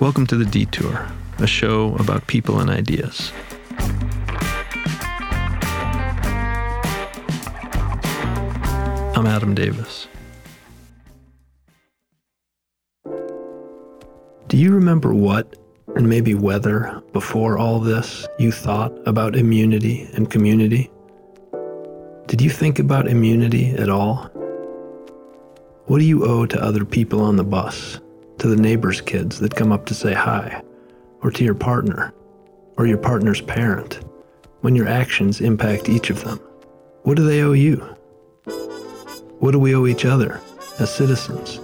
Welcome 0.00 0.26
to 0.28 0.36
The 0.36 0.46
Detour, 0.46 1.12
a 1.40 1.46
show 1.46 1.94
about 1.96 2.26
people 2.26 2.58
and 2.58 2.70
ideas. 2.70 3.32
I'm 9.14 9.26
Adam 9.26 9.54
Davis. 9.54 10.08
Do 14.48 14.56
you 14.56 14.72
remember 14.72 15.12
what, 15.12 15.58
and 15.94 16.08
maybe 16.08 16.34
whether, 16.34 17.02
before 17.12 17.58
all 17.58 17.78
this, 17.78 18.26
you 18.38 18.50
thought 18.50 18.94
about 19.06 19.36
immunity 19.36 20.08
and 20.14 20.30
community? 20.30 20.90
Did 22.26 22.40
you 22.40 22.48
think 22.48 22.78
about 22.78 23.06
immunity 23.06 23.72
at 23.72 23.90
all? 23.90 24.30
What 25.88 25.98
do 25.98 26.06
you 26.06 26.24
owe 26.24 26.46
to 26.46 26.64
other 26.64 26.86
people 26.86 27.20
on 27.20 27.36
the 27.36 27.44
bus, 27.44 28.00
to 28.40 28.48
the 28.48 28.60
neighbor's 28.60 29.00
kids 29.00 29.38
that 29.38 29.54
come 29.54 29.70
up 29.70 29.86
to 29.86 29.94
say 29.94 30.14
hi, 30.14 30.62
or 31.22 31.30
to 31.30 31.44
your 31.44 31.54
partner, 31.54 32.12
or 32.76 32.86
your 32.86 32.98
partner's 32.98 33.40
parent, 33.42 34.00
when 34.62 34.74
your 34.74 34.88
actions 34.88 35.40
impact 35.40 35.88
each 35.88 36.10
of 36.10 36.24
them? 36.24 36.38
What 37.02 37.16
do 37.16 37.24
they 37.24 37.42
owe 37.42 37.52
you? 37.52 37.76
What 39.38 39.52
do 39.52 39.58
we 39.58 39.74
owe 39.74 39.86
each 39.86 40.04
other 40.04 40.40
as 40.78 40.94
citizens? 40.94 41.60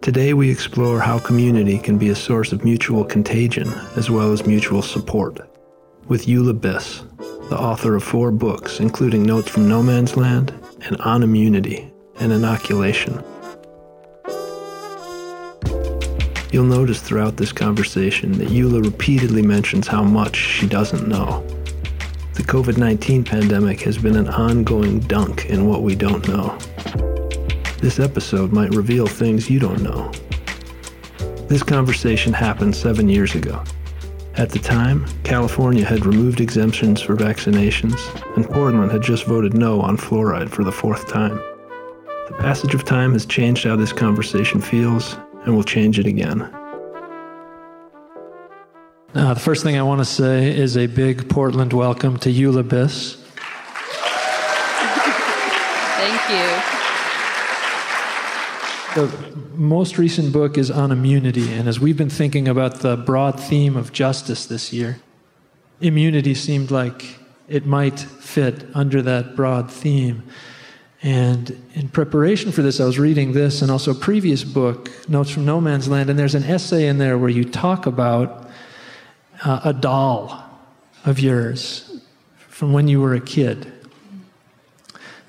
Today, 0.00 0.34
we 0.34 0.50
explore 0.50 1.00
how 1.00 1.18
community 1.18 1.78
can 1.78 1.96
be 1.96 2.08
a 2.08 2.14
source 2.14 2.52
of 2.52 2.64
mutual 2.64 3.04
contagion 3.04 3.68
as 3.96 4.10
well 4.10 4.32
as 4.32 4.46
mutual 4.46 4.82
support. 4.82 5.40
With 6.06 6.26
Eula 6.26 6.58
Biss, 6.58 7.04
the 7.50 7.58
author 7.58 7.94
of 7.94 8.02
four 8.02 8.30
books, 8.30 8.80
including 8.80 9.22
Notes 9.22 9.48
from 9.48 9.68
No 9.68 9.82
Man's 9.82 10.16
Land 10.16 10.52
and 10.82 10.96
On 11.02 11.22
Immunity 11.22 11.92
An 12.20 12.32
Inoculation. 12.32 13.22
You'll 16.50 16.64
notice 16.64 17.02
throughout 17.02 17.36
this 17.36 17.52
conversation 17.52 18.32
that 18.38 18.48
Eula 18.48 18.82
repeatedly 18.82 19.42
mentions 19.42 19.86
how 19.86 20.02
much 20.02 20.36
she 20.36 20.66
doesn't 20.66 21.06
know. 21.06 21.46
The 22.34 22.42
COVID 22.42 22.78
19 22.78 23.24
pandemic 23.24 23.82
has 23.82 23.98
been 23.98 24.16
an 24.16 24.28
ongoing 24.28 25.00
dunk 25.00 25.46
in 25.46 25.66
what 25.66 25.82
we 25.82 25.94
don't 25.94 26.26
know. 26.26 26.56
This 27.82 28.00
episode 28.00 28.50
might 28.50 28.74
reveal 28.74 29.06
things 29.06 29.50
you 29.50 29.58
don't 29.58 29.82
know. 29.82 30.10
This 31.48 31.62
conversation 31.62 32.32
happened 32.32 32.74
seven 32.74 33.10
years 33.10 33.34
ago. 33.34 33.62
At 34.36 34.48
the 34.48 34.58
time, 34.58 35.04
California 35.24 35.84
had 35.84 36.06
removed 36.06 36.40
exemptions 36.40 37.02
for 37.02 37.14
vaccinations, 37.14 37.98
and 38.36 38.48
Portland 38.48 38.90
had 38.90 39.02
just 39.02 39.24
voted 39.24 39.52
no 39.52 39.82
on 39.82 39.98
fluoride 39.98 40.48
for 40.48 40.64
the 40.64 40.72
fourth 40.72 41.08
time. 41.08 41.36
The 42.28 42.36
passage 42.38 42.74
of 42.74 42.84
time 42.84 43.12
has 43.12 43.26
changed 43.26 43.64
how 43.64 43.76
this 43.76 43.92
conversation 43.92 44.60
feels, 44.60 45.16
and 45.48 45.56
we'll 45.56 45.64
change 45.64 45.98
it 45.98 46.06
again. 46.06 46.42
Uh, 49.14 49.32
the 49.32 49.40
first 49.40 49.62
thing 49.62 49.78
I 49.78 49.82
want 49.82 50.00
to 50.00 50.04
say 50.04 50.54
is 50.54 50.76
a 50.76 50.86
big 50.86 51.30
Portland 51.30 51.72
welcome 51.72 52.18
to 52.18 52.28
Eula 52.28 52.62
Biss. 52.62 53.16
Thank 55.96 56.20
you. 56.28 56.48
The 58.94 59.08
most 59.56 59.96
recent 59.96 60.34
book 60.34 60.58
is 60.58 60.70
on 60.70 60.92
immunity, 60.92 61.50
and 61.54 61.66
as 61.66 61.80
we've 61.80 61.96
been 61.96 62.10
thinking 62.10 62.46
about 62.46 62.80
the 62.80 62.98
broad 62.98 63.40
theme 63.40 63.74
of 63.74 63.90
justice 63.90 64.44
this 64.44 64.70
year, 64.70 64.98
immunity 65.80 66.34
seemed 66.34 66.70
like 66.70 67.16
it 67.48 67.64
might 67.64 67.98
fit 67.98 68.66
under 68.74 69.00
that 69.00 69.34
broad 69.34 69.72
theme. 69.72 70.24
And 71.02 71.62
in 71.74 71.88
preparation 71.88 72.50
for 72.50 72.62
this, 72.62 72.80
I 72.80 72.84
was 72.84 72.98
reading 72.98 73.32
this 73.32 73.62
and 73.62 73.70
also 73.70 73.92
a 73.92 73.94
previous 73.94 74.42
book, 74.42 74.90
Notes 75.08 75.30
from 75.30 75.44
No 75.44 75.60
Man's 75.60 75.88
Land, 75.88 76.10
and 76.10 76.18
there's 76.18 76.34
an 76.34 76.42
essay 76.42 76.88
in 76.88 76.98
there 76.98 77.16
where 77.16 77.30
you 77.30 77.44
talk 77.44 77.86
about 77.86 78.48
uh, 79.44 79.60
a 79.64 79.72
doll 79.72 80.44
of 81.04 81.20
yours 81.20 82.00
from 82.48 82.72
when 82.72 82.88
you 82.88 83.00
were 83.00 83.14
a 83.14 83.20
kid. 83.20 83.72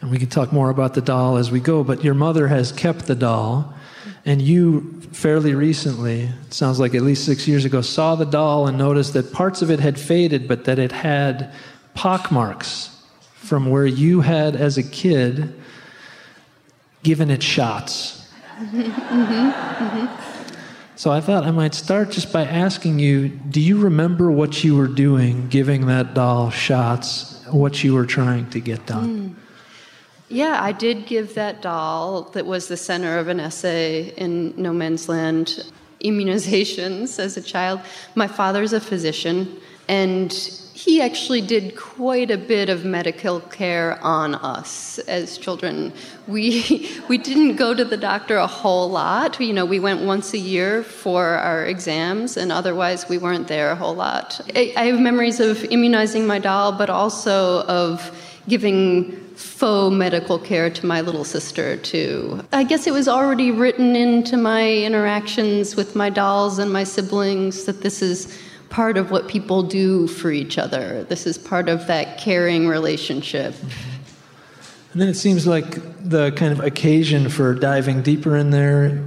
And 0.02 0.10
we 0.10 0.18
can 0.18 0.30
talk 0.30 0.52
more 0.52 0.72
about 0.72 0.96
the 0.96 1.02
doll 1.02 1.38
as 1.38 1.52
we 1.52 1.60
go, 1.60 1.84
but 1.84 2.04
your 2.04 2.16
mother 2.16 2.48
has 2.48 2.72
kept 2.72 3.06
the 3.06 3.16
doll, 3.16 3.74
and 4.26 4.42
you 4.42 5.00
fairly 5.12 5.54
recently, 5.54 6.22
it 6.48 6.54
sounds 6.54 6.80
like 6.80 6.96
at 6.96 7.04
least 7.04 7.26
six 7.26 7.48
years 7.48 7.66
ago, 7.66 7.82
saw 7.82 8.16
the 8.16 8.26
doll 8.26 8.66
and 8.68 8.78
noticed 8.78 9.14
that 9.14 9.32
parts 9.34 9.62
of 9.62 9.70
it 9.70 9.80
had 9.80 10.00
faded, 10.00 10.48
but 10.48 10.66
that 10.66 10.80
it 10.80 10.92
had 10.92 11.54
pockmarks 11.94 12.99
from 13.40 13.70
where 13.70 13.86
you 13.86 14.22
had, 14.22 14.56
as 14.56 14.78
a 14.78 14.84
kid, 14.84 15.54
given 17.04 17.30
it 17.30 17.42
shots. 17.42 18.30
So 20.96 21.12
I 21.12 21.22
thought 21.22 21.46
I 21.46 21.52
might 21.52 21.74
start 21.74 22.12
just 22.12 22.34
by 22.34 22.44
asking 22.44 23.00
you 23.00 23.30
do 23.30 23.62
you 23.62 23.80
remember 23.80 24.30
what 24.30 24.66
you 24.66 24.76
were 24.76 24.88
doing 24.88 25.48
giving 25.48 25.86
that 25.86 26.14
doll 26.14 26.50
shots, 26.50 27.42
what 27.50 27.82
you 27.86 27.94
were 27.94 28.06
trying 28.06 28.50
to 28.50 28.60
get 28.60 28.86
done? 28.86 29.32
Mm. 29.32 29.36
Yeah, 30.28 30.60
I 30.62 30.74
did 30.74 31.06
give 31.08 31.36
that 31.36 31.62
doll 31.62 32.24
that 32.34 32.46
was 32.46 32.68
the 32.68 32.76
center 32.76 33.18
of 33.18 33.30
an 33.30 33.40
essay 33.40 34.14
in 34.18 34.54
No 34.62 34.74
Man's 34.74 35.08
Land 35.08 35.64
immunizations 36.04 37.18
as 37.18 37.38
a 37.38 37.42
child. 37.42 37.80
My 38.14 38.28
father's 38.28 38.74
a 38.74 38.82
physician, 38.82 39.58
and 39.88 40.32
he 40.80 41.02
actually 41.02 41.42
did 41.42 41.76
quite 41.76 42.32
a 42.32 42.38
bit 42.38 42.70
of 42.70 42.86
medical 42.86 43.42
care 43.42 44.00
on 44.02 44.34
us 44.34 44.98
as 45.00 45.38
children. 45.38 45.92
We 46.26 46.90
we 47.10 47.18
didn't 47.18 47.58
go 47.58 47.74
to 47.74 47.84
the 47.84 47.98
doctor 47.98 48.38
a 48.38 48.48
whole 48.48 48.90
lot. 48.90 49.38
You 49.42 49.52
know, 49.52 49.66
we 49.66 49.80
went 49.80 50.02
once 50.06 50.34
a 50.34 50.38
year 50.38 50.84
for 50.84 51.22
our 51.50 51.66
exams, 51.66 52.38
and 52.38 52.50
otherwise 52.50 53.10
we 53.10 53.18
weren't 53.18 53.50
there 53.50 53.72
a 53.72 53.76
whole 53.76 53.94
lot. 53.94 54.40
I, 54.56 54.74
I 54.78 54.86
have 54.86 55.02
memories 55.02 55.42
of 55.42 55.66
immunizing 55.66 56.26
my 56.26 56.40
doll, 56.40 56.72
but 56.72 56.90
also 56.90 57.64
of 57.64 57.94
giving 58.48 59.12
faux 59.36 59.94
medical 59.94 60.40
care 60.40 60.70
to 60.70 60.86
my 60.86 61.02
little 61.02 61.26
sister 61.26 61.76
too. 61.76 62.42
I 62.54 62.64
guess 62.64 62.88
it 62.88 62.94
was 62.94 63.10
already 63.10 63.52
written 63.52 63.98
into 63.98 64.38
my 64.38 64.66
interactions 64.90 65.76
with 65.76 65.94
my 65.94 66.10
dolls 66.10 66.58
and 66.58 66.72
my 66.72 66.86
siblings 66.86 67.66
that 67.66 67.82
this 67.82 68.02
is 68.02 68.34
part 68.70 68.98
of 68.98 69.12
what 69.12 69.28
people 69.28 69.64
do 69.64 70.08
for 70.08 70.32
each 70.32 70.58
other. 70.58 71.04
This 71.06 71.26
is 71.26 71.38
part 71.38 71.70
of 71.70 71.88
that 71.88 72.20
caring 72.20 72.68
relationship. 72.68 73.56
And 74.92 75.02
then 75.02 75.08
it 75.08 75.16
seems 75.16 75.46
like 75.46 75.78
the 76.08 76.32
kind 76.32 76.52
of 76.52 76.60
occasion 76.60 77.30
for 77.30 77.54
diving 77.54 78.02
deeper 78.02 78.36
in 78.36 78.50
there 78.50 79.04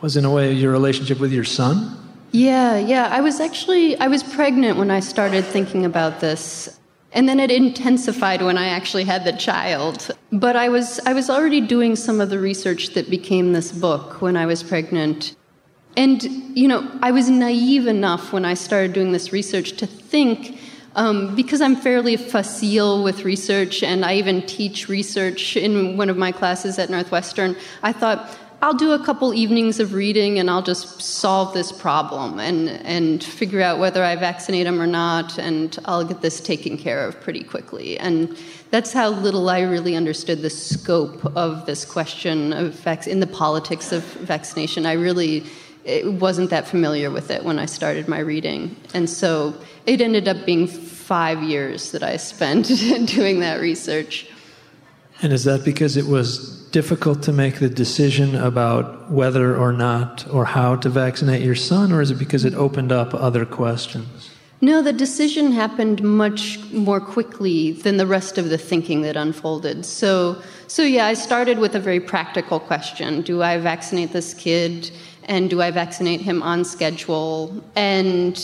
was, 0.00 0.16
in 0.16 0.24
a 0.24 0.30
way, 0.30 0.52
your 0.52 0.72
relationship 0.72 1.20
with 1.20 1.32
your 1.32 1.44
son. 1.44 1.98
Yeah, 2.32 2.78
yeah. 2.78 3.08
I 3.10 3.20
was 3.20 3.40
actually 3.40 3.98
I 3.98 4.08
was 4.08 4.22
pregnant 4.22 4.78
when 4.78 4.90
I 4.90 5.00
started 5.00 5.44
thinking 5.44 5.84
about 5.84 6.20
this. 6.20 6.78
And 7.14 7.28
then 7.28 7.38
it 7.38 7.50
intensified 7.50 8.40
when 8.40 8.56
I 8.56 8.68
actually 8.68 9.04
had 9.04 9.24
the 9.24 9.34
child. 9.34 10.10
But 10.32 10.56
I 10.56 10.70
was 10.70 10.98
I 11.04 11.12
was 11.12 11.28
already 11.28 11.60
doing 11.60 11.94
some 11.94 12.22
of 12.22 12.30
the 12.30 12.38
research 12.38 12.94
that 12.94 13.10
became 13.10 13.52
this 13.52 13.70
book 13.70 14.22
when 14.22 14.34
I 14.34 14.46
was 14.46 14.62
pregnant. 14.62 15.36
And, 15.96 16.22
you 16.56 16.68
know, 16.68 16.90
I 17.02 17.10
was 17.10 17.28
naive 17.28 17.86
enough 17.86 18.32
when 18.32 18.44
I 18.44 18.54
started 18.54 18.92
doing 18.92 19.12
this 19.12 19.32
research 19.32 19.72
to 19.72 19.86
think, 19.86 20.58
um, 20.96 21.34
because 21.34 21.60
I'm 21.60 21.76
fairly 21.76 22.16
facile 22.16 23.02
with 23.02 23.24
research 23.24 23.82
and 23.82 24.04
I 24.04 24.14
even 24.14 24.42
teach 24.42 24.88
research 24.88 25.56
in 25.56 25.96
one 25.96 26.08
of 26.08 26.16
my 26.16 26.32
classes 26.32 26.78
at 26.78 26.90
Northwestern, 26.90 27.56
I 27.82 27.92
thought, 27.92 28.38
I'll 28.62 28.72
do 28.72 28.92
a 28.92 29.04
couple 29.04 29.34
evenings 29.34 29.80
of 29.80 29.92
reading 29.92 30.38
and 30.38 30.48
I'll 30.48 30.62
just 30.62 31.02
solve 31.02 31.52
this 31.52 31.72
problem 31.72 32.38
and, 32.38 32.68
and 32.68 33.22
figure 33.22 33.60
out 33.60 33.80
whether 33.80 34.04
I 34.04 34.14
vaccinate 34.14 34.66
them 34.66 34.80
or 34.80 34.86
not, 34.86 35.36
and 35.36 35.76
I'll 35.84 36.04
get 36.04 36.20
this 36.20 36.40
taken 36.40 36.78
care 36.78 37.04
of 37.04 37.20
pretty 37.20 37.42
quickly. 37.42 37.98
And 37.98 38.38
that's 38.70 38.92
how 38.92 39.08
little 39.08 39.50
I 39.50 39.62
really 39.62 39.96
understood 39.96 40.42
the 40.42 40.50
scope 40.50 41.24
of 41.36 41.66
this 41.66 41.84
question 41.84 42.52
of 42.52 42.74
vac- 42.74 43.08
in 43.08 43.18
the 43.18 43.26
politics 43.26 43.90
of 43.90 44.04
vaccination. 44.04 44.86
I 44.86 44.92
really 44.92 45.44
it 45.84 46.06
wasn't 46.06 46.50
that 46.50 46.66
familiar 46.66 47.10
with 47.10 47.30
it 47.30 47.44
when 47.44 47.58
I 47.58 47.66
started 47.66 48.08
my 48.08 48.20
reading. 48.20 48.76
And 48.94 49.08
so 49.08 49.54
it 49.86 50.00
ended 50.00 50.28
up 50.28 50.46
being 50.46 50.66
five 50.66 51.42
years 51.42 51.92
that 51.92 52.02
I 52.02 52.16
spent 52.16 52.66
doing 53.06 53.40
that 53.40 53.60
research. 53.60 54.28
And 55.20 55.32
is 55.32 55.44
that 55.44 55.64
because 55.64 55.96
it 55.96 56.06
was 56.06 56.62
difficult 56.70 57.22
to 57.24 57.32
make 57.32 57.60
the 57.60 57.68
decision 57.68 58.34
about 58.34 59.10
whether 59.10 59.56
or 59.56 59.72
not 59.72 60.26
or 60.32 60.44
how 60.44 60.76
to 60.76 60.88
vaccinate 60.88 61.42
your 61.42 61.54
son, 61.54 61.92
or 61.92 62.00
is 62.00 62.10
it 62.10 62.18
because 62.18 62.44
it 62.44 62.54
opened 62.54 62.90
up 62.90 63.14
other 63.14 63.44
questions? 63.44 64.30
No, 64.60 64.80
the 64.80 64.92
decision 64.92 65.52
happened 65.52 66.02
much 66.02 66.58
more 66.72 67.00
quickly 67.00 67.72
than 67.72 67.96
the 67.96 68.06
rest 68.06 68.38
of 68.38 68.48
the 68.48 68.58
thinking 68.58 69.02
that 69.02 69.16
unfolded. 69.16 69.84
So, 69.84 70.40
so 70.72 70.82
yeah, 70.82 71.06
I 71.06 71.14
started 71.14 71.58
with 71.58 71.74
a 71.74 71.80
very 71.80 72.00
practical 72.00 72.58
question: 72.58 73.22
Do 73.22 73.42
I 73.42 73.58
vaccinate 73.58 74.12
this 74.12 74.34
kid? 74.34 74.90
and 75.24 75.48
do 75.48 75.62
I 75.62 75.70
vaccinate 75.70 76.20
him 76.20 76.42
on 76.42 76.64
schedule? 76.64 77.62
And 77.76 78.34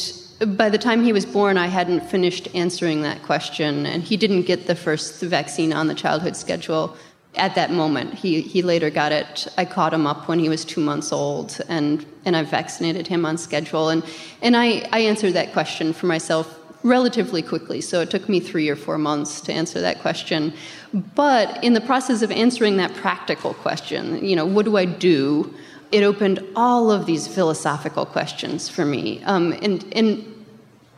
by 0.57 0.69
the 0.69 0.79
time 0.79 1.03
he 1.03 1.13
was 1.13 1.27
born, 1.27 1.59
I 1.59 1.67
hadn't 1.67 2.01
finished 2.01 2.49
answering 2.55 3.03
that 3.03 3.23
question, 3.23 3.87
and 3.87 4.03
he 4.03 4.17
didn't 4.17 4.43
get 4.43 4.67
the 4.67 4.75
first 4.75 5.21
vaccine 5.23 5.73
on 5.73 5.89
the 5.89 5.95
childhood 5.95 6.37
schedule. 6.37 6.97
at 7.37 7.55
that 7.55 7.71
moment. 7.71 8.15
He, 8.15 8.41
he 8.41 8.63
later 8.63 8.91
got 8.91 9.13
it. 9.13 9.47
I 9.57 9.65
caught 9.65 9.93
him 9.93 10.07
up 10.07 10.29
when 10.29 10.41
he 10.41 10.49
was 10.49 10.65
two 10.65 10.81
months 10.81 11.13
old, 11.13 11.61
and, 11.69 12.05
and 12.25 12.35
I 12.35 12.43
vaccinated 12.43 13.07
him 13.07 13.25
on 13.27 13.37
schedule. 13.39 13.91
And, 13.91 14.03
and 14.43 14.57
I, 14.57 14.89
I 14.93 15.01
answered 15.01 15.35
that 15.35 15.53
question 15.53 15.93
for 15.93 16.07
myself 16.07 16.58
relatively 16.83 17.43
quickly. 17.43 17.81
So 17.81 18.01
it 18.01 18.11
took 18.11 18.29
me 18.29 18.41
three 18.41 18.69
or 18.69 18.77
four 18.77 18.99
months 18.99 19.41
to 19.43 19.53
answer 19.53 19.81
that 19.81 20.01
question. 20.01 20.53
But 20.93 21.63
in 21.63 21.75
the 21.75 21.81
process 21.81 22.23
of 22.23 22.31
answering 22.31 22.77
that 22.77 22.95
practical 22.95 23.55
question, 23.55 24.25
you 24.25 24.37
know, 24.37 24.47
what 24.47 24.65
do 24.65 24.77
I 24.77 24.85
do? 24.85 25.53
It 25.91 26.03
opened 26.03 26.45
all 26.55 26.91
of 26.91 27.07
these 27.07 27.27
philosophical 27.27 28.07
questions 28.07 28.69
for 28.69 28.85
me. 28.85 29.23
Um, 29.25 29.53
and, 29.63 29.85
and 29.93 30.47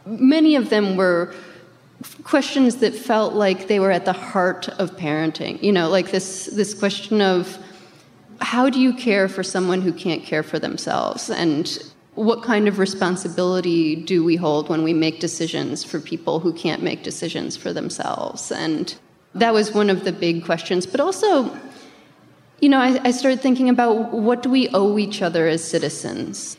many 0.04 0.56
of 0.56 0.68
them 0.70 0.96
were 0.96 1.34
questions 2.24 2.76
that 2.76 2.94
felt 2.94 3.34
like 3.34 3.68
they 3.68 3.78
were 3.78 3.90
at 3.90 4.04
the 4.04 4.12
heart 4.12 4.68
of 4.68 4.96
parenting. 4.96 5.62
You 5.62 5.72
know, 5.72 5.88
like 5.88 6.10
this, 6.10 6.46
this 6.46 6.74
question 6.74 7.20
of 7.20 7.58
how 8.40 8.70
do 8.70 8.80
you 8.80 8.94
care 8.94 9.28
for 9.28 9.42
someone 9.42 9.82
who 9.82 9.92
can't 9.92 10.22
care 10.22 10.42
for 10.42 10.58
themselves? 10.58 11.30
And 11.30 11.78
what 12.14 12.42
kind 12.42 12.68
of 12.68 12.78
responsibility 12.78 13.96
do 13.96 14.24
we 14.24 14.36
hold 14.36 14.68
when 14.68 14.82
we 14.82 14.92
make 14.92 15.20
decisions 15.20 15.84
for 15.84 16.00
people 16.00 16.40
who 16.40 16.52
can't 16.52 16.82
make 16.82 17.02
decisions 17.02 17.56
for 17.56 17.72
themselves? 17.72 18.50
And 18.50 18.94
that 19.34 19.54
was 19.54 19.72
one 19.72 19.90
of 19.90 20.04
the 20.04 20.12
big 20.12 20.44
questions. 20.44 20.86
But 20.86 21.00
also, 21.00 21.56
you 22.60 22.68
know, 22.68 22.78
I, 22.78 23.00
I 23.04 23.10
started 23.10 23.40
thinking 23.40 23.68
about 23.68 24.12
what 24.12 24.42
do 24.42 24.50
we 24.50 24.68
owe 24.70 24.98
each 24.98 25.22
other 25.22 25.46
as 25.46 25.62
citizens? 25.62 26.56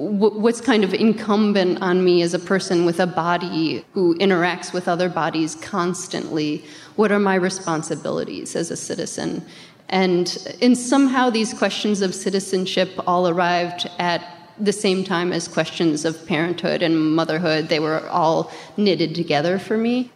what's 0.00 0.60
kind 0.60 0.82
of 0.84 0.94
incumbent 0.94 1.82
on 1.82 2.02
me 2.04 2.22
as 2.22 2.32
a 2.32 2.38
person 2.38 2.84
with 2.84 3.00
a 3.00 3.06
body 3.06 3.84
who 3.92 4.16
interacts 4.16 4.72
with 4.72 4.88
other 4.88 5.08
bodies 5.08 5.56
constantly? 5.56 6.64
What 6.96 7.12
are 7.12 7.18
my 7.18 7.34
responsibilities 7.34 8.56
as 8.56 8.70
a 8.70 8.76
citizen? 8.76 9.44
And, 9.88 10.56
and 10.62 10.78
somehow 10.78 11.30
these 11.30 11.52
questions 11.52 12.00
of 12.00 12.14
citizenship 12.14 12.90
all 13.06 13.28
arrived 13.28 13.90
at 13.98 14.39
the 14.60 14.72
same 14.72 15.04
time 15.04 15.32
as 15.32 15.48
questions 15.48 16.04
of 16.04 16.26
parenthood 16.26 16.82
and 16.82 17.14
motherhood. 17.14 17.68
They 17.68 17.80
were 17.80 18.06
all 18.08 18.52
knitted 18.76 19.14
together 19.14 19.58
for 19.58 19.76
me. 19.76 20.10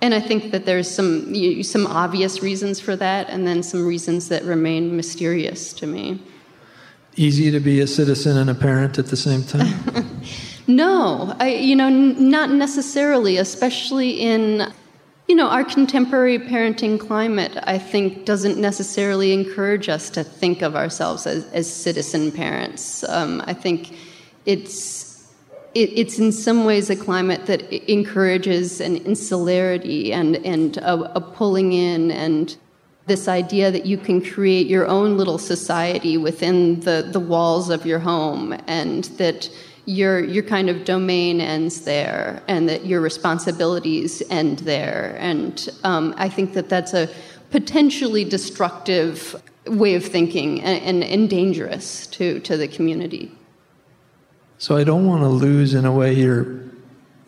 And 0.00 0.14
I 0.14 0.20
think 0.20 0.52
that 0.52 0.64
there's 0.64 0.88
some, 0.88 1.34
some 1.64 1.86
obvious 1.86 2.40
reasons 2.40 2.78
for 2.78 2.94
that, 2.96 3.28
and 3.28 3.46
then 3.46 3.62
some 3.62 3.84
reasons 3.84 4.28
that 4.28 4.44
remain 4.44 4.96
mysterious 4.96 5.72
to 5.74 5.86
me. 5.86 6.22
Easy 7.16 7.50
to 7.50 7.58
be 7.58 7.80
a 7.80 7.86
citizen 7.86 8.36
and 8.36 8.48
a 8.48 8.54
parent 8.54 8.98
at 8.98 9.06
the 9.06 9.16
same 9.16 9.42
time? 9.42 10.22
no, 10.68 11.34
I, 11.40 11.48
you 11.48 11.74
know, 11.74 11.88
not 11.88 12.50
necessarily, 12.50 13.38
especially 13.38 14.10
in 14.10 14.72
you 15.28 15.34
know, 15.34 15.48
our 15.48 15.62
contemporary 15.62 16.38
parenting 16.38 16.98
climate, 16.98 17.52
I 17.64 17.76
think, 17.76 18.24
doesn't 18.24 18.58
necessarily 18.58 19.32
encourage 19.32 19.90
us 19.90 20.08
to 20.10 20.24
think 20.24 20.62
of 20.62 20.74
ourselves 20.74 21.26
as, 21.26 21.44
as 21.52 21.70
citizen 21.70 22.32
parents. 22.32 23.04
Um, 23.04 23.42
I 23.46 23.52
think 23.52 23.94
it's 24.46 25.06
it, 25.74 25.90
it's 25.94 26.18
in 26.18 26.32
some 26.32 26.64
ways 26.64 26.88
a 26.88 26.96
climate 26.96 27.44
that 27.44 27.60
encourages 27.92 28.80
an 28.80 28.96
insularity 28.96 30.14
and 30.14 30.36
and 30.46 30.78
a, 30.78 31.16
a 31.16 31.20
pulling 31.20 31.74
in 31.74 32.10
and 32.10 32.56
this 33.06 33.28
idea 33.28 33.70
that 33.70 33.84
you 33.86 33.98
can 33.98 34.22
create 34.22 34.66
your 34.66 34.86
own 34.86 35.16
little 35.16 35.38
society 35.38 36.16
within 36.16 36.80
the, 36.80 37.08
the 37.10 37.20
walls 37.20 37.70
of 37.70 37.86
your 37.86 37.98
home 37.98 38.54
and 38.66 39.04
that 39.16 39.50
your 39.88 40.22
your 40.22 40.42
kind 40.42 40.68
of 40.68 40.84
domain 40.84 41.40
ends 41.40 41.80
there, 41.80 42.42
and 42.46 42.68
that 42.68 42.84
your 42.84 43.00
responsibilities 43.00 44.22
end 44.28 44.58
there. 44.60 45.16
And 45.18 45.66
um, 45.82 46.14
I 46.18 46.28
think 46.28 46.52
that 46.52 46.68
that's 46.68 46.92
a 46.92 47.08
potentially 47.50 48.24
destructive 48.24 49.34
way 49.66 49.94
of 49.94 50.04
thinking 50.04 50.60
and, 50.60 50.82
and, 50.82 51.04
and 51.04 51.30
dangerous 51.30 52.06
to, 52.08 52.40
to 52.40 52.56
the 52.56 52.68
community. 52.68 53.30
So 54.58 54.76
I 54.76 54.84
don't 54.84 55.06
want 55.06 55.22
to 55.22 55.28
lose, 55.28 55.72
in 55.72 55.84
a 55.84 55.92
way, 55.92 56.12
you're 56.12 56.42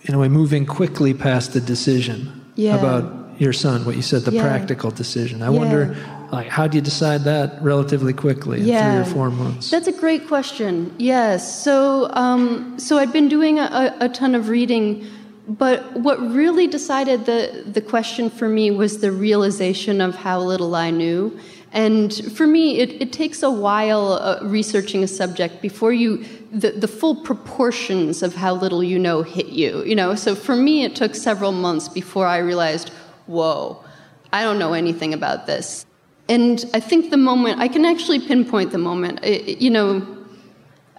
in 0.03 0.15
a 0.15 0.19
way 0.19 0.29
moving 0.29 0.67
quickly 0.67 1.15
past 1.15 1.53
the 1.53 1.61
decision 1.61 2.53
yeah. 2.57 2.77
about 2.77 3.41
your 3.41 3.55
son. 3.55 3.85
What 3.87 3.97
you 3.97 4.03
said, 4.03 4.23
the 4.23 4.33
yeah. 4.33 4.43
practical 4.43 4.91
decision. 4.91 5.43
I 5.43 5.47
yeah. 5.47 5.59
wonder 5.59 5.97
like, 6.33 6.49
how 6.49 6.67
do 6.67 6.77
you 6.77 6.83
decide 6.83 7.23
that 7.25 7.61
relatively 7.63 8.13
quickly 8.13 8.61
yeah. 8.61 8.99
in 8.99 9.05
three 9.05 9.11
or 9.11 9.15
four 9.15 9.31
months? 9.31 9.71
That's 9.71 9.89
a 9.89 9.93
great 9.93 10.27
question. 10.27 10.95
Yes. 10.99 11.63
So, 11.63 12.11
um, 12.13 12.79
so 12.79 12.99
I'd 12.99 13.13
been 13.13 13.29
doing 13.29 13.59
a, 13.59 13.97
a 14.01 14.09
ton 14.09 14.35
of 14.35 14.49
reading, 14.49 15.07
but 15.49 15.93
what 15.95 16.21
really 16.21 16.67
decided 16.67 17.27
the, 17.27 17.65
the 17.67 17.81
question 17.81 18.31
for 18.31 18.49
me 18.49 18.71
was 18.71 19.01
the 19.01 19.13
realization 19.13 20.01
of 20.01 20.15
how 20.15 20.41
little 20.41 20.75
I 20.75 20.91
knew. 20.91 21.39
And 21.73 22.13
for 22.37 22.47
me, 22.47 22.79
it, 22.79 23.01
it 23.01 23.13
takes 23.13 23.43
a 23.43 23.51
while 23.51 24.15
uh, 24.15 24.41
researching 24.43 25.05
a 25.05 25.09
subject 25.09 25.63
before 25.63 25.93
you 25.93 26.25
the, 26.53 26.73
the 26.73 26.89
full 26.89 27.15
proportions 27.15 28.25
of 28.25 28.35
how 28.35 28.55
little 28.55 28.83
you 28.83 28.99
know 28.99 29.23
hit 29.23 29.47
you. 29.47 29.85
You 29.85 29.95
know, 29.95 30.17
so 30.17 30.35
for 30.35 30.57
me, 30.57 30.85
it 30.85 30.97
took 30.97 31.15
several 31.15 31.53
months 31.53 31.89
before 31.89 32.27
I 32.27 32.39
realized, 32.39 32.91
whoa, 33.27 33.85
I 34.33 34.43
don't 34.43 34.59
know 34.59 34.73
anything 34.73 35.15
about 35.15 35.47
this. 35.47 35.87
And 36.31 36.65
I 36.73 36.79
think 36.79 37.11
the 37.11 37.17
moment, 37.17 37.59
I 37.59 37.67
can 37.67 37.85
actually 37.85 38.21
pinpoint 38.21 38.71
the 38.71 38.79
moment. 38.79 39.25
you 39.25 39.69
know, 39.69 40.07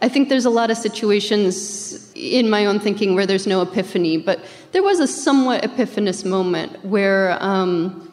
I 0.02 0.10
think 0.10 0.28
there's 0.28 0.44
a 0.44 0.50
lot 0.50 0.70
of 0.70 0.76
situations 0.78 2.12
in 2.16 2.50
my 2.50 2.66
own 2.66 2.82
thinking 2.82 3.16
where 3.16 3.26
there's 3.26 3.48
no 3.48 3.62
epiphany, 3.62 4.18
but 4.18 4.44
there 4.74 4.84
was 4.84 5.00
a 5.00 5.08
somewhat 5.08 5.64
epiphanous 5.64 6.26
moment 6.26 6.84
where 6.84 7.42
um, 7.42 8.12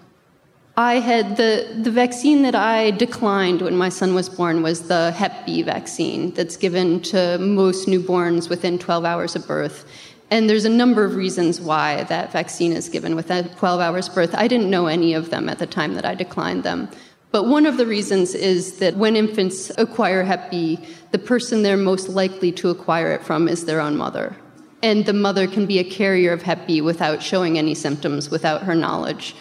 I 0.76 1.00
had 1.00 1.36
the, 1.36 1.80
the 1.82 1.90
vaccine 1.90 2.42
that 2.42 2.54
I 2.54 2.92
declined 2.92 3.62
when 3.62 3.76
my 3.76 3.88
son 3.88 4.14
was 4.14 4.28
born 4.28 4.62
was 4.62 4.86
the 4.86 5.10
Hep 5.10 5.44
B 5.44 5.62
vaccine 5.62 6.32
that's 6.34 6.56
given 6.56 7.00
to 7.10 7.36
most 7.38 7.88
newborns 7.88 8.48
within 8.48 8.78
12 8.78 9.04
hours 9.04 9.34
of 9.34 9.44
birth. 9.44 9.84
And 10.30 10.48
there's 10.48 10.66
a 10.66 10.70
number 10.70 11.04
of 11.04 11.16
reasons 11.16 11.60
why 11.60 12.04
that 12.04 12.30
vaccine 12.30 12.72
is 12.72 12.88
given 12.88 13.16
within 13.16 13.48
12 13.48 13.80
hours 13.80 14.08
of 14.08 14.14
birth. 14.14 14.34
I 14.34 14.46
didn't 14.46 14.70
know 14.70 14.86
any 14.86 15.14
of 15.14 15.30
them 15.30 15.48
at 15.48 15.58
the 15.58 15.66
time 15.66 15.94
that 15.94 16.04
I 16.04 16.14
declined 16.14 16.62
them. 16.62 16.88
But 17.30 17.44
one 17.46 17.66
of 17.66 17.76
the 17.76 17.86
reasons 17.86 18.34
is 18.34 18.78
that 18.78 18.96
when 18.96 19.14
infants 19.14 19.70
acquire 19.76 20.22
Hep 20.24 20.50
B, 20.50 20.78
the 21.10 21.18
person 21.18 21.62
they're 21.62 21.76
most 21.76 22.08
likely 22.08 22.52
to 22.52 22.70
acquire 22.70 23.12
it 23.12 23.22
from 23.22 23.48
is 23.48 23.66
their 23.66 23.80
own 23.80 23.96
mother. 23.96 24.34
And 24.82 25.04
the 25.04 25.12
mother 25.12 25.46
can 25.46 25.66
be 25.66 25.78
a 25.78 25.84
carrier 25.84 26.32
of 26.32 26.42
Hep 26.42 26.66
B 26.66 26.80
without 26.80 27.22
showing 27.22 27.58
any 27.58 27.74
symptoms, 27.74 28.30
without 28.30 28.62
her 28.62 28.74
knowledge. 28.74 29.34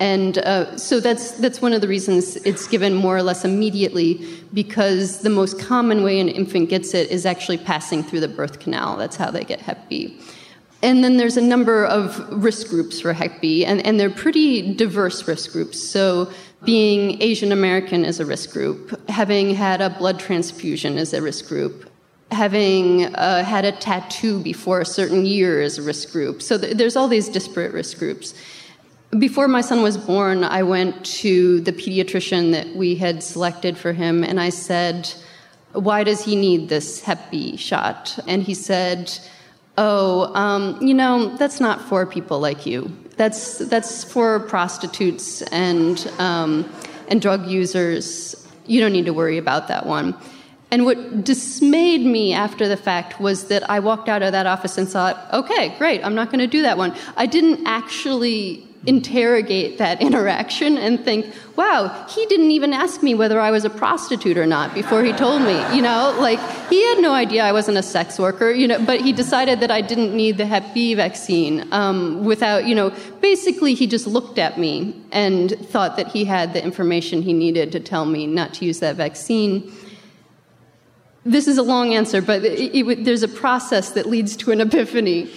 And 0.00 0.38
uh, 0.38 0.76
so 0.78 1.00
that's, 1.00 1.32
that's 1.32 1.60
one 1.60 1.72
of 1.72 1.80
the 1.80 1.88
reasons 1.88 2.36
it's 2.36 2.66
given 2.68 2.94
more 2.94 3.16
or 3.16 3.22
less 3.22 3.44
immediately, 3.44 4.24
because 4.54 5.20
the 5.20 5.30
most 5.30 5.60
common 5.60 6.02
way 6.02 6.20
an 6.20 6.28
infant 6.28 6.70
gets 6.70 6.94
it 6.94 7.10
is 7.10 7.26
actually 7.26 7.58
passing 7.58 8.02
through 8.02 8.20
the 8.20 8.28
birth 8.28 8.60
canal. 8.60 8.96
That's 8.96 9.16
how 9.16 9.30
they 9.30 9.44
get 9.44 9.60
Hep 9.60 9.88
B. 9.88 10.20
And 10.82 11.02
then 11.02 11.16
there's 11.16 11.36
a 11.36 11.42
number 11.42 11.84
of 11.84 12.42
risk 12.42 12.68
groups 12.68 13.00
for 13.00 13.12
Hep 13.12 13.40
B, 13.40 13.64
and, 13.64 13.84
and 13.84 13.98
they're 13.98 14.10
pretty 14.10 14.74
diverse 14.74 15.26
risk 15.26 15.52
groups. 15.52 15.82
So 15.82 16.30
being 16.64 17.20
Asian 17.20 17.50
American 17.50 18.04
is 18.04 18.20
a 18.20 18.26
risk 18.26 18.52
group, 18.52 19.08
having 19.08 19.54
had 19.54 19.80
a 19.80 19.90
blood 19.90 20.20
transfusion 20.20 20.96
is 20.96 21.12
a 21.14 21.22
risk 21.22 21.48
group, 21.48 21.90
having 22.30 23.12
uh, 23.14 23.42
had 23.42 23.64
a 23.64 23.72
tattoo 23.72 24.40
before 24.40 24.80
a 24.80 24.86
certain 24.86 25.24
year 25.24 25.60
is 25.60 25.78
a 25.78 25.82
risk 25.82 26.12
group. 26.12 26.42
So 26.42 26.58
th- 26.58 26.76
there's 26.76 26.94
all 26.94 27.08
these 27.08 27.28
disparate 27.28 27.72
risk 27.72 27.98
groups. 27.98 28.34
Before 29.18 29.48
my 29.48 29.62
son 29.62 29.82
was 29.82 29.96
born, 29.96 30.44
I 30.44 30.62
went 30.62 31.04
to 31.06 31.60
the 31.60 31.72
pediatrician 31.72 32.52
that 32.52 32.76
we 32.76 32.94
had 32.94 33.22
selected 33.22 33.78
for 33.78 33.92
him, 33.92 34.22
and 34.22 34.38
I 34.38 34.50
said, 34.50 35.12
Why 35.72 36.04
does 36.04 36.24
he 36.24 36.36
need 36.36 36.68
this 36.68 37.00
Hep 37.00 37.30
B 37.30 37.56
shot? 37.56 38.18
And 38.26 38.42
he 38.42 38.54
said, 38.54 39.18
Oh, 39.80 40.34
um, 40.34 40.76
you 40.82 40.92
know, 40.92 41.36
that's 41.36 41.60
not 41.60 41.80
for 41.80 42.04
people 42.04 42.40
like 42.40 42.66
you. 42.66 42.90
That's 43.16 43.58
that's 43.58 44.02
for 44.02 44.40
prostitutes 44.40 45.40
and 45.42 46.04
um, 46.18 46.68
and 47.06 47.22
drug 47.22 47.46
users. 47.46 48.34
You 48.66 48.80
don't 48.80 48.92
need 48.92 49.06
to 49.06 49.12
worry 49.12 49.38
about 49.38 49.68
that 49.68 49.86
one. 49.86 50.16
And 50.72 50.84
what 50.84 51.22
dismayed 51.22 52.04
me 52.04 52.32
after 52.34 52.66
the 52.66 52.76
fact 52.76 53.20
was 53.20 53.44
that 53.48 53.70
I 53.70 53.78
walked 53.78 54.08
out 54.08 54.22
of 54.22 54.32
that 54.32 54.46
office 54.46 54.76
and 54.78 54.88
thought, 54.88 55.32
okay, 55.32 55.72
great, 55.78 56.04
I'm 56.04 56.16
not 56.16 56.26
going 56.26 56.40
to 56.40 56.48
do 56.48 56.62
that 56.62 56.76
one. 56.76 56.92
I 57.16 57.26
didn't 57.26 57.64
actually 57.64 58.67
interrogate 58.88 59.76
that 59.78 60.00
interaction 60.08 60.78
and 60.78 61.04
think, 61.04 61.32
wow, 61.56 62.06
he 62.08 62.24
didn't 62.26 62.50
even 62.50 62.72
ask 62.72 63.02
me 63.02 63.14
whether 63.14 63.38
I 63.38 63.50
was 63.50 63.64
a 63.64 63.70
prostitute 63.70 64.38
or 64.38 64.46
not 64.46 64.74
before 64.74 65.04
he 65.04 65.12
told 65.12 65.42
me. 65.42 65.76
You 65.76 65.82
know, 65.82 66.16
like 66.18 66.40
he 66.68 66.82
had 66.88 66.98
no 67.00 67.12
idea 67.12 67.44
I 67.44 67.52
wasn't 67.52 67.76
a 67.76 67.82
sex 67.82 68.18
worker, 68.18 68.50
you 68.50 68.66
know, 68.66 68.84
but 68.84 69.00
he 69.00 69.12
decided 69.12 69.60
that 69.60 69.70
I 69.70 69.82
didn't 69.82 70.16
need 70.16 70.38
the 70.38 70.46
Hep 70.46 70.72
B 70.72 70.94
vaccine 70.94 71.70
um, 71.72 72.24
without, 72.24 72.64
you 72.64 72.74
know, 72.74 72.90
basically 73.20 73.74
he 73.74 73.86
just 73.86 74.06
looked 74.06 74.38
at 74.38 74.58
me 74.58 74.94
and 75.12 75.50
thought 75.68 75.96
that 75.96 76.08
he 76.08 76.24
had 76.24 76.54
the 76.54 76.64
information 76.64 77.20
he 77.22 77.32
needed 77.34 77.70
to 77.72 77.80
tell 77.80 78.06
me 78.06 78.26
not 78.26 78.54
to 78.54 78.64
use 78.64 78.80
that 78.80 78.96
vaccine. 78.96 79.70
This 81.26 81.46
is 81.46 81.58
a 81.58 81.62
long 81.62 81.92
answer, 81.92 82.22
but 82.22 82.42
it, 82.42 82.74
it, 82.74 83.04
there's 83.04 83.22
a 83.22 83.28
process 83.28 83.90
that 83.90 84.06
leads 84.06 84.34
to 84.36 84.50
an 84.50 84.62
epiphany 84.62 85.30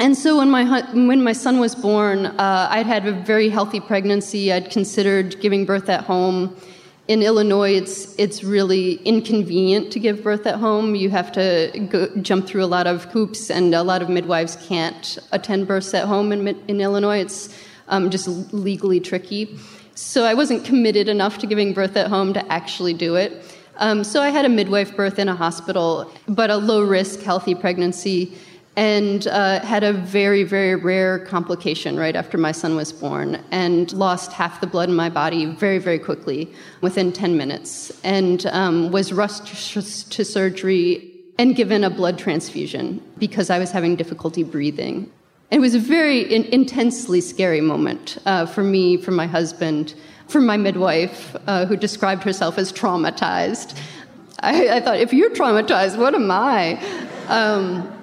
and 0.00 0.16
so 0.16 0.38
when 0.38 0.50
my 0.50 0.64
when 0.92 1.22
my 1.22 1.34
son 1.34 1.60
was 1.60 1.74
born, 1.74 2.24
uh, 2.24 2.68
I'd 2.70 2.86
had 2.86 3.06
a 3.06 3.12
very 3.12 3.50
healthy 3.50 3.80
pregnancy. 3.80 4.50
I'd 4.50 4.70
considered 4.70 5.38
giving 5.40 5.66
birth 5.66 5.90
at 5.90 6.04
home. 6.04 6.56
In 7.06 7.22
Illinois, 7.22 7.72
it's 7.72 8.18
it's 8.18 8.42
really 8.42 8.94
inconvenient 9.04 9.92
to 9.92 10.00
give 10.00 10.22
birth 10.22 10.46
at 10.46 10.54
home. 10.54 10.94
You 10.94 11.10
have 11.10 11.30
to 11.32 11.86
go, 11.90 12.08
jump 12.22 12.46
through 12.46 12.64
a 12.64 12.70
lot 12.76 12.86
of 12.86 13.04
hoops, 13.12 13.50
and 13.50 13.74
a 13.74 13.82
lot 13.82 14.00
of 14.00 14.08
midwives 14.08 14.56
can't 14.66 15.18
attend 15.32 15.68
births 15.68 15.92
at 15.92 16.06
home 16.06 16.32
in, 16.32 16.48
in 16.66 16.80
Illinois. 16.80 17.18
It's 17.18 17.54
um, 17.88 18.08
just 18.08 18.26
legally 18.54 19.00
tricky. 19.00 19.58
So 19.94 20.24
I 20.24 20.32
wasn't 20.32 20.64
committed 20.64 21.10
enough 21.10 21.36
to 21.38 21.46
giving 21.46 21.74
birth 21.74 21.94
at 21.96 22.06
home 22.06 22.32
to 22.32 22.52
actually 22.52 22.94
do 22.94 23.16
it. 23.16 23.44
Um, 23.76 24.04
so 24.04 24.22
I 24.22 24.30
had 24.30 24.46
a 24.46 24.48
midwife 24.48 24.96
birth 24.96 25.18
in 25.18 25.28
a 25.28 25.34
hospital, 25.34 26.10
but 26.26 26.48
a 26.48 26.56
low 26.56 26.82
risk, 26.82 27.20
healthy 27.20 27.54
pregnancy 27.54 28.34
and 28.80 29.26
uh, 29.26 29.60
had 29.60 29.84
a 29.84 29.92
very, 29.92 30.42
very 30.42 30.74
rare 30.74 31.18
complication 31.18 31.98
right 31.98 32.16
after 32.16 32.38
my 32.38 32.50
son 32.50 32.76
was 32.76 32.94
born 32.94 33.34
and 33.50 33.92
lost 33.92 34.32
half 34.32 34.58
the 34.62 34.66
blood 34.66 34.88
in 34.88 34.94
my 34.94 35.10
body 35.10 35.44
very, 35.44 35.76
very 35.76 35.98
quickly 35.98 36.50
within 36.80 37.12
10 37.12 37.36
minutes 37.36 37.92
and 38.04 38.46
um, 38.46 38.90
was 38.90 39.12
rushed 39.12 39.48
to 40.10 40.24
surgery 40.24 41.12
and 41.36 41.56
given 41.56 41.84
a 41.84 41.90
blood 41.90 42.18
transfusion 42.18 43.02
because 43.18 43.50
I 43.50 43.58
was 43.58 43.70
having 43.70 43.96
difficulty 43.96 44.44
breathing. 44.44 45.12
It 45.50 45.60
was 45.60 45.74
a 45.74 45.78
very 45.78 46.22
in- 46.34 46.46
intensely 46.46 47.20
scary 47.20 47.60
moment 47.60 48.16
uh, 48.24 48.46
for 48.46 48.64
me, 48.64 48.96
for 48.96 49.10
my 49.10 49.26
husband, 49.26 49.92
for 50.26 50.40
my 50.40 50.56
midwife, 50.56 51.36
uh, 51.46 51.66
who 51.66 51.76
described 51.76 52.22
herself 52.22 52.56
as 52.56 52.72
traumatized. 52.72 53.78
I, 54.42 54.76
I, 54.76 54.80
thought, 54.80 55.00
if 55.00 55.12
you're 55.12 55.32
traumatized, 55.32 55.98
what 55.98 56.14
am 56.14 56.30
I? 56.30 56.80
Um, 57.28 57.99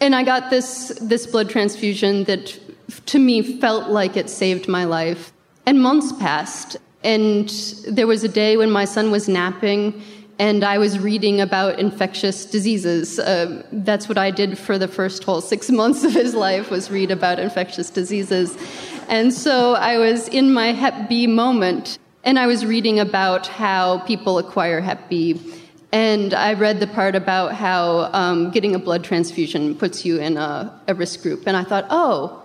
and 0.00 0.14
I 0.14 0.22
got 0.22 0.50
this, 0.50 0.88
this 1.00 1.26
blood 1.26 1.48
transfusion 1.48 2.24
that 2.24 2.58
to 3.06 3.18
me 3.18 3.58
felt 3.60 3.90
like 3.90 4.16
it 4.16 4.28
saved 4.28 4.68
my 4.68 4.84
life. 4.84 5.32
And 5.66 5.80
months 5.80 6.12
passed, 6.12 6.76
and 7.02 7.48
there 7.88 8.06
was 8.06 8.22
a 8.24 8.28
day 8.28 8.56
when 8.56 8.70
my 8.70 8.84
son 8.84 9.10
was 9.10 9.28
napping 9.28 10.02
and 10.38 10.64
I 10.64 10.78
was 10.78 10.98
reading 10.98 11.40
about 11.40 11.78
infectious 11.78 12.44
diseases. 12.44 13.18
Uh, 13.18 13.62
that's 13.70 14.08
what 14.08 14.18
I 14.18 14.30
did 14.30 14.58
for 14.58 14.78
the 14.78 14.88
first 14.88 15.24
whole 15.24 15.40
six 15.40 15.70
months 15.80 16.04
of 16.04 16.12
his 16.12 16.34
life 16.34 16.70
was 16.70 16.90
read 16.90 17.10
about 17.10 17.38
infectious 17.38 17.90
diseases. 17.90 18.56
And 19.08 19.32
so 19.32 19.74
I 19.74 19.98
was 19.98 20.28
in 20.28 20.52
my 20.52 20.72
Hep 20.72 21.08
B 21.08 21.26
moment, 21.26 21.98
and 22.24 22.38
I 22.38 22.46
was 22.46 22.64
reading 22.64 22.98
about 22.98 23.46
how 23.46 23.98
people 24.00 24.38
acquire 24.38 24.80
Hep 24.80 25.08
B. 25.08 25.40
And 25.94 26.34
I 26.34 26.54
read 26.54 26.80
the 26.80 26.88
part 26.88 27.14
about 27.14 27.54
how 27.54 28.10
um, 28.12 28.50
getting 28.50 28.74
a 28.74 28.80
blood 28.80 29.04
transfusion 29.04 29.76
puts 29.76 30.04
you 30.04 30.18
in 30.18 30.36
a, 30.36 30.76
a 30.88 30.94
risk 30.94 31.22
group. 31.22 31.46
And 31.46 31.56
I 31.56 31.62
thought, 31.62 31.86
oh, 31.88 32.42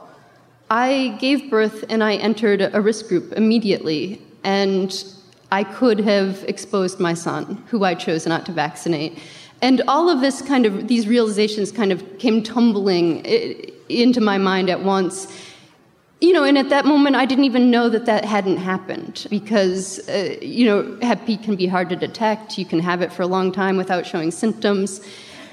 I 0.70 1.18
gave 1.20 1.50
birth 1.50 1.84
and 1.90 2.04
I 2.04 2.14
entered 2.18 2.62
a 2.62 2.80
risk 2.80 3.08
group 3.08 3.34
immediately. 3.34 4.22
And 4.44 5.04
I 5.52 5.64
could 5.64 6.00
have 6.02 6.44
exposed 6.44 7.00
my 7.00 7.16
son, 7.16 7.64
who 7.70 7.84
I 7.84 7.96
chose 7.96 8.28
not 8.28 8.46
to 8.46 8.52
vaccinate. 8.52 9.18
And 9.64 9.82
all 9.88 10.10
of 10.10 10.22
this 10.22 10.44
kind 10.44 10.68
of, 10.68 10.88
these 10.88 11.08
realizations 11.08 11.72
kind 11.72 11.92
of 11.92 12.20
came 12.20 12.44
tumbling 12.44 13.26
into 13.90 14.22
my 14.22 14.38
mind 14.38 14.70
at 14.70 14.84
once. 14.84 15.26
You 16.22 16.34
know, 16.34 16.44
and 16.44 16.58
at 16.58 16.70
that 16.70 16.86
moment, 16.86 17.16
I 17.16 17.26
didn't 17.26 17.46
even 17.46 17.72
know 17.72 17.88
that 17.88 18.06
that 18.06 18.26
hadn't 18.26 18.58
happened 18.58 19.26
because, 19.30 20.00
uh, 20.10 20.36
you 20.42 20.66
know, 20.66 20.98
Hep 21.02 21.26
B 21.26 21.38
can 21.38 21.56
be 21.56 21.66
hard 21.66 21.88
to 21.90 21.96
detect. 21.96 22.58
You 22.58 22.66
can 22.66 22.80
have 22.82 23.02
it 23.02 23.14
for 23.14 23.22
a 23.22 23.28
long 23.28 23.54
time 23.54 23.78
without 23.78 24.06
showing 24.06 24.32
symptoms. 24.32 25.00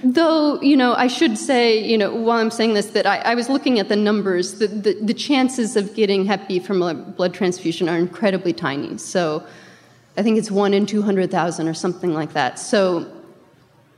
Though, 0.03 0.61
you 0.61 0.77
know, 0.77 0.95
I 0.95 1.07
should 1.07 1.39
say, 1.39 1.79
you 1.79 1.97
know, 1.97 2.13
while 2.13 2.39
I'm 2.39 2.51
saying 2.51 2.75
this, 2.75 2.87
that 2.87 3.07
I, 3.07 3.19
I 3.19 3.35
was 3.37 3.49
looking 3.49 3.79
at 3.79 3.89
the 3.89 3.97
numbers. 3.97 4.59
The, 4.59 4.67
the, 4.67 4.95
the, 5.01 5.15
chances 5.15 5.77
of 5.77 5.95
getting 5.95 6.27
Hep 6.27 6.49
B 6.49 6.59
from 6.59 6.83
a 6.83 6.95
blood 6.95 7.33
transfusion 7.33 7.89
are 7.89 7.97
incredibly 7.97 8.53
tiny. 8.53 8.99
So 8.99 9.47
I 10.17 10.23
think 10.23 10.37
it's 10.37 10.51
one 10.51 10.75
in 10.75 10.85
200,000 10.85 11.69
or 11.69 11.75
something 11.75 12.13
like 12.13 12.33
that. 12.33 12.59
So 12.59 13.11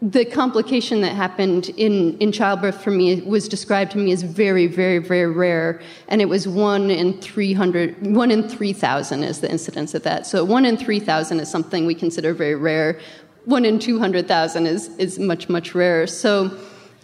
the 0.00 0.24
complication 0.24 1.00
that 1.00 1.16
happened 1.16 1.70
in, 1.70 2.16
in 2.18 2.30
childbirth 2.30 2.80
for 2.80 2.92
me 2.92 3.20
was 3.22 3.48
described 3.48 3.90
to 3.92 3.98
me 3.98 4.12
as 4.12 4.22
very, 4.22 4.68
very, 4.68 4.98
very 4.98 5.26
rare, 5.26 5.80
and 6.06 6.20
it 6.20 6.28
was 6.28 6.46
one 6.46 6.88
in 6.88 7.20
300, 7.20 8.14
one 8.14 8.30
in 8.30 8.48
3,000 8.48 9.24
is 9.24 9.40
the 9.40 9.50
incidence 9.50 9.94
of 9.94 10.04
that. 10.04 10.24
So 10.24 10.44
one 10.44 10.64
in 10.64 10.76
3,000 10.76 11.40
is 11.40 11.50
something 11.50 11.84
we 11.84 11.96
consider 11.96 12.32
very 12.32 12.54
rare. 12.54 13.00
One 13.44 13.64
in 13.64 13.80
200,000 13.80 14.66
is, 14.66 14.88
is 14.98 15.18
much, 15.18 15.48
much 15.48 15.74
rarer. 15.74 16.06
So, 16.06 16.56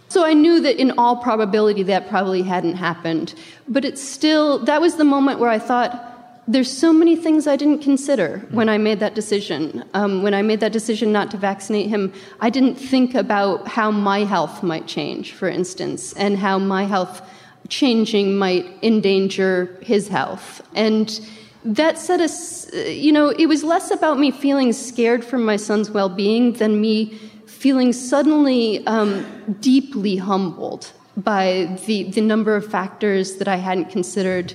so 0.07 0.25
I 0.25 0.33
knew 0.33 0.61
that 0.61 0.79
in 0.79 0.91
all 0.97 1.17
probability 1.17 1.83
that 1.83 2.07
probably 2.07 2.43
hadn't 2.43 2.75
happened. 2.75 3.33
But 3.67 3.83
it's 3.83 4.01
still, 4.01 4.59
that 4.59 4.79
was 4.79 4.95
the 4.95 5.03
moment 5.03 5.39
where 5.39 5.49
I 5.49 5.59
thought, 5.59 6.14
there's 6.47 6.71
so 6.71 6.93
many 6.93 7.15
things 7.15 7.47
I 7.47 7.55
didn't 7.55 7.79
consider 7.79 8.39
when 8.51 8.69
I 8.69 8.77
made 8.77 8.99
that 8.99 9.15
decision. 9.15 9.83
Um, 9.93 10.21
when 10.21 10.33
I 10.33 10.43
made 10.43 10.59
that 10.59 10.71
decision 10.71 11.11
not 11.11 11.31
to 11.31 11.37
vaccinate 11.37 11.87
him, 11.87 12.13
I 12.39 12.51
didn't 12.51 12.75
think 12.75 13.15
about 13.15 13.67
how 13.67 13.89
my 13.89 14.19
health 14.19 14.61
might 14.61 14.85
change, 14.85 15.33
for 15.33 15.47
instance, 15.47 16.13
and 16.13 16.37
how 16.37 16.59
my 16.59 16.83
health 16.83 17.21
changing 17.67 18.37
might 18.37 18.67
endanger 18.83 19.77
his 19.81 20.07
health. 20.07 20.61
And 20.75 21.19
that 21.63 21.97
set 21.97 22.21
us, 22.21 22.71
you 22.73 23.11
know, 23.11 23.29
it 23.29 23.47
was 23.47 23.63
less 23.63 23.89
about 23.89 24.19
me 24.19 24.29
feeling 24.29 24.71
scared 24.71 25.25
for 25.25 25.39
my 25.39 25.55
son's 25.55 25.89
well 25.89 26.09
being 26.09 26.53
than 26.53 26.79
me 26.79 27.17
feeling 27.47 27.91
suddenly 27.91 28.85
um, 28.85 29.25
deeply 29.59 30.17
humbled 30.17 30.91
by 31.17 31.75
the, 31.87 32.03
the 32.11 32.21
number 32.21 32.55
of 32.55 32.69
factors 32.69 33.37
that 33.37 33.47
I 33.47 33.55
hadn't 33.55 33.89
considered 33.89 34.53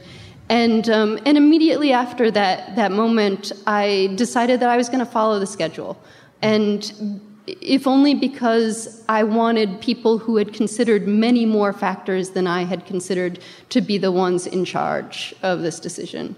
and, 0.51 0.91
um, 0.91 1.21
and 1.25 1.39
immediately 1.39 1.93
after 1.93 2.29
that, 2.33 2.75
that 2.75 2.91
moment, 2.91 3.53
I 3.69 4.13
decided 4.17 4.59
that 4.61 4.69
I 4.69 4.77
was 4.77 4.89
going 4.89 4.99
to 4.99 5.11
follow 5.11 5.39
the 5.39 5.47
schedule. 5.47 5.97
And 6.43 7.21
if 7.47 7.87
only 7.87 8.17
because 8.17 9.05
I 9.09 9.23
wanted 9.23 9.81
people 9.81 10.19
who 10.19 10.39
had 10.39 10.53
considered 10.53 11.07
many 11.07 11.47
more 11.47 11.73
factors 11.73 12.31
than 12.31 12.49
I 12.49 12.65
had 12.65 12.85
considered 12.85 13.39
to 13.69 13.81
be 13.81 13.97
the 13.97 14.11
ones 14.11 14.49
in 14.49 14.65
charge 14.65 15.33
of 15.45 15.61
this 15.61 15.79
decision. 15.79 16.35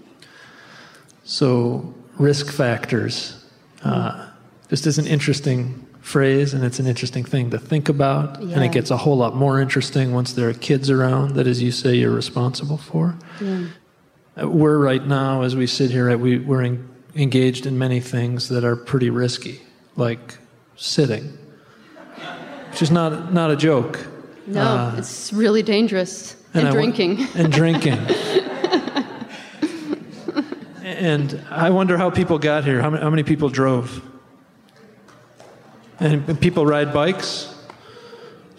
So, 1.23 1.91
risk 2.19 2.51
factors. 2.51 3.43
Uh, 3.83 4.29
just 4.69 4.85
is 4.85 4.99
an 4.99 5.07
interesting 5.07 5.87
phrase, 6.01 6.53
and 6.53 6.63
it's 6.63 6.77
an 6.77 6.85
interesting 6.85 7.23
thing 7.23 7.49
to 7.49 7.57
think 7.57 7.89
about. 7.89 8.39
Yeah. 8.43 8.55
And 8.55 8.63
it 8.63 8.71
gets 8.71 8.91
a 8.91 8.97
whole 8.97 9.17
lot 9.17 9.35
more 9.35 9.59
interesting 9.59 10.13
once 10.13 10.33
there 10.33 10.49
are 10.49 10.53
kids 10.53 10.91
around 10.91 11.33
that, 11.33 11.47
as 11.47 11.63
you 11.63 11.71
say, 11.71 11.95
you're 11.95 12.11
responsible 12.11 12.77
for. 12.77 13.15
Yeah. 13.41 13.65
We're 14.35 14.79
right 14.79 15.05
now, 15.05 15.43
as 15.43 15.55
we 15.55 15.67
sit 15.67 15.91
here, 15.91 16.17
we, 16.17 16.39
we're 16.39 16.63
in, 16.63 16.89
engaged 17.15 17.67
in 17.67 17.77
many 17.77 17.99
things 17.99 18.49
that 18.49 18.63
are 18.63 18.75
pretty 18.75 19.11
risky, 19.11 19.61
like 19.95 20.39
sitting, 20.75 21.37
which 22.71 22.81
is 22.81 22.89
not, 22.89 23.31
not 23.31 23.51
a 23.51 23.55
joke. 23.55 24.07
No, 24.47 24.61
uh, 24.61 24.95
it's 24.97 25.31
really 25.31 25.61
dangerous. 25.61 26.35
And, 26.55 26.67
and 26.67 26.73
drinking. 26.73 27.27
and 27.35 27.51
drinking. 27.51 27.93
and 30.83 31.39
I 31.51 31.69
wonder 31.69 31.95
how 31.97 32.09
people 32.09 32.39
got 32.39 32.63
here. 32.63 32.81
How 32.81 32.89
many, 32.89 33.03
how 33.03 33.11
many 33.11 33.23
people 33.23 33.49
drove? 33.49 34.01
And 35.99 36.41
people 36.41 36.65
ride 36.65 36.91
bikes? 36.91 37.52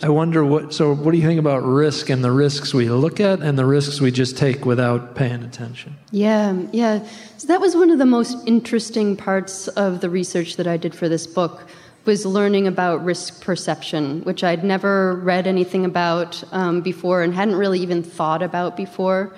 I 0.04 0.11
wonder 0.11 0.44
what, 0.44 0.75
so 0.75 0.94
what 0.94 1.12
do 1.12 1.16
you 1.16 1.26
think 1.26 1.40
about 1.40 1.62
risk 1.64 2.11
and 2.11 2.23
the 2.23 2.30
risks 2.30 2.75
we 2.75 2.90
look 2.90 3.20
at 3.20 3.40
and 3.40 3.58
the 3.58 3.64
risks 3.64 4.02
we 4.02 4.11
just 4.11 4.37
take 4.37 4.66
without 4.66 5.14
paying 5.14 5.42
attention? 5.42 5.96
Yeah, 6.11 6.61
yeah. 6.73 7.08
So 7.38 7.46
that 7.46 7.58
was 7.58 7.75
one 7.75 7.88
of 7.88 7.99
the 7.99 8.04
most 8.04 8.37
interesting 8.46 9.16
parts 9.16 9.66
of 9.68 10.02
the 10.02 10.11
research 10.11 10.56
that 10.56 10.66
I 10.66 10.76
did 10.76 10.94
for 10.94 11.08
this 11.08 11.26
book 11.26 11.66
was 12.04 12.26
learning 12.26 12.66
about 12.66 13.02
risk 13.02 13.42
perception, 13.42 14.20
which 14.25 14.44
I'd 14.44 14.62
never 14.62 15.16
read 15.16 15.46
anything 15.46 15.87
about 15.87 16.44
um, 16.52 16.82
before 16.82 17.23
and 17.23 17.32
hadn't 17.32 17.56
really 17.56 17.80
even 17.80 18.02
thought 18.02 18.42
about 18.42 18.76
before. 18.76 19.34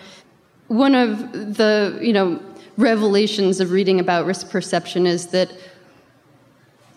One 0.66 0.96
of 0.96 1.32
the, 1.58 1.96
you 2.02 2.12
know, 2.12 2.42
revelations 2.76 3.60
of 3.60 3.70
reading 3.70 4.00
about 4.00 4.26
risk 4.26 4.50
perception 4.50 5.06
is 5.06 5.28
that 5.28 5.48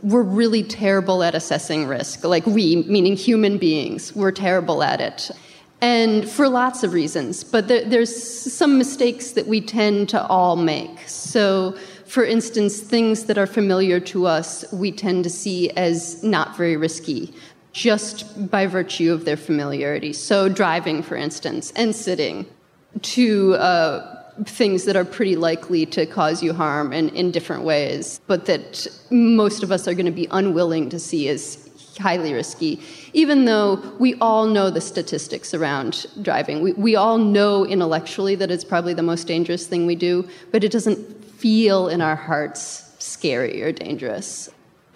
we're 0.02 0.24
really 0.24 0.64
terrible 0.64 1.24
at 1.24 1.36
assessing 1.36 1.86
risk. 1.86 2.24
Like 2.24 2.46
we, 2.46 2.84
meaning 2.88 3.16
human 3.16 3.58
beings, 3.58 4.16
we're 4.16 4.32
terrible 4.32 4.84
at 4.84 5.02
it. 5.02 5.32
And 5.82 6.30
for 6.30 6.50
lots 6.50 6.84
of 6.84 6.94
reasons, 6.94 7.44
but 7.44 7.70
there, 7.70 7.86
there's 7.86 8.14
some 8.54 8.78
mistakes 8.78 9.32
that 9.32 9.48
we 9.48 9.62
tend 9.62 10.10
to 10.10 10.26
all 10.28 10.58
make. 10.58 11.08
So, 11.08 11.78
for 12.06 12.26
instance, 12.26 12.82
things 12.82 13.26
that 13.26 13.38
are 13.38 13.48
familiar 13.48 14.00
to 14.02 14.26
us, 14.26 14.66
we 14.74 14.92
tend 14.92 15.24
to 15.24 15.30
see 15.30 15.70
as 15.72 16.22
not 16.22 16.58
very 16.58 16.76
risky, 16.76 17.34
just 17.72 18.50
by 18.52 18.66
virtue 18.66 19.14
of 19.14 19.24
their 19.24 19.38
familiarity. 19.38 20.12
So, 20.12 20.50
driving, 20.50 21.02
for 21.02 21.16
instance, 21.16 21.72
and 21.78 21.96
sitting, 21.96 22.46
to 23.02 23.54
uh, 23.54 24.19
things 24.46 24.86
that 24.86 24.96
are 24.96 25.06
pretty 25.06 25.36
likely 25.36 25.86
to 25.88 26.06
cause 26.06 26.42
you 26.42 26.54
harm 26.54 26.94
in, 26.94 27.10
in 27.10 27.32
different 27.32 27.64
ways, 27.64 28.22
but 28.28 28.46
that 28.46 28.88
most 29.10 29.64
of 29.64 29.72
us 29.72 29.88
are 29.88 29.94
going 29.94 30.06
to 30.06 30.12
be 30.12 30.28
unwilling 30.32 30.90
to 30.90 31.00
see 31.00 31.28
as 31.30 31.70
highly 32.00 32.34
risky, 32.34 32.82
even 33.14 33.46
though 33.46 33.76
we 34.00 34.16
all 34.16 34.48
know 34.48 34.70
the 34.70 34.82
statistics 34.82 35.54
around 35.54 36.06
driving. 36.22 36.62
We, 36.62 36.74
we 36.74 36.96
all 36.96 37.18
know 37.18 37.66
intellectually 37.66 38.36
that 38.36 38.50
it's 38.50 38.64
probably 38.64 38.94
the 38.94 39.04
most 39.04 39.28
dangerous 39.28 39.68
thing 39.68 39.86
we 39.86 39.96
do, 39.96 40.28
but 40.52 40.64
it 40.64 40.72
doesn't 40.72 40.98
feel 41.26 41.90
in 41.90 42.02
our 42.02 42.16
hearts 42.16 42.96
scary 43.00 43.62
or 43.62 43.72
dangerous. 43.72 44.50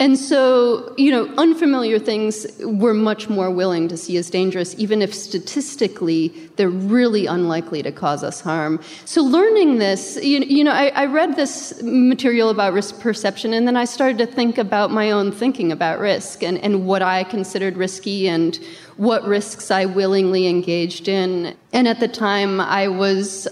And 0.03 0.19
so, 0.19 0.93
you 0.97 1.11
know, 1.11 1.33
unfamiliar 1.37 1.97
things 1.97 2.45
we're 2.59 2.93
much 2.93 3.29
more 3.29 3.49
willing 3.49 3.87
to 3.87 3.95
see 3.95 4.17
as 4.17 4.29
dangerous, 4.29 4.75
even 4.77 5.01
if 5.01 5.15
statistically 5.15 6.27
they're 6.57 6.67
really 6.67 7.25
unlikely 7.25 7.81
to 7.83 7.91
cause 7.93 8.21
us 8.21 8.41
harm. 8.41 8.81
So, 9.05 9.21
learning 9.21 9.77
this, 9.77 10.19
you, 10.21 10.39
you 10.39 10.65
know, 10.65 10.73
I, 10.73 10.87
I 10.89 11.05
read 11.05 11.37
this 11.37 11.81
material 11.81 12.49
about 12.49 12.73
risk 12.73 12.99
perception, 12.99 13.53
and 13.53 13.65
then 13.65 13.77
I 13.77 13.85
started 13.85 14.17
to 14.17 14.25
think 14.25 14.57
about 14.57 14.91
my 14.91 15.11
own 15.11 15.31
thinking 15.31 15.71
about 15.71 15.99
risk 15.99 16.43
and, 16.43 16.57
and 16.57 16.85
what 16.85 17.01
I 17.01 17.23
considered 17.23 17.77
risky 17.77 18.27
and 18.27 18.59
what 18.97 19.23
risks 19.23 19.71
I 19.71 19.85
willingly 19.85 20.47
engaged 20.47 21.07
in. 21.07 21.55
And 21.71 21.87
at 21.87 22.01
the 22.01 22.09
time, 22.09 22.59
I 22.59 22.89
was 22.89 23.47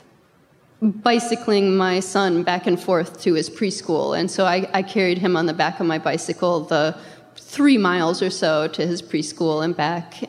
bicycling 0.82 1.78
my 1.78 2.00
son 2.00 2.44
back 2.44 2.66
and 2.66 2.82
forth 2.82 3.22
to 3.22 3.36
his 3.36 3.50
preschool. 3.50 4.18
And 4.18 4.32
so 4.32 4.46
I, 4.46 4.68
I, 4.74 4.82
carried 4.82 5.20
him 5.20 5.38
on 5.38 5.46
the 5.46 5.54
back 5.54 5.80
of 5.80 5.86
my 5.86 6.00
bicycle 6.00 6.62
the 6.62 6.98
three 7.36 7.78
miles 7.78 8.24
or 8.24 8.32
so 8.32 8.68
to 8.68 8.88
his 8.88 9.02
preschool 9.02 9.64
and 9.64 9.78
back. 9.78 10.24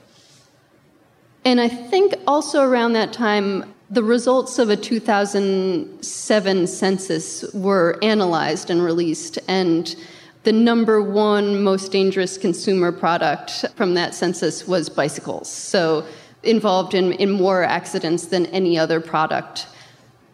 And 1.44 1.60
I 1.60 1.68
think 1.68 2.14
also 2.26 2.62
around 2.62 2.92
that 2.92 3.12
time, 3.14 3.64
the 3.88 4.02
results 4.02 4.58
of 4.58 4.68
a 4.68 4.76
2007 4.76 6.66
census 6.66 7.52
were 7.54 7.98
analyzed 8.02 8.68
and 8.70 8.82
released. 8.82 9.38
And 9.48 9.96
the 10.44 10.52
number 10.52 11.02
one 11.02 11.62
most 11.62 11.92
dangerous 11.92 12.36
consumer 12.36 12.92
product 12.92 13.64
from 13.76 13.94
that 13.94 14.14
census 14.14 14.66
was 14.68 14.90
bicycles. 14.90 15.50
So 15.50 16.06
involved 16.42 16.94
in, 16.94 17.12
in 17.12 17.30
more 17.30 17.62
accidents 17.62 18.26
than 18.26 18.46
any 18.46 18.78
other 18.78 19.00
product 19.00 19.66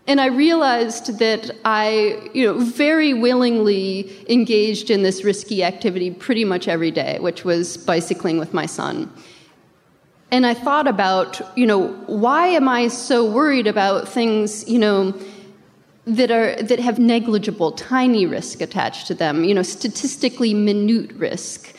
and 0.09 0.23
I 0.23 0.27
realized 0.27 1.19
that 1.19 1.50
I, 1.67 2.31
you 2.33 2.47
know, 2.47 2.59
very 2.59 3.12
willingly 3.12 4.11
engaged 4.31 4.88
in 4.91 5.03
this 5.03 5.23
risky 5.23 5.62
activity 5.62 6.11
pretty 6.11 6.47
much 6.47 6.67
every 6.67 6.91
day, 6.91 7.19
which 7.21 7.45
was 7.45 7.77
bicycling 7.77 8.38
with 8.38 8.55
my 8.55 8.65
son. 8.65 9.12
And 10.31 10.47
I 10.47 10.55
thought 10.55 10.88
about, 10.88 11.43
you 11.59 11.67
know, 11.67 11.88
why 12.07 12.47
am 12.47 12.69
I 12.71 12.88
so 12.88 13.31
worried 13.31 13.67
about 13.67 14.09
things, 14.09 14.67
you 14.67 14.79
know, 14.79 15.15
that 16.07 16.31
are 16.31 16.57
that 16.62 16.81
have 16.81 16.99
negligible, 16.99 17.73
tiny 17.73 18.25
risk 18.25 18.62
attached 18.62 19.09
to 19.09 19.15
them, 19.15 19.45
you 19.45 19.55
know, 19.55 19.62
statistically 19.62 20.55
minute 20.55 21.12
risk, 21.12 21.75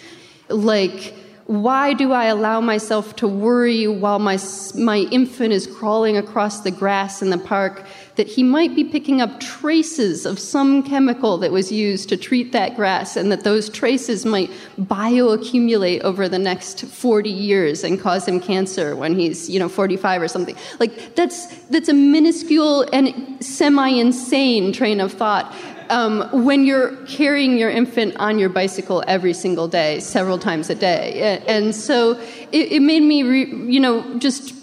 like 0.49 1.15
why 1.49 1.93
do 1.95 2.11
I 2.11 2.25
allow 2.25 2.61
myself 2.61 3.15
to 3.15 3.27
worry 3.27 3.87
while 3.87 4.19
my, 4.19 4.37
my 4.75 4.97
infant 5.11 5.51
is 5.51 5.65
crawling 5.65 6.15
across 6.15 6.61
the 6.61 6.69
grass 6.69 7.23
in 7.23 7.31
the 7.31 7.39
park 7.39 7.87
that 8.19 8.27
he 8.27 8.43
might 8.43 8.75
be 8.75 8.83
picking 8.83 9.21
up 9.21 9.39
traces 9.39 10.25
of 10.25 10.37
some 10.37 10.83
chemical 10.83 11.37
that 11.37 11.53
was 11.53 11.71
used 11.71 12.09
to 12.09 12.17
treat 12.17 12.51
that 12.51 12.75
grass 12.75 13.15
and 13.15 13.31
that 13.31 13.45
those 13.45 13.69
traces 13.69 14.25
might 14.25 14.51
bioaccumulate 14.77 16.01
over 16.01 16.27
the 16.27 16.37
next 16.37 16.85
40 16.85 17.29
years 17.29 17.85
and 17.85 17.97
cause 17.97 18.27
him 18.27 18.41
cancer 18.41 18.93
when 18.93 19.17
he's, 19.17 19.49
you 19.49 19.57
know, 19.57 19.69
45 19.69 20.21
or 20.21 20.27
something. 20.27 20.57
Like 20.81 21.15
that's 21.15 21.45
that's 21.67 21.87
a 21.87 21.93
minuscule 21.93 22.85
and 22.91 23.41
semi-insane 23.41 24.73
train 24.73 24.99
of 24.99 25.13
thought. 25.13 25.55
Um, 25.89 26.27
when 26.43 26.65
you're 26.65 26.97
carrying 27.05 27.57
your 27.57 27.69
infant 27.69 28.17
on 28.17 28.37
your 28.37 28.49
bicycle 28.49 29.01
every 29.07 29.33
single 29.33 29.69
day, 29.69 30.01
several 30.01 30.37
times 30.37 30.69
a 30.69 30.75
day. 30.75 31.41
And 31.47 31.73
so 31.73 32.19
it, 32.51 32.73
it 32.73 32.81
made 32.81 33.01
me, 33.01 33.23
re, 33.23 33.45
you 33.45 33.79
know, 33.79 34.19
just 34.19 34.58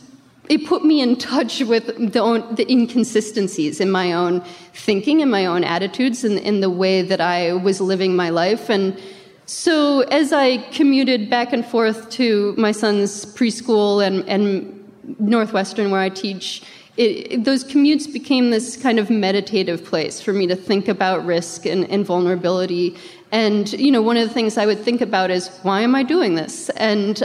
it 0.48 0.66
put 0.66 0.84
me 0.84 1.00
in 1.00 1.16
touch 1.16 1.60
with 1.62 2.12
the, 2.12 2.20
own, 2.20 2.54
the 2.54 2.70
inconsistencies 2.70 3.80
in 3.80 3.90
my 3.90 4.12
own 4.12 4.42
thinking 4.73 5.23
and 5.23 5.30
my 5.30 5.47
own 5.47 5.64
attitudes 5.64 6.25
and 6.25 6.38
in 6.38 6.60
the 6.60 6.71
way 6.71 7.02
that 7.02 7.21
I 7.21 7.52
was 7.52 7.80
living 7.80 8.14
my 8.14 8.30
life. 8.30 8.68
And 8.68 9.00
so 9.47 10.00
as 10.00 10.32
I 10.32 10.58
commuted 10.73 11.30
back 11.30 11.52
and 11.52 11.64
forth 11.64 12.10
to 12.10 12.54
my 12.56 12.73
son's 12.73 13.25
preschool 13.25 14.04
and, 14.04 14.28
and 14.28 14.73
Northwestern, 15.21 15.90
where 15.90 16.00
I 16.00 16.08
teach, 16.08 16.62
it, 16.97 17.44
those 17.44 17.62
commutes 17.62 18.12
became 18.12 18.50
this 18.50 18.76
kind 18.76 18.99
of 18.99 19.10
meditative 19.10 19.84
place 19.84 20.21
for 20.21 20.32
me 20.32 20.47
to 20.49 20.56
think 20.56 20.88
about 20.88 21.25
risk 21.25 21.64
and, 21.66 21.88
and 21.90 22.04
vulnerability. 22.04 22.97
And, 23.30 23.73
you 23.73 23.92
know, 23.92 24.02
one 24.02 24.16
of 24.16 24.26
the 24.26 24.34
things 24.34 24.58
I 24.58 24.66
would 24.66 24.80
think 24.80 25.00
about 25.00 25.30
is, 25.30 25.49
why 25.62 25.82
am 25.82 25.94
I 25.94 26.02
doing 26.02 26.34
this? 26.34 26.68
And 26.71 27.23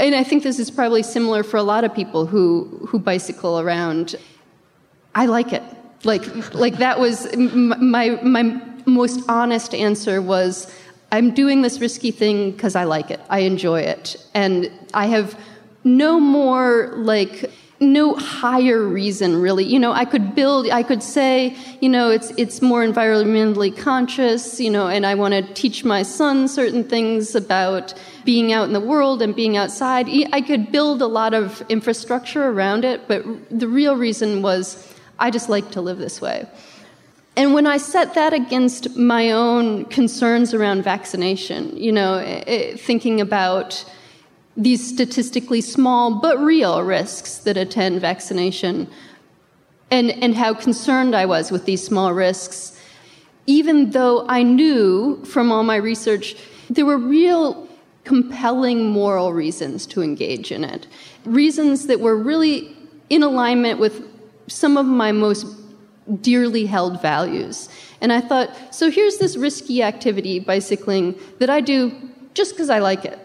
and 0.00 0.14
I 0.14 0.24
think 0.24 0.42
this 0.42 0.58
is 0.58 0.70
probably 0.70 1.02
similar 1.02 1.42
for 1.42 1.56
a 1.56 1.62
lot 1.62 1.84
of 1.84 1.94
people 1.94 2.26
who 2.26 2.86
who 2.88 2.98
bicycle 2.98 3.60
around. 3.60 4.16
I 5.14 5.26
like 5.26 5.52
it. 5.52 5.62
Like 6.04 6.54
like 6.54 6.78
that 6.78 6.98
was 6.98 7.34
my 7.36 8.18
my 8.22 8.62
most 8.86 9.20
honest 9.28 9.74
answer 9.74 10.22
was 10.22 10.72
I'm 11.12 11.32
doing 11.34 11.62
this 11.62 11.80
risky 11.80 12.10
thing 12.10 12.52
because 12.52 12.74
I 12.76 12.84
like 12.84 13.10
it. 13.10 13.20
I 13.28 13.40
enjoy 13.40 13.80
it. 13.80 14.16
And 14.34 14.70
I 14.94 15.06
have 15.06 15.38
no 15.84 16.20
more 16.20 16.92
like 16.96 17.50
no 17.80 18.14
higher 18.14 18.86
reason 18.86 19.40
really. 19.40 19.64
You 19.64 19.78
know 19.78 19.92
i 19.92 20.04
could 20.04 20.34
build 20.34 20.68
i 20.68 20.82
could 20.82 21.02
say 21.02 21.56
you 21.80 21.88
know 21.88 22.10
it's 22.10 22.30
it's 22.36 22.60
more 22.60 22.84
environmentally 22.84 23.76
conscious 23.76 24.60
you 24.60 24.70
know 24.70 24.88
and 24.88 25.06
i 25.06 25.14
want 25.14 25.32
to 25.32 25.42
teach 25.54 25.84
my 25.84 26.02
son 26.02 26.46
certain 26.48 26.84
things 26.84 27.34
about 27.34 27.94
being 28.24 28.52
out 28.52 28.64
in 28.64 28.74
the 28.74 28.80
world 28.80 29.22
and 29.22 29.34
being 29.34 29.56
outside. 29.56 30.06
I 30.32 30.42
could 30.42 30.70
build 30.70 31.00
a 31.00 31.06
lot 31.06 31.32
of 31.32 31.62
infrastructure 31.68 32.48
around 32.48 32.84
it 32.84 33.08
but 33.08 33.24
the 33.50 33.68
real 33.68 33.96
reason 33.96 34.42
was 34.42 34.62
i 35.18 35.30
just 35.30 35.48
like 35.48 35.70
to 35.72 35.80
live 35.80 35.98
this 35.98 36.20
way. 36.20 36.46
And 37.36 37.54
when 37.54 37.66
I 37.66 37.78
set 37.78 38.14
that 38.14 38.32
against 38.32 38.96
my 38.96 39.30
own 39.30 39.84
concerns 39.86 40.52
around 40.52 40.82
vaccination, 40.82 41.74
you 41.76 41.92
know, 41.92 42.14
eh, 42.14 42.42
eh, 42.46 42.76
thinking 42.76 43.20
about 43.20 43.84
these 44.56 44.86
statistically 44.86 45.60
small 45.60 46.20
but 46.20 46.38
real 46.38 46.82
risks 46.82 47.38
that 47.38 47.56
attend 47.56 48.00
vaccination, 48.00 48.88
and, 49.90 50.10
and 50.10 50.34
how 50.34 50.54
concerned 50.54 51.14
I 51.14 51.26
was 51.26 51.50
with 51.50 51.64
these 51.64 51.84
small 51.84 52.12
risks, 52.12 52.78
even 53.46 53.90
though 53.90 54.26
I 54.28 54.42
knew 54.42 55.24
from 55.24 55.50
all 55.50 55.62
my 55.62 55.76
research 55.76 56.36
there 56.68 56.86
were 56.86 56.98
real 56.98 57.68
compelling 58.04 58.90
moral 58.90 59.32
reasons 59.32 59.86
to 59.86 60.02
engage 60.02 60.52
in 60.52 60.64
it, 60.64 60.86
reasons 61.24 61.86
that 61.86 62.00
were 62.00 62.16
really 62.16 62.76
in 63.08 63.22
alignment 63.22 63.78
with 63.78 64.04
some 64.46 64.76
of 64.76 64.86
my 64.86 65.12
most 65.12 65.46
dearly 66.22 66.66
held 66.66 67.00
values. 67.02 67.68
And 68.00 68.12
I 68.12 68.20
thought, 68.20 68.50
so 68.74 68.90
here's 68.90 69.18
this 69.18 69.36
risky 69.36 69.82
activity, 69.82 70.40
bicycling, 70.40 71.18
that 71.38 71.50
I 71.50 71.60
do 71.60 71.92
just 72.34 72.52
because 72.52 72.70
I 72.70 72.78
like 72.78 73.04
it. 73.04 73.18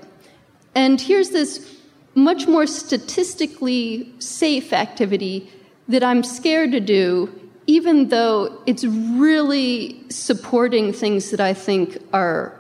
And 0.76 1.00
here's 1.00 1.30
this 1.30 1.76
much 2.16 2.48
more 2.48 2.68
statistically 2.68 4.14
safe 4.20 4.74
activity 4.74 5.50
that 5.88 6.04
I'm 6.04 6.24
scared 6.24 6.72
to 6.72 6.80
do, 6.80 7.30
even 7.68 8.10
though 8.10 8.62
it's 8.66 8.86
really 8.86 10.04
supporting 10.10 10.94
things 10.94 11.32
that 11.32 11.40
I 11.40 11.54
think 11.54 11.98
are 12.14 12.58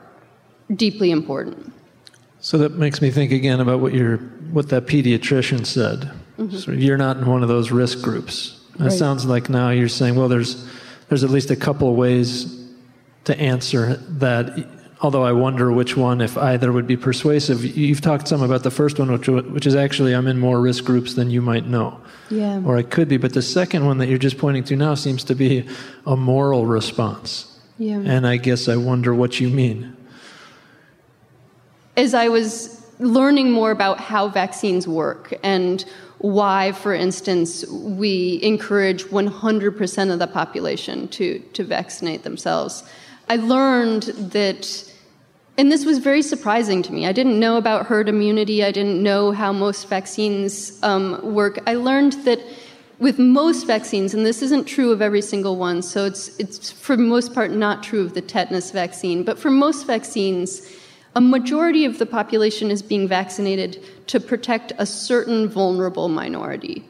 deeply 0.73 1.11
important. 1.11 1.73
So 2.39 2.57
that 2.59 2.73
makes 2.73 3.01
me 3.01 3.09
think 3.11 3.31
again 3.31 3.59
about 3.59 3.79
what 3.79 3.93
your 3.93 4.17
what 4.51 4.69
that 4.69 4.85
pediatrician 4.85 5.65
said. 5.65 6.11
Mm-hmm. 6.37 6.57
So 6.57 6.71
you're 6.71 6.97
not 6.97 7.17
in 7.17 7.25
one 7.25 7.41
of 7.41 7.49
those 7.49 7.71
risk 7.71 8.01
groups. 8.01 8.61
It 8.75 8.83
right. 8.83 8.91
sounds 8.91 9.25
like 9.25 9.49
now 9.49 9.69
you're 9.69 9.89
saying, 9.89 10.15
well, 10.15 10.27
there's 10.27 10.67
there's 11.09 11.23
at 11.23 11.29
least 11.29 11.49
a 11.49 11.55
couple 11.55 11.89
of 11.89 11.95
ways 11.95 12.63
to 13.23 13.39
answer 13.39 13.95
that 13.95 14.69
although 15.05 15.23
I 15.23 15.33
wonder 15.33 15.71
which 15.71 15.95
one, 15.95 16.19
if 16.19 16.35
either, 16.35 16.71
would 16.71 16.87
be 16.87 16.97
persuasive. 16.97 17.63
You've 17.63 18.01
talked 18.01 18.27
some 18.27 18.41
about 18.41 18.63
the 18.63 18.71
first 18.71 18.97
one, 18.97 19.11
which, 19.11 19.27
which 19.27 19.67
is 19.67 19.75
actually 19.75 20.13
I'm 20.13 20.25
in 20.25 20.39
more 20.39 20.59
risk 20.59 20.83
groups 20.83 21.13
than 21.13 21.29
you 21.29 21.43
might 21.43 21.67
know. 21.67 22.01
Yeah. 22.31 22.61
Or 22.65 22.75
I 22.75 22.81
could 22.81 23.07
be. 23.07 23.17
But 23.17 23.33
the 23.33 23.43
second 23.43 23.85
one 23.85 23.99
that 23.99 24.07
you're 24.07 24.17
just 24.17 24.39
pointing 24.39 24.63
to 24.65 24.75
now 24.75 24.95
seems 24.95 25.23
to 25.25 25.35
be 25.35 25.67
a 26.07 26.17
moral 26.17 26.65
response. 26.65 27.55
Yeah. 27.77 27.99
And 27.99 28.25
I 28.25 28.37
guess 28.37 28.67
I 28.67 28.77
wonder 28.77 29.13
what 29.13 29.39
you 29.39 29.47
mean. 29.49 29.95
As 31.95 32.15
I 32.15 32.27
was 32.29 32.83
learning 32.99 33.51
more 33.51 33.69
about 33.69 33.99
how 33.99 34.27
vaccines 34.27 34.87
work 34.87 35.33
and 35.43 35.85
why, 36.17 36.71
for 36.71 36.95
instance, 36.95 37.63
we 37.67 38.39
encourage 38.41 39.03
100% 39.03 40.11
of 40.11 40.17
the 40.17 40.27
population 40.27 41.07
to, 41.09 41.39
to 41.53 41.63
vaccinate 41.63 42.23
themselves, 42.23 42.83
I 43.29 43.35
learned 43.35 44.03
that 44.03 44.91
and 45.57 45.71
this 45.71 45.85
was 45.85 45.99
very 45.99 46.21
surprising 46.21 46.81
to 46.83 46.93
me. 46.93 47.05
I 47.05 47.11
didn't 47.11 47.39
know 47.39 47.57
about 47.57 47.85
herd 47.85 48.09
immunity. 48.09 48.63
I 48.63 48.71
didn't 48.71 49.01
know 49.01 49.31
how 49.31 49.53
most 49.53 49.87
vaccines 49.87 50.77
um, 50.83 51.33
work. 51.33 51.59
I 51.65 51.75
learned 51.75 52.13
that 52.25 52.39
with 52.99 53.19
most 53.19 53.65
vaccines, 53.67 54.13
and 54.13 54.25
this 54.25 54.41
isn't 54.41 54.65
true 54.65 54.91
of 54.91 55.01
every 55.01 55.21
single 55.21 55.57
one, 55.57 55.81
so 55.81 56.05
it's, 56.05 56.37
it's 56.39 56.71
for 56.71 56.95
the 56.95 57.03
most 57.03 57.33
part 57.33 57.51
not 57.51 57.83
true 57.83 58.01
of 58.01 58.13
the 58.13 58.21
tetanus 58.21 58.71
vaccine, 58.71 59.23
but 59.23 59.37
for 59.37 59.51
most 59.51 59.85
vaccines, 59.85 60.69
a 61.13 61.21
majority 61.21 61.85
of 61.85 61.99
the 61.99 62.05
population 62.05 62.71
is 62.71 62.81
being 62.81 63.07
vaccinated 63.07 63.83
to 64.07 64.19
protect 64.19 64.71
a 64.77 64.85
certain 64.85 65.47
vulnerable 65.47 66.07
minority. 66.09 66.87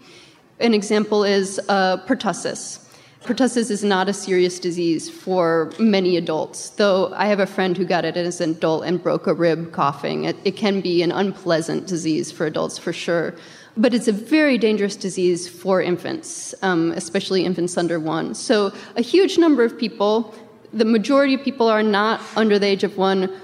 An 0.60 0.74
example 0.74 1.24
is 1.24 1.60
uh, 1.70 1.98
pertussis. 2.06 2.85
Pertussis 3.26 3.72
is 3.72 3.84
not 3.84 4.08
a 4.08 4.14
serious 4.14 4.60
disease 4.60 5.10
for 5.10 5.72
many 5.80 6.16
adults, 6.16 6.70
though 6.70 7.12
I 7.16 7.26
have 7.26 7.40
a 7.40 7.48
friend 7.48 7.76
who 7.76 7.84
got 7.84 8.06
it 8.06 8.16
as 8.16 8.40
an 8.40 8.52
adult 8.52 8.86
and 8.86 9.02
broke 9.02 9.26
a 9.26 9.34
rib 9.34 9.72
coughing. 9.72 10.26
It, 10.26 10.38
it 10.46 10.56
can 10.56 10.80
be 10.80 11.02
an 11.02 11.12
unpleasant 11.12 11.88
disease 11.88 12.32
for 12.32 12.46
adults 12.46 12.78
for 12.78 12.94
sure, 12.94 13.34
but 13.78 13.96
it's 13.96 14.08
a 14.08 14.12
very 14.12 14.60
dangerous 14.60 14.96
disease 14.96 15.50
for 15.50 15.82
infants, 15.82 16.54
um, 16.62 16.92
especially 16.92 17.46
infants 17.46 17.80
under 17.80 18.00
one. 18.00 18.36
So, 18.36 18.72
a 18.96 19.02
huge 19.02 19.40
number 19.40 19.64
of 19.64 19.76
people, 19.76 20.36
the 20.72 20.86
majority 20.86 21.34
of 21.34 21.42
people 21.42 21.68
are 21.68 21.82
not 21.82 22.22
under 22.36 22.60
the 22.60 22.68
age 22.68 22.84
of 22.84 22.96
one, 22.96 23.36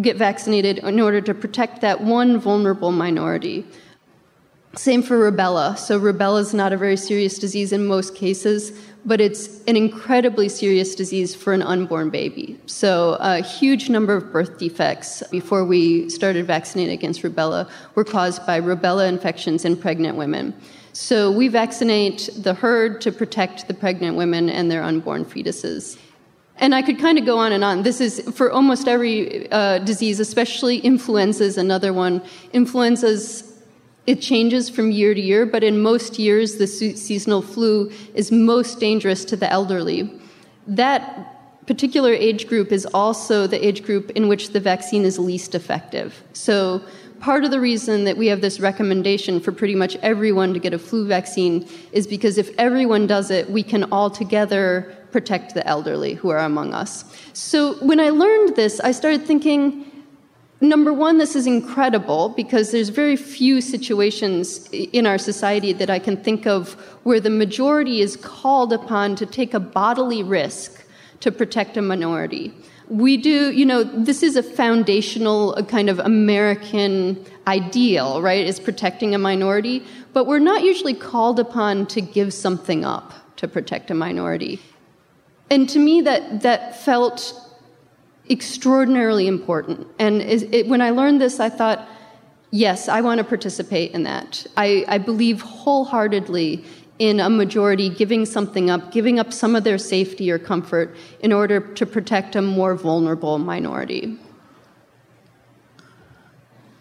get 0.00 0.16
vaccinated 0.16 0.78
in 0.78 1.00
order 1.00 1.20
to 1.20 1.34
protect 1.34 1.82
that 1.82 2.00
one 2.00 2.40
vulnerable 2.40 2.92
minority. 2.92 3.66
Same 4.74 5.02
for 5.02 5.30
rubella. 5.30 5.76
So, 5.78 5.98
rubella 6.00 6.40
is 6.40 6.54
not 6.54 6.72
a 6.72 6.76
very 6.76 6.96
serious 6.96 7.38
disease 7.38 7.72
in 7.72 7.86
most 7.86 8.14
cases, 8.14 8.72
but 9.08 9.20
it's 9.20 9.64
an 9.64 9.76
incredibly 9.76 10.48
serious 10.48 10.94
disease 10.94 11.34
for 11.34 11.54
an 11.54 11.62
unborn 11.62 12.10
baby. 12.10 12.60
So, 12.66 13.16
a 13.20 13.40
huge 13.40 13.88
number 13.88 14.14
of 14.14 14.30
birth 14.30 14.58
defects 14.58 15.22
before 15.30 15.64
we 15.64 16.10
started 16.10 16.46
vaccinating 16.46 16.92
against 16.92 17.22
rubella 17.22 17.68
were 17.94 18.04
caused 18.04 18.46
by 18.46 18.60
rubella 18.60 19.08
infections 19.08 19.64
in 19.64 19.76
pregnant 19.76 20.18
women. 20.18 20.54
So, 20.92 21.32
we 21.32 21.48
vaccinate 21.48 22.28
the 22.36 22.52
herd 22.52 23.00
to 23.00 23.10
protect 23.10 23.66
the 23.66 23.74
pregnant 23.74 24.16
women 24.16 24.50
and 24.50 24.70
their 24.70 24.82
unborn 24.82 25.24
fetuses. 25.24 25.98
And 26.60 26.74
I 26.74 26.82
could 26.82 26.98
kind 26.98 27.18
of 27.18 27.24
go 27.24 27.38
on 27.38 27.52
and 27.52 27.64
on. 27.64 27.84
This 27.84 28.00
is 28.00 28.20
for 28.34 28.50
almost 28.50 28.88
every 28.88 29.50
uh, 29.52 29.78
disease, 29.78 30.20
especially 30.20 30.78
influenza 30.78 31.44
is 31.44 31.56
another 31.56 31.92
one. 31.92 32.20
Influenza's 32.52 33.47
it 34.08 34.22
changes 34.22 34.70
from 34.70 34.90
year 34.90 35.12
to 35.12 35.20
year, 35.20 35.44
but 35.44 35.62
in 35.62 35.82
most 35.82 36.18
years, 36.18 36.56
the 36.56 36.66
seasonal 36.66 37.42
flu 37.42 37.92
is 38.14 38.32
most 38.32 38.80
dangerous 38.80 39.22
to 39.26 39.36
the 39.36 39.52
elderly. 39.52 40.10
That 40.66 41.66
particular 41.66 42.14
age 42.14 42.48
group 42.48 42.72
is 42.72 42.86
also 42.94 43.46
the 43.46 43.62
age 43.62 43.84
group 43.84 44.08
in 44.12 44.26
which 44.26 44.54
the 44.54 44.60
vaccine 44.60 45.04
is 45.04 45.18
least 45.18 45.54
effective. 45.54 46.22
So, 46.32 46.80
part 47.20 47.44
of 47.44 47.50
the 47.50 47.60
reason 47.60 48.04
that 48.04 48.16
we 48.16 48.28
have 48.28 48.40
this 48.40 48.60
recommendation 48.60 49.40
for 49.40 49.52
pretty 49.52 49.74
much 49.74 49.94
everyone 49.96 50.54
to 50.54 50.58
get 50.58 50.72
a 50.72 50.78
flu 50.78 51.06
vaccine 51.06 51.68
is 51.92 52.06
because 52.06 52.38
if 52.38 52.48
everyone 52.56 53.06
does 53.06 53.30
it, 53.30 53.50
we 53.50 53.62
can 53.62 53.92
all 53.92 54.08
together 54.08 54.96
protect 55.12 55.52
the 55.52 55.66
elderly 55.66 56.14
who 56.14 56.30
are 56.30 56.38
among 56.38 56.72
us. 56.72 57.04
So, 57.34 57.74
when 57.84 58.00
I 58.00 58.08
learned 58.08 58.56
this, 58.56 58.80
I 58.80 58.92
started 58.92 59.26
thinking, 59.26 59.87
Number 60.60 60.92
one, 60.92 61.18
this 61.18 61.36
is 61.36 61.46
incredible 61.46 62.30
because 62.30 62.72
there's 62.72 62.88
very 62.88 63.16
few 63.16 63.60
situations 63.60 64.66
in 64.72 65.06
our 65.06 65.18
society 65.18 65.72
that 65.74 65.88
I 65.88 66.00
can 66.00 66.16
think 66.16 66.46
of 66.46 66.72
where 67.04 67.20
the 67.20 67.30
majority 67.30 68.00
is 68.00 68.16
called 68.16 68.72
upon 68.72 69.14
to 69.16 69.26
take 69.26 69.54
a 69.54 69.60
bodily 69.60 70.24
risk 70.24 70.84
to 71.20 71.30
protect 71.30 71.76
a 71.76 71.82
minority. 71.82 72.52
We 72.88 73.16
do, 73.16 73.52
you 73.52 73.66
know, 73.66 73.84
this 73.84 74.22
is 74.22 74.34
a 74.34 74.42
foundational 74.42 75.62
kind 75.68 75.88
of 75.88 76.00
American 76.00 77.24
ideal, 77.46 78.20
right? 78.20 78.44
Is 78.44 78.58
protecting 78.58 79.14
a 79.14 79.18
minority, 79.18 79.84
but 80.12 80.26
we're 80.26 80.38
not 80.40 80.62
usually 80.62 80.94
called 80.94 81.38
upon 81.38 81.86
to 81.88 82.00
give 82.00 82.32
something 82.34 82.84
up 82.84 83.14
to 83.36 83.46
protect 83.46 83.90
a 83.92 83.94
minority. 83.94 84.60
And 85.50 85.68
to 85.68 85.78
me, 85.78 86.00
that, 86.00 86.42
that 86.42 86.82
felt 86.82 87.47
extraordinarily 88.30 89.26
important. 89.26 89.86
And 89.98 90.20
it, 90.22 90.66
when 90.66 90.80
I 90.80 90.90
learned 90.90 91.20
this, 91.20 91.40
I 91.40 91.48
thought, 91.48 91.88
yes, 92.50 92.88
I 92.88 93.00
want 93.00 93.18
to 93.18 93.24
participate 93.24 93.92
in 93.92 94.02
that. 94.04 94.46
I, 94.56 94.84
I 94.88 94.98
believe 94.98 95.40
wholeheartedly 95.40 96.64
in 96.98 97.20
a 97.20 97.30
majority 97.30 97.88
giving 97.88 98.26
something 98.26 98.70
up, 98.70 98.90
giving 98.90 99.18
up 99.18 99.32
some 99.32 99.54
of 99.54 99.64
their 99.64 99.78
safety 99.78 100.30
or 100.30 100.38
comfort 100.38 100.96
in 101.20 101.32
order 101.32 101.60
to 101.60 101.86
protect 101.86 102.34
a 102.36 102.42
more 102.42 102.74
vulnerable 102.74 103.38
minority. 103.38 104.18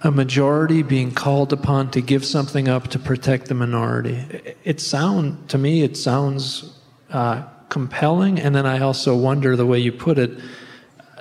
A 0.02 0.12
majority 0.12 0.84
being 0.84 1.12
called 1.12 1.54
upon 1.54 1.92
to 1.92 2.02
give 2.02 2.24
something 2.26 2.68
up 2.68 2.88
to 2.90 3.00
protect 3.00 3.48
the 3.48 3.56
minority. 3.56 4.56
It 4.64 4.80
sound 4.80 5.50
to 5.50 5.58
me, 5.58 5.82
it 5.82 5.98
sounds 5.98 6.80
uh, 7.10 7.44
compelling, 7.70 8.40
and 8.40 8.56
then 8.56 8.66
I 8.66 8.80
also 8.80 9.16
wonder 9.16 9.56
the 9.56 9.66
way 9.66 9.80
you 9.80 9.92
put 9.92 10.20
it 10.20 10.40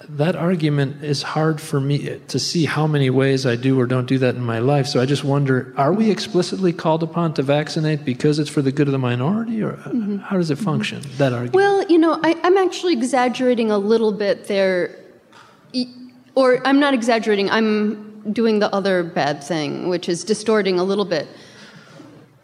that 0.09 0.37
argument 0.37 1.03
is 1.03 1.23
hard 1.23 1.61
for 1.61 1.81
me 1.81 2.21
to 2.29 2.39
see 2.39 2.65
how 2.65 2.87
many 2.87 3.11
ways 3.11 3.45
I 3.45 3.57
do 3.57 3.79
or 3.81 3.87
don't 3.87 4.07
do 4.07 4.19
that 4.19 4.35
in 4.35 4.43
my 4.43 4.59
life. 4.59 4.87
So 4.87 5.01
I 5.01 5.07
just 5.07 5.25
wonder 5.25 5.75
are 5.77 5.93
we 5.93 6.11
explicitly 6.11 6.73
called 6.73 7.03
upon 7.03 7.35
to 7.35 7.43
vaccinate 7.43 8.05
because 8.05 8.39
it's 8.39 8.51
for 8.51 8.63
the 8.63 8.73
good 8.73 8.89
of 8.89 8.93
the 8.93 8.99
minority, 8.99 9.63
or 9.63 9.73
mm-hmm. 9.73 10.19
how 10.19 10.37
does 10.37 10.51
it 10.51 10.57
function, 10.59 11.01
mm-hmm. 11.01 11.19
that 11.19 11.33
argument? 11.33 11.55
Well, 11.55 11.87
you 11.89 11.99
know, 11.99 12.21
I, 12.23 12.39
I'm 12.43 12.57
actually 12.57 12.93
exaggerating 12.93 13.71
a 13.71 13.79
little 13.79 14.13
bit 14.13 14.47
there. 14.47 14.99
Or 16.35 16.67
I'm 16.67 16.79
not 16.79 16.93
exaggerating, 16.93 17.51
I'm 17.51 18.33
doing 18.33 18.59
the 18.59 18.73
other 18.75 19.03
bad 19.03 19.43
thing, 19.43 19.89
which 19.89 20.09
is 20.09 20.23
distorting 20.23 20.79
a 20.79 20.85
little 20.85 21.07
bit 21.07 21.29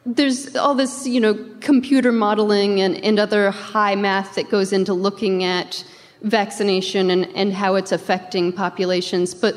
there's 0.04 0.56
all 0.56 0.74
this, 0.74 1.06
you 1.06 1.20
know, 1.20 1.38
computer 1.60 2.10
modeling 2.10 2.80
and, 2.80 2.96
and 3.04 3.20
other 3.20 3.50
high 3.50 3.94
math 3.94 4.34
that 4.34 4.50
goes 4.50 4.72
into 4.72 4.92
looking 4.92 5.44
at 5.44 5.84
vaccination 6.22 7.10
and, 7.10 7.26
and 7.34 7.52
how 7.52 7.74
it's 7.74 7.92
affecting 7.92 8.52
populations. 8.52 9.34
But 9.34 9.56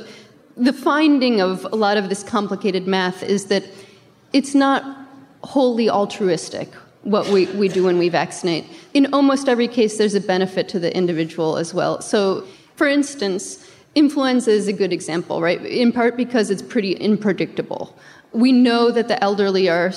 the 0.58 0.74
finding 0.74 1.42
of 1.42 1.66
a 1.66 1.76
lot 1.76 1.98
of 1.98 2.10
this 2.10 2.24
complicated 2.24 2.88
math 2.88 3.24
is 3.24 3.46
that 3.46 3.64
it's 4.34 4.56
not 4.56 4.84
wholly 5.44 5.90
altruistic 5.90 6.70
what 7.04 7.28
we, 7.28 7.46
we 7.48 7.68
do 7.68 7.84
when 7.84 8.00
we 8.00 8.10
vaccinate. 8.10 8.66
In 8.96 9.14
almost 9.14 9.48
every 9.48 9.68
case, 9.68 9.98
there's 9.98 10.16
a 10.16 10.20
benefit 10.20 10.68
to 10.70 10.80
the 10.80 10.96
individual 10.96 11.58
as 11.58 11.72
well. 11.72 12.02
So, 12.02 12.46
for 12.76 12.88
instance, 12.88 13.70
influenza 13.94 14.50
is 14.50 14.68
a 14.68 14.74
good 14.74 14.92
example, 14.92 15.40
right? 15.40 15.64
In 15.64 15.92
part 15.92 16.18
because 16.18 16.50
it's 16.50 16.64
pretty 16.64 17.00
unpredictable. 17.00 17.96
We 18.32 18.52
know 18.52 18.90
that 18.90 19.08
the 19.08 19.24
elderly 19.24 19.70
are 19.70 19.92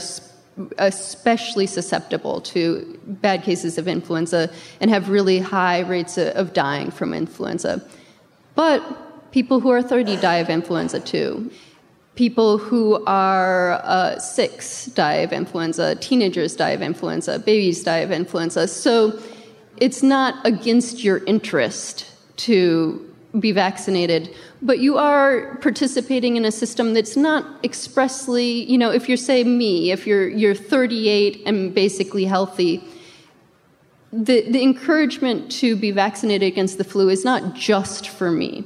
especially 0.79 1.66
susceptible 1.66 2.40
to 2.40 2.99
bad 3.07 3.42
cases 3.42 3.79
of 3.79 3.88
influenza 3.88 4.51
and 4.81 4.90
have 4.90 5.09
really 5.09 5.38
high 5.38 5.81
rates 5.81 6.18
of 6.18 6.53
dying 6.53 6.90
from 6.90 7.14
influenza. 7.14 7.83
But 8.55 8.83
people 9.33 9.61
who 9.61 9.71
are 9.71 9.83
30 9.83 10.16
die 10.16 10.37
of 10.37 10.51
influenza 10.51 11.01
too. 11.01 11.51
People 12.14 12.59
who 12.59 13.05
are 13.07 13.75
uh, 13.85 14.18
six 14.18 14.87
die 14.87 15.16
of 15.16 15.33
influenza, 15.33 15.94
teenagers 15.97 16.57
die 16.57 16.71
of 16.71 16.83
influenza, 16.83 17.38
babies 17.38 17.83
die 17.85 17.99
of 17.99 18.11
influenza. 18.11 18.66
So 18.66 19.18
it's 19.77 20.03
not 20.03 20.44
against 20.44 21.05
your 21.05 21.25
interest 21.27 22.11
to 22.38 23.05
be 23.38 23.53
vaccinated, 23.53 24.35
but 24.61 24.79
you 24.79 24.99
are 24.99 25.57
participating 25.57 26.37
in 26.37 26.44
a 26.44 26.53
system 26.53 26.94
that's 26.94 27.16
not 27.16 27.44
expressly, 27.64 28.64
you 28.71 28.79
know, 28.79 28.90
if 28.90 29.09
you're 29.09 29.16
say 29.16 29.44
me, 29.44 29.90
if 29.92 30.07
you're 30.07 30.29
you're 30.29 30.55
38 30.55 31.42
and 31.47 31.75
basically 31.75 32.25
healthy, 32.25 32.83
the, 34.12 34.51
the 34.51 34.62
encouragement 34.62 35.51
to 35.53 35.77
be 35.77 35.90
vaccinated 35.90 36.51
against 36.51 36.79
the 36.79 36.85
flu 36.85 37.09
is 37.09 37.25
not 37.25 37.55
just 37.55 38.09
for 38.09 38.31
me 38.31 38.64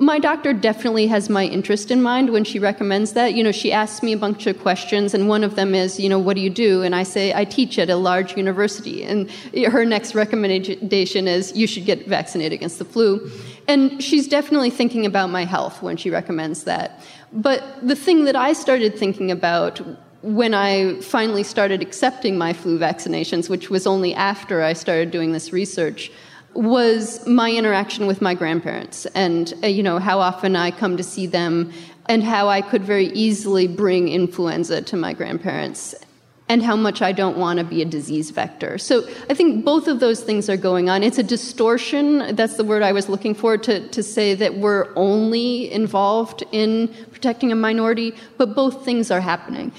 my 0.00 0.18
doctor 0.18 0.54
definitely 0.54 1.06
has 1.08 1.28
my 1.28 1.44
interest 1.44 1.90
in 1.90 2.00
mind 2.00 2.30
when 2.30 2.42
she 2.42 2.58
recommends 2.58 3.12
that. 3.12 3.34
You 3.34 3.44
know, 3.44 3.52
she 3.52 3.70
asks 3.70 4.02
me 4.02 4.14
a 4.14 4.16
bunch 4.16 4.46
of 4.46 4.58
questions, 4.58 5.12
and 5.12 5.28
one 5.28 5.44
of 5.44 5.56
them 5.56 5.74
is, 5.74 6.00
you 6.00 6.08
know, 6.08 6.18
what 6.18 6.36
do 6.36 6.40
you 6.40 6.48
do? 6.48 6.82
And 6.82 6.94
I 6.94 7.02
say, 7.02 7.34
I 7.34 7.44
teach 7.44 7.78
at 7.78 7.90
a 7.90 7.96
large 7.96 8.34
university. 8.34 9.04
And 9.04 9.30
her 9.70 9.84
next 9.84 10.14
recommendation 10.14 11.28
is, 11.28 11.54
you 11.54 11.66
should 11.66 11.84
get 11.84 12.06
vaccinated 12.06 12.54
against 12.54 12.78
the 12.78 12.86
flu. 12.86 13.30
And 13.70 14.02
she's 14.02 14.26
definitely 14.26 14.70
thinking 14.70 15.06
about 15.06 15.30
my 15.30 15.44
health 15.44 15.80
when 15.80 15.96
she 15.96 16.10
recommends 16.10 16.64
that. 16.64 17.00
But 17.32 17.62
the 17.86 17.94
thing 17.94 18.24
that 18.24 18.34
I 18.34 18.52
started 18.52 18.98
thinking 18.98 19.30
about 19.30 19.80
when 20.22 20.54
I 20.54 21.00
finally 21.02 21.44
started 21.44 21.80
accepting 21.80 22.36
my 22.36 22.52
flu 22.52 22.80
vaccinations, 22.80 23.48
which 23.48 23.70
was 23.70 23.86
only 23.86 24.12
after 24.12 24.60
I 24.60 24.72
started 24.72 25.12
doing 25.12 25.30
this 25.30 25.52
research, 25.52 26.10
was 26.54 27.24
my 27.28 27.52
interaction 27.52 28.08
with 28.08 28.20
my 28.20 28.34
grandparents 28.34 29.06
and 29.14 29.54
uh, 29.62 29.68
you 29.68 29.84
know 29.84 30.00
how 30.00 30.18
often 30.18 30.56
I 30.56 30.72
come 30.72 30.96
to 30.96 31.04
see 31.04 31.26
them 31.26 31.72
and 32.06 32.24
how 32.24 32.48
I 32.48 32.60
could 32.60 32.82
very 32.82 33.06
easily 33.12 33.68
bring 33.68 34.08
influenza 34.08 34.82
to 34.82 34.96
my 34.96 35.12
grandparents 35.12 35.94
and 36.50 36.64
how 36.64 36.74
much 36.74 37.00
I 37.00 37.12
don't 37.12 37.38
want 37.38 37.60
to 37.60 37.64
be 37.64 37.80
a 37.80 37.84
disease 37.84 38.30
vector. 38.30 38.76
So 38.76 39.08
I 39.30 39.34
think 39.34 39.64
both 39.64 39.86
of 39.86 40.00
those 40.00 40.20
things 40.20 40.50
are 40.50 40.56
going 40.56 40.90
on. 40.90 41.04
It's 41.04 41.16
a 41.16 41.22
distortion, 41.22 42.34
that's 42.34 42.56
the 42.56 42.64
word 42.64 42.82
I 42.82 42.90
was 42.90 43.08
looking 43.08 43.34
for, 43.36 43.56
to, 43.56 43.86
to 43.86 44.02
say 44.02 44.34
that 44.34 44.56
we're 44.56 44.92
only 44.96 45.70
involved 45.70 46.42
in 46.50 46.88
protecting 47.12 47.52
a 47.52 47.54
minority, 47.54 48.12
but 48.36 48.56
both 48.56 48.84
things 48.84 49.12
are 49.12 49.20
happening. 49.20 49.70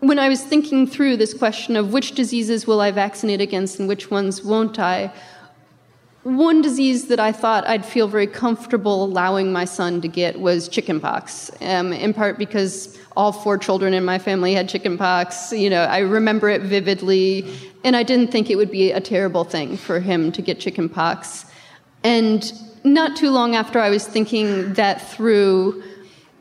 When 0.00 0.18
I 0.18 0.30
was 0.30 0.42
thinking 0.42 0.86
through 0.86 1.18
this 1.18 1.34
question 1.34 1.76
of 1.76 1.92
which 1.92 2.12
diseases 2.12 2.66
will 2.66 2.80
I 2.80 2.92
vaccinate 2.92 3.42
against 3.42 3.78
and 3.78 3.86
which 3.86 4.10
ones 4.10 4.42
won't 4.42 4.78
I, 4.78 5.12
One 6.26 6.60
disease 6.60 7.06
that 7.06 7.20
I 7.20 7.30
thought 7.30 7.64
I'd 7.68 7.86
feel 7.86 8.08
very 8.08 8.26
comfortable 8.26 9.04
allowing 9.04 9.52
my 9.52 9.64
son 9.64 10.00
to 10.00 10.08
get 10.08 10.40
was 10.40 10.68
chickenpox, 10.68 11.52
um, 11.60 11.92
in 11.92 12.12
part 12.12 12.36
because 12.36 12.98
all 13.16 13.30
four 13.30 13.56
children 13.56 13.94
in 13.94 14.04
my 14.04 14.18
family 14.18 14.52
had 14.52 14.68
chickenpox. 14.68 15.52
You 15.52 15.70
know, 15.70 15.84
I 15.84 15.98
remember 15.98 16.48
it 16.48 16.62
vividly, 16.62 17.48
and 17.84 17.94
I 17.94 18.02
didn't 18.02 18.32
think 18.32 18.50
it 18.50 18.56
would 18.56 18.72
be 18.72 18.90
a 18.90 19.00
terrible 19.00 19.44
thing 19.44 19.76
for 19.76 20.00
him 20.00 20.32
to 20.32 20.42
get 20.42 20.58
chickenpox. 20.58 21.46
And 22.02 22.52
not 22.82 23.16
too 23.16 23.30
long 23.30 23.54
after 23.54 23.78
I 23.78 23.88
was 23.88 24.04
thinking 24.04 24.72
that 24.72 25.08
through, 25.08 25.80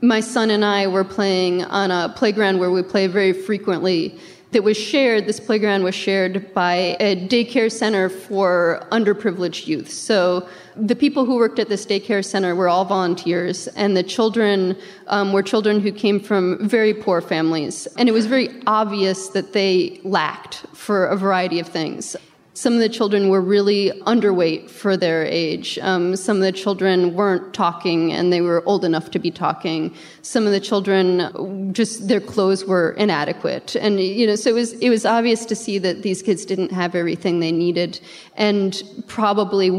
my 0.01 0.19
son 0.19 0.49
and 0.49 0.65
I 0.65 0.87
were 0.87 1.03
playing 1.03 1.63
on 1.63 1.91
a 1.91 2.11
playground 2.17 2.57
where 2.57 2.71
we 2.71 2.81
play 2.81 3.05
very 3.05 3.33
frequently 3.33 4.19
that 4.55 4.63
was 4.63 4.77
shared, 4.77 5.25
this 5.25 5.41
playground 5.41 5.83
was 5.83 5.93
shared 5.93 6.53
by 6.53 6.95
a 7.01 7.27
daycare 7.27 7.69
center 7.69 8.07
for 8.07 8.87
underprivileged 8.89 9.67
youth. 9.67 9.91
So 9.91 10.47
the 10.77 10.95
people 10.95 11.25
who 11.25 11.35
worked 11.35 11.59
at 11.59 11.67
this 11.67 11.85
daycare 11.85 12.23
center 12.23 12.55
were 12.55 12.69
all 12.69 12.85
volunteers, 12.85 13.67
and 13.75 13.97
the 13.97 14.03
children 14.03 14.77
um, 15.07 15.33
were 15.33 15.43
children 15.43 15.81
who 15.81 15.91
came 15.91 16.21
from 16.21 16.65
very 16.69 16.93
poor 16.93 17.19
families. 17.19 17.85
And 17.97 18.07
it 18.07 18.13
was 18.13 18.27
very 18.27 18.61
obvious 18.65 19.27
that 19.29 19.51
they 19.51 19.99
lacked 20.05 20.65
for 20.73 21.07
a 21.07 21.17
variety 21.17 21.59
of 21.59 21.67
things. 21.67 22.15
Some 22.55 22.71
of 22.71 22.79
the 22.79 22.87
children 22.87 23.27
were 23.27 23.41
really 23.41 23.91
underweight 24.07 24.69
for 24.69 24.95
their 24.95 25.25
age. 25.25 25.77
Um, 25.81 26.15
some 26.15 26.37
of 26.37 26.43
the 26.43 26.53
children 26.53 27.13
weren't 27.13 27.53
talking 27.53 28.13
and 28.13 28.31
they 28.31 28.39
were 28.39 28.63
old 28.65 28.85
enough 28.85 29.11
to 29.11 29.19
be 29.19 29.29
talking. 29.29 29.93
Some 30.21 30.45
of 30.45 30.53
the 30.53 30.61
children 30.61 31.73
just 31.73 32.07
their 32.07 32.21
clothes 32.21 32.63
were 32.63 32.91
inadequate. 32.91 33.75
And 33.75 33.99
you 33.99 34.25
know, 34.25 34.37
so 34.37 34.51
it 34.51 34.53
was 34.53 34.71
it 34.79 34.89
was 34.89 35.05
obvious 35.05 35.45
to 35.47 35.55
see 35.55 35.79
that 35.79 36.01
these 36.01 36.21
kids 36.21 36.45
didn't 36.45 36.71
have 36.71 36.95
everything 36.95 37.41
they 37.41 37.51
needed 37.51 37.99
and 38.37 38.81
probably 39.07 39.69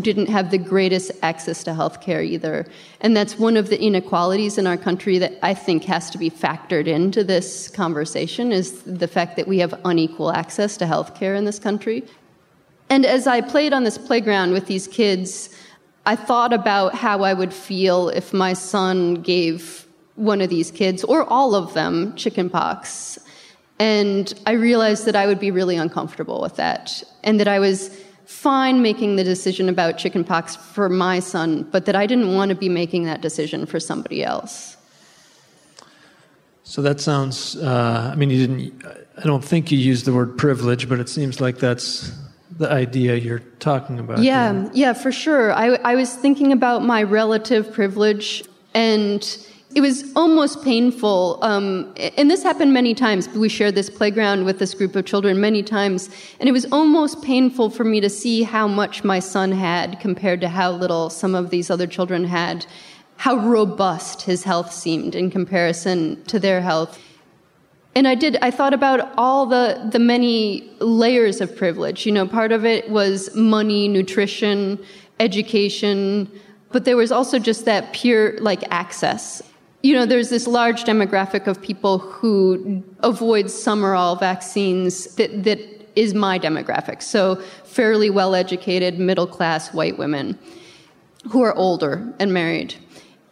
didn't 0.00 0.28
have 0.28 0.52
the 0.52 0.58
greatest 0.58 1.10
access 1.22 1.64
to 1.64 1.74
health 1.74 2.00
care 2.00 2.22
either. 2.22 2.64
And 3.00 3.16
that's 3.16 3.40
one 3.40 3.56
of 3.56 3.70
the 3.70 3.82
inequalities 3.82 4.56
in 4.56 4.68
our 4.68 4.76
country 4.76 5.18
that 5.18 5.32
I 5.42 5.52
think 5.52 5.82
has 5.84 6.10
to 6.10 6.18
be 6.18 6.30
factored 6.30 6.86
into 6.86 7.24
this 7.24 7.66
conversation 7.66 8.52
is 8.52 8.82
the 8.82 9.08
fact 9.08 9.34
that 9.34 9.48
we 9.48 9.58
have 9.58 9.74
unequal 9.84 10.30
access 10.30 10.76
to 10.76 10.86
health 10.86 11.16
care 11.16 11.34
in 11.34 11.44
this 11.44 11.58
country. 11.58 12.04
And 12.90 13.06
as 13.06 13.26
I 13.28 13.40
played 13.40 13.72
on 13.72 13.84
this 13.84 13.96
playground 13.96 14.52
with 14.52 14.66
these 14.66 14.88
kids, 14.88 15.48
I 16.06 16.16
thought 16.16 16.52
about 16.52 16.94
how 16.94 17.22
I 17.22 17.32
would 17.32 17.54
feel 17.54 18.08
if 18.08 18.32
my 18.32 18.52
son 18.52 19.14
gave 19.22 19.86
one 20.16 20.40
of 20.40 20.50
these 20.50 20.70
kids, 20.70 21.04
or 21.04 21.24
all 21.30 21.54
of 21.54 21.72
them, 21.72 22.14
chickenpox. 22.16 23.18
And 23.78 24.34
I 24.44 24.52
realized 24.52 25.06
that 25.06 25.16
I 25.16 25.26
would 25.26 25.38
be 25.38 25.50
really 25.50 25.76
uncomfortable 25.76 26.40
with 26.42 26.56
that, 26.56 27.02
and 27.22 27.38
that 27.40 27.48
I 27.48 27.58
was 27.58 27.96
fine 28.26 28.82
making 28.82 29.16
the 29.16 29.24
decision 29.24 29.68
about 29.68 29.98
chickenpox 29.98 30.56
for 30.56 30.88
my 30.88 31.20
son, 31.20 31.62
but 31.70 31.86
that 31.86 31.96
I 31.96 32.06
didn't 32.06 32.34
want 32.34 32.50
to 32.50 32.54
be 32.54 32.68
making 32.68 33.04
that 33.04 33.20
decision 33.20 33.66
for 33.66 33.80
somebody 33.80 34.22
else. 34.22 34.76
So 36.64 36.82
that 36.82 37.00
sounds, 37.00 37.56
uh, 37.56 38.10
I 38.12 38.16
mean, 38.16 38.30
you 38.30 38.46
didn't, 38.46 38.84
I 39.18 39.22
don't 39.22 39.44
think 39.44 39.72
you 39.72 39.78
used 39.78 40.04
the 40.04 40.12
word 40.12 40.36
privilege, 40.36 40.88
but 40.88 41.00
it 41.00 41.08
seems 41.08 41.40
like 41.40 41.58
that's 41.58 42.12
the 42.60 42.70
idea 42.70 43.16
you're 43.16 43.38
talking 43.58 43.98
about. 43.98 44.18
Yeah, 44.18 44.52
here. 44.52 44.70
yeah, 44.74 44.92
for 44.92 45.10
sure. 45.10 45.50
I, 45.52 45.76
I 45.76 45.94
was 45.94 46.14
thinking 46.14 46.52
about 46.52 46.84
my 46.84 47.02
relative 47.02 47.72
privilege, 47.72 48.44
and 48.74 49.22
it 49.74 49.80
was 49.80 50.12
almost 50.14 50.62
painful. 50.62 51.38
Um, 51.40 51.94
and 52.18 52.30
this 52.30 52.42
happened 52.42 52.74
many 52.74 52.92
times. 52.92 53.30
We 53.30 53.48
shared 53.48 53.76
this 53.76 53.88
playground 53.88 54.44
with 54.44 54.58
this 54.58 54.74
group 54.74 54.94
of 54.94 55.06
children 55.06 55.40
many 55.40 55.62
times, 55.62 56.10
and 56.38 56.50
it 56.50 56.52
was 56.52 56.66
almost 56.70 57.22
painful 57.22 57.70
for 57.70 57.84
me 57.84 57.98
to 58.02 58.10
see 58.10 58.42
how 58.42 58.68
much 58.68 59.04
my 59.04 59.20
son 59.20 59.52
had 59.52 59.98
compared 59.98 60.42
to 60.42 60.48
how 60.50 60.70
little 60.70 61.08
some 61.08 61.34
of 61.34 61.48
these 61.48 61.70
other 61.70 61.86
children 61.86 62.24
had, 62.24 62.66
how 63.16 63.36
robust 63.36 64.20
his 64.20 64.44
health 64.44 64.70
seemed 64.70 65.14
in 65.14 65.30
comparison 65.30 66.22
to 66.24 66.38
their 66.38 66.60
health. 66.60 66.98
And 67.94 68.06
I 68.06 68.14
did, 68.14 68.36
I 68.40 68.50
thought 68.50 68.72
about 68.72 69.12
all 69.16 69.46
the, 69.46 69.88
the 69.90 69.98
many 69.98 70.70
layers 70.78 71.40
of 71.40 71.56
privilege. 71.56 72.06
You 72.06 72.12
know, 72.12 72.26
part 72.26 72.52
of 72.52 72.64
it 72.64 72.88
was 72.88 73.34
money, 73.34 73.88
nutrition, 73.88 74.78
education, 75.18 76.30
but 76.70 76.84
there 76.84 76.96
was 76.96 77.10
also 77.10 77.38
just 77.38 77.64
that 77.64 77.92
pure, 77.92 78.38
like, 78.38 78.62
access. 78.70 79.42
You 79.82 79.94
know, 79.94 80.06
there's 80.06 80.28
this 80.30 80.46
large 80.46 80.84
demographic 80.84 81.48
of 81.48 81.60
people 81.60 81.98
who 81.98 82.82
avoid 83.00 83.50
some 83.50 83.84
or 83.84 83.94
all 83.94 84.14
vaccines 84.14 85.16
that, 85.16 85.42
that 85.42 85.58
is 85.96 86.14
my 86.14 86.38
demographic. 86.38 87.02
So, 87.02 87.36
fairly 87.64 88.08
well 88.08 88.36
educated, 88.36 89.00
middle 89.00 89.26
class 89.26 89.74
white 89.74 89.98
women 89.98 90.38
who 91.28 91.42
are 91.42 91.54
older 91.54 92.14
and 92.20 92.32
married. 92.32 92.74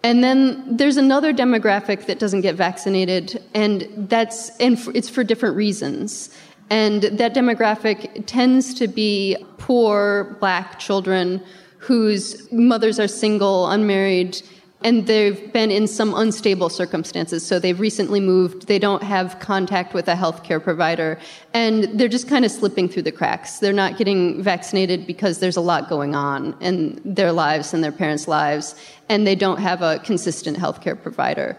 And 0.09 0.25
then 0.25 0.65
there's 0.75 0.97
another 0.97 1.35
demographic 1.35 2.07
that 2.07 2.19
doesn't 2.19 2.41
get 2.41 2.55
vaccinated, 2.55 3.45
and 3.53 3.87
that's 4.09 4.49
and 4.57 4.79
it's 4.95 5.11
for 5.11 5.23
different 5.23 5.55
reasons. 5.55 6.31
And 6.71 7.03
that 7.03 7.35
demographic 7.35 8.25
tends 8.25 8.73
to 8.81 8.89
be 8.89 9.37
poor 9.59 10.35
black 10.41 10.79
children 10.79 11.43
whose 11.77 12.51
mothers 12.51 12.99
are 12.99 13.07
single, 13.07 13.69
unmarried, 13.69 14.41
and 14.83 15.07
they've 15.07 15.53
been 15.53 15.71
in 15.71 15.89
some 15.89 16.15
unstable 16.15 16.69
circumstances. 16.69 17.45
So 17.45 17.59
they've 17.59 17.79
recently 17.79 18.21
moved, 18.21 18.69
they 18.69 18.79
don't 18.79 19.03
have 19.03 19.41
contact 19.41 19.93
with 19.93 20.07
a 20.09 20.15
healthcare 20.15 20.63
provider, 20.63 21.19
and 21.53 21.85
they're 21.99 22.09
just 22.09 22.29
kind 22.29 22.45
of 22.45 22.51
slipping 22.51 22.89
through 22.89 23.03
the 23.03 23.13
cracks. 23.13 23.59
They're 23.59 23.73
not 23.73 23.97
getting 23.97 24.41
vaccinated 24.43 25.07
because 25.07 25.41
there's 25.41 25.57
a 25.57 25.61
lot 25.61 25.89
going 25.89 26.15
on 26.15 26.57
in 26.61 27.01
their 27.05 27.33
lives 27.33 27.75
and 27.75 27.83
their 27.83 27.93
parents' 27.93 28.29
lives, 28.29 28.77
and 29.09 29.27
they 29.27 29.35
don't 29.35 29.59
have 29.59 29.83
a 29.83 29.99
consistent 29.99 30.57
healthcare 30.57 31.01
provider. 31.01 31.57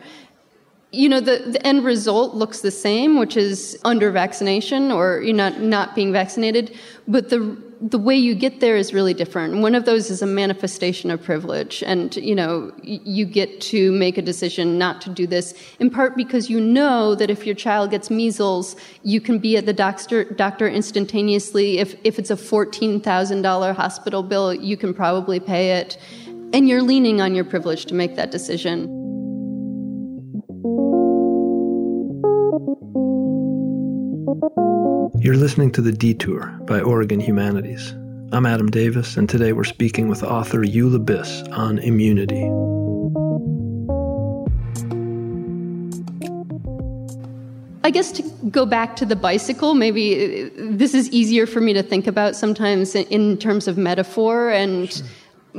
You 0.91 1.09
know, 1.09 1.19
the, 1.19 1.43
the 1.45 1.67
end 1.67 1.83
result 1.83 2.35
looks 2.35 2.61
the 2.61 2.71
same, 2.71 3.19
which 3.19 3.35
is 3.35 3.77
under 3.83 4.11
vaccination 4.11 4.91
or 4.91 5.21
you 5.21 5.33
know, 5.33 5.49
not, 5.49 5.61
not 5.61 5.95
being 5.95 6.13
vaccinated, 6.13 6.75
but 7.07 7.29
the 7.29 7.68
the 7.81 7.97
way 7.97 8.15
you 8.15 8.35
get 8.35 8.59
there 8.59 8.75
is 8.75 8.93
really 8.93 9.13
different. 9.13 9.61
One 9.61 9.73
of 9.73 9.85
those 9.85 10.09
is 10.09 10.21
a 10.21 10.25
manifestation 10.25 11.11
of 11.11 11.23
privilege, 11.23 11.81
and 11.85 12.13
you 12.17 12.35
know 12.35 12.73
you 12.83 13.25
get 13.25 13.61
to 13.61 13.91
make 13.93 14.17
a 14.17 14.21
decision 14.21 14.77
not 14.77 14.99
to 15.01 15.09
do 15.09 15.25
this 15.25 15.53
in 15.79 15.89
part 15.89 16.17
because 16.17 16.49
you 16.49 16.59
know 16.59 17.15
that 17.15 17.29
if 17.29 17.45
your 17.45 17.55
child 17.55 17.91
gets 17.91 18.09
measles, 18.09 18.75
you 19.03 19.21
can 19.21 19.39
be 19.39 19.55
at 19.55 19.65
the 19.65 19.73
doctor 19.73 20.25
doctor 20.25 20.67
instantaneously. 20.67 21.79
If 21.79 21.95
if 22.03 22.19
it's 22.19 22.29
a 22.29 22.37
fourteen 22.37 22.99
thousand 22.99 23.43
dollar 23.43 23.71
hospital 23.71 24.23
bill, 24.23 24.53
you 24.53 24.75
can 24.75 24.93
probably 24.93 25.39
pay 25.39 25.79
it, 25.79 25.97
and 26.53 26.67
you're 26.67 26.83
leaning 26.83 27.21
on 27.21 27.33
your 27.33 27.45
privilege 27.45 27.85
to 27.85 27.93
make 27.93 28.17
that 28.17 28.29
decision. 28.29 28.95
You're 35.17 35.35
listening 35.35 35.71
to 35.71 35.81
The 35.81 35.91
Detour 35.91 36.45
by 36.61 36.81
Oregon 36.81 37.19
Humanities. 37.19 37.91
I'm 38.31 38.45
Adam 38.45 38.69
Davis, 38.69 39.17
and 39.17 39.27
today 39.27 39.53
we're 39.53 39.63
speaking 39.63 40.07
with 40.07 40.23
author 40.23 40.59
Eula 40.59 41.03
Biss 41.03 41.51
on 41.57 41.79
immunity. 41.79 42.43
I 47.83 47.91
guess 47.91 48.11
to 48.11 48.23
go 48.49 48.65
back 48.65 48.95
to 48.97 49.05
the 49.05 49.15
bicycle, 49.15 49.73
maybe 49.73 50.45
uh, 50.45 50.49
this 50.57 50.93
is 50.93 51.09
easier 51.09 51.47
for 51.47 51.61
me 51.61 51.73
to 51.73 51.81
think 51.81 52.05
about 52.05 52.35
sometimes 52.35 52.93
in 52.95 53.37
terms 53.37 53.67
of 53.67 53.77
metaphor 53.77 54.49
and. 54.49 54.91
Sure 54.91 55.05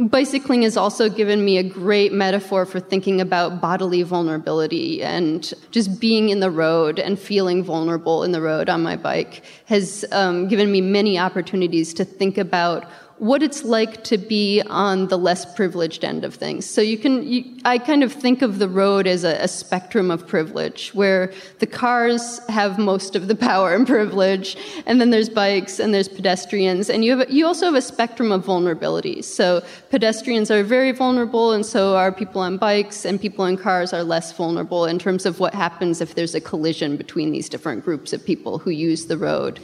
Bicycling 0.08 0.62
has 0.62 0.78
also 0.78 1.10
given 1.10 1.44
me 1.44 1.58
a 1.58 1.62
great 1.62 2.10
metaphor 2.10 2.64
for 2.64 2.80
thinking 2.80 3.20
about 3.20 3.60
bodily 3.60 4.02
vulnerability 4.02 5.02
and 5.02 5.52
just 5.72 6.00
being 6.00 6.30
in 6.30 6.40
the 6.40 6.50
road 6.50 6.98
and 6.98 7.18
feeling 7.18 7.62
vulnerable 7.62 8.24
in 8.24 8.32
the 8.32 8.40
road 8.40 8.70
on 8.70 8.82
my 8.82 8.96
bike 8.96 9.44
has 9.66 10.06
um, 10.12 10.48
given 10.48 10.72
me 10.72 10.80
many 10.80 11.18
opportunities 11.18 11.92
to 11.94 12.06
think 12.06 12.38
about 12.38 12.88
what 13.20 13.42
it's 13.42 13.64
like 13.64 14.02
to 14.02 14.16
be 14.16 14.62
on 14.70 15.06
the 15.08 15.18
less 15.18 15.44
privileged 15.54 16.04
end 16.04 16.24
of 16.24 16.34
things. 16.34 16.64
So 16.64 16.80
you 16.80 16.96
can, 16.96 17.22
you, 17.22 17.44
I 17.66 17.76
kind 17.76 18.02
of 18.02 18.14
think 18.14 18.40
of 18.40 18.58
the 18.58 18.68
road 18.68 19.06
as 19.06 19.24
a, 19.24 19.34
a, 19.42 19.46
spectrum 19.46 20.10
of 20.10 20.26
privilege, 20.26 20.88
where 20.94 21.30
the 21.58 21.66
cars 21.66 22.40
have 22.48 22.78
most 22.78 23.14
of 23.14 23.28
the 23.28 23.34
power 23.50 23.74
and 23.74 23.86
privilege, 23.86 24.56
and 24.86 25.02
then 25.02 25.10
there's 25.10 25.28
bikes 25.28 25.78
and 25.78 25.92
there's 25.92 26.08
pedestrians, 26.08 26.88
and 26.88 27.04
you 27.04 27.18
have, 27.18 27.30
you 27.30 27.46
also 27.46 27.66
have 27.66 27.74
a 27.74 27.82
spectrum 27.82 28.32
of 28.32 28.42
vulnerability. 28.42 29.20
So 29.20 29.62
pedestrians 29.90 30.50
are 30.50 30.62
very 30.62 30.92
vulnerable, 30.92 31.52
and 31.52 31.64
so 31.64 31.96
are 31.96 32.10
people 32.10 32.40
on 32.40 32.56
bikes, 32.56 33.04
and 33.04 33.20
people 33.20 33.44
in 33.44 33.58
cars 33.58 33.92
are 33.92 34.02
less 34.02 34.32
vulnerable 34.32 34.86
in 34.86 34.98
terms 34.98 35.26
of 35.26 35.40
what 35.40 35.52
happens 35.52 36.00
if 36.00 36.14
there's 36.14 36.34
a 36.34 36.40
collision 36.40 36.96
between 36.96 37.32
these 37.32 37.50
different 37.50 37.84
groups 37.84 38.14
of 38.14 38.24
people 38.24 38.58
who 38.58 38.70
use 38.70 39.06
the 39.06 39.18
road 39.18 39.60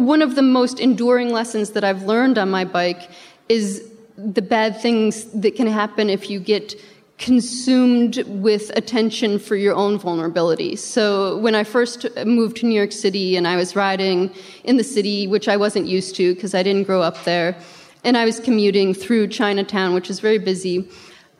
one 0.00 0.22
of 0.22 0.34
the 0.34 0.42
most 0.42 0.80
enduring 0.80 1.30
lessons 1.30 1.70
that 1.70 1.84
I've 1.84 2.02
learned 2.02 2.38
on 2.38 2.50
my 2.50 2.64
bike 2.64 3.10
is 3.48 3.90
the 4.16 4.42
bad 4.42 4.80
things 4.80 5.24
that 5.32 5.54
can 5.56 5.66
happen 5.66 6.10
if 6.10 6.30
you 6.30 6.40
get 6.40 6.74
consumed 7.18 8.22
with 8.26 8.70
attention 8.76 9.38
for 9.38 9.54
your 9.54 9.74
own 9.74 9.98
vulnerability. 9.98 10.74
So 10.74 11.36
when 11.38 11.54
I 11.54 11.64
first 11.64 12.06
moved 12.24 12.56
to 12.58 12.66
New 12.66 12.74
York 12.74 12.92
City 12.92 13.36
and 13.36 13.46
I 13.46 13.56
was 13.56 13.76
riding 13.76 14.32
in 14.64 14.78
the 14.78 14.84
city, 14.84 15.26
which 15.26 15.46
I 15.46 15.56
wasn't 15.58 15.86
used 15.86 16.16
to 16.16 16.34
because 16.34 16.54
I 16.54 16.62
didn't 16.62 16.84
grow 16.84 17.02
up 17.02 17.22
there, 17.24 17.56
and 18.04 18.16
I 18.16 18.24
was 18.24 18.40
commuting 18.40 18.94
through 18.94 19.28
Chinatown, 19.28 19.92
which 19.92 20.08
is 20.08 20.20
very 20.20 20.38
busy. 20.38 20.88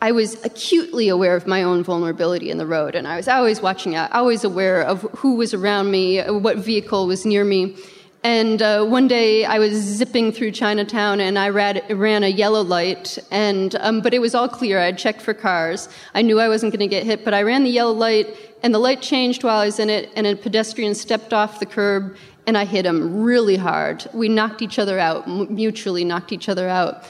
I 0.02 0.12
was 0.12 0.42
acutely 0.44 1.08
aware 1.08 1.34
of 1.34 1.46
my 1.46 1.62
own 1.62 1.82
vulnerability 1.82 2.50
in 2.50 2.58
the 2.58 2.66
road, 2.66 2.94
and 2.94 3.08
I 3.08 3.16
was 3.16 3.28
always 3.28 3.62
watching 3.62 3.94
out, 3.94 4.12
always 4.12 4.44
aware 4.44 4.82
of 4.82 5.02
who 5.16 5.36
was 5.36 5.54
around 5.54 5.90
me, 5.90 6.20
what 6.20 6.58
vehicle 6.58 7.06
was 7.06 7.24
near 7.24 7.44
me. 7.44 7.76
And 8.22 8.60
uh, 8.60 8.84
one 8.84 9.08
day 9.08 9.46
I 9.46 9.58
was 9.58 9.72
zipping 9.72 10.30
through 10.30 10.50
Chinatown 10.50 11.20
and 11.20 11.38
I 11.38 11.48
ran, 11.48 11.80
ran 11.88 12.22
a 12.22 12.28
yellow 12.28 12.60
light, 12.60 13.18
and, 13.30 13.74
um, 13.76 14.02
but 14.02 14.12
it 14.12 14.18
was 14.18 14.34
all 14.34 14.48
clear. 14.48 14.78
I 14.78 14.92
checked 14.92 15.22
for 15.22 15.32
cars. 15.32 15.88
I 16.14 16.20
knew 16.20 16.38
I 16.38 16.48
wasn't 16.48 16.72
going 16.72 16.80
to 16.80 16.86
get 16.86 17.04
hit, 17.04 17.24
but 17.24 17.32
I 17.32 17.42
ran 17.42 17.64
the 17.64 17.70
yellow 17.70 17.94
light 17.94 18.36
and 18.62 18.74
the 18.74 18.78
light 18.78 19.00
changed 19.00 19.42
while 19.42 19.58
I 19.58 19.64
was 19.64 19.78
in 19.78 19.88
it, 19.88 20.10
and 20.16 20.26
a 20.26 20.36
pedestrian 20.36 20.94
stepped 20.94 21.32
off 21.32 21.60
the 21.60 21.66
curb 21.66 22.14
and 22.46 22.58
I 22.58 22.64
hit 22.64 22.84
him 22.84 23.22
really 23.22 23.56
hard. 23.56 24.06
We 24.12 24.28
knocked 24.28 24.60
each 24.60 24.78
other 24.78 24.98
out, 24.98 25.26
mutually 25.28 26.04
knocked 26.04 26.32
each 26.32 26.48
other 26.48 26.68
out. 26.68 27.04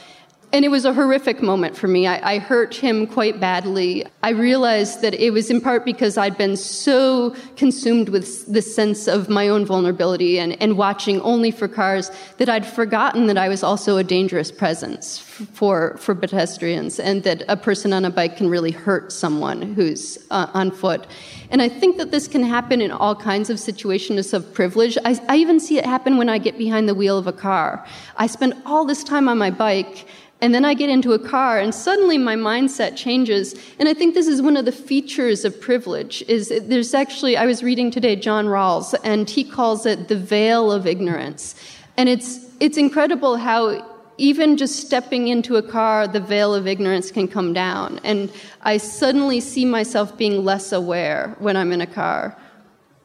And 0.52 0.64
it 0.64 0.68
was 0.68 0.84
a 0.84 0.92
horrific 0.92 1.42
moment 1.42 1.76
for 1.76 1.86
me. 1.86 2.08
I, 2.08 2.34
I, 2.34 2.38
hurt 2.38 2.74
him 2.74 3.06
quite 3.06 3.38
badly. 3.38 4.04
I 4.24 4.30
realized 4.30 5.00
that 5.02 5.14
it 5.14 5.32
was 5.32 5.48
in 5.48 5.60
part 5.60 5.84
because 5.84 6.18
I'd 6.18 6.36
been 6.36 6.56
so 6.56 7.36
consumed 7.56 8.08
with 8.08 8.52
the 8.52 8.60
sense 8.60 9.06
of 9.06 9.28
my 9.28 9.46
own 9.46 9.64
vulnerability 9.64 10.40
and, 10.40 10.60
and 10.60 10.76
watching 10.76 11.20
only 11.20 11.52
for 11.52 11.68
cars 11.68 12.10
that 12.38 12.48
I'd 12.48 12.66
forgotten 12.66 13.28
that 13.28 13.38
I 13.38 13.48
was 13.48 13.62
also 13.62 13.96
a 13.96 14.02
dangerous 14.02 14.50
presence 14.50 15.20
for, 15.20 15.96
for 15.98 16.16
pedestrians 16.16 16.98
and 16.98 17.22
that 17.22 17.44
a 17.46 17.56
person 17.56 17.92
on 17.92 18.04
a 18.04 18.10
bike 18.10 18.36
can 18.36 18.48
really 18.48 18.72
hurt 18.72 19.12
someone 19.12 19.62
who's 19.62 20.18
uh, 20.32 20.48
on 20.52 20.72
foot. 20.72 21.06
And 21.50 21.62
I 21.62 21.68
think 21.68 21.96
that 21.98 22.10
this 22.10 22.26
can 22.26 22.42
happen 22.42 22.80
in 22.80 22.90
all 22.90 23.14
kinds 23.14 23.50
of 23.50 23.60
situations 23.60 24.32
of 24.32 24.52
privilege. 24.52 24.98
I, 25.04 25.20
I 25.28 25.36
even 25.36 25.60
see 25.60 25.78
it 25.78 25.86
happen 25.86 26.16
when 26.16 26.28
I 26.28 26.38
get 26.38 26.58
behind 26.58 26.88
the 26.88 26.94
wheel 26.94 27.18
of 27.18 27.28
a 27.28 27.32
car. 27.32 27.86
I 28.16 28.26
spend 28.26 28.54
all 28.66 28.84
this 28.84 29.04
time 29.04 29.28
on 29.28 29.38
my 29.38 29.52
bike 29.52 30.08
and 30.40 30.54
then 30.54 30.64
I 30.64 30.74
get 30.74 30.88
into 30.88 31.12
a 31.12 31.18
car 31.18 31.58
and 31.58 31.74
suddenly 31.74 32.16
my 32.16 32.34
mindset 32.34 32.96
changes. 32.96 33.54
And 33.78 33.88
I 33.88 33.94
think 33.94 34.14
this 34.14 34.26
is 34.26 34.40
one 34.40 34.56
of 34.56 34.64
the 34.64 34.72
features 34.72 35.44
of 35.44 35.60
privilege 35.60 36.22
is 36.28 36.52
there's 36.62 36.94
actually, 36.94 37.36
I 37.36 37.46
was 37.46 37.62
reading 37.62 37.90
today 37.90 38.16
John 38.16 38.46
Rawls 38.46 38.94
and 39.04 39.28
he 39.28 39.44
calls 39.44 39.84
it 39.84 40.08
the 40.08 40.16
veil 40.16 40.72
of 40.72 40.86
ignorance. 40.86 41.54
And 41.96 42.08
it's, 42.08 42.46
it's 42.58 42.78
incredible 42.78 43.36
how 43.36 43.86
even 44.16 44.56
just 44.56 44.76
stepping 44.76 45.28
into 45.28 45.56
a 45.56 45.62
car, 45.62 46.06
the 46.06 46.20
veil 46.20 46.54
of 46.54 46.66
ignorance 46.66 47.10
can 47.10 47.26
come 47.26 47.52
down. 47.52 48.00
And 48.04 48.30
I 48.62 48.76
suddenly 48.76 49.40
see 49.40 49.64
myself 49.64 50.16
being 50.16 50.44
less 50.44 50.72
aware 50.72 51.34
when 51.38 51.56
I'm 51.56 51.72
in 51.72 51.80
a 51.80 51.86
car. 51.86 52.36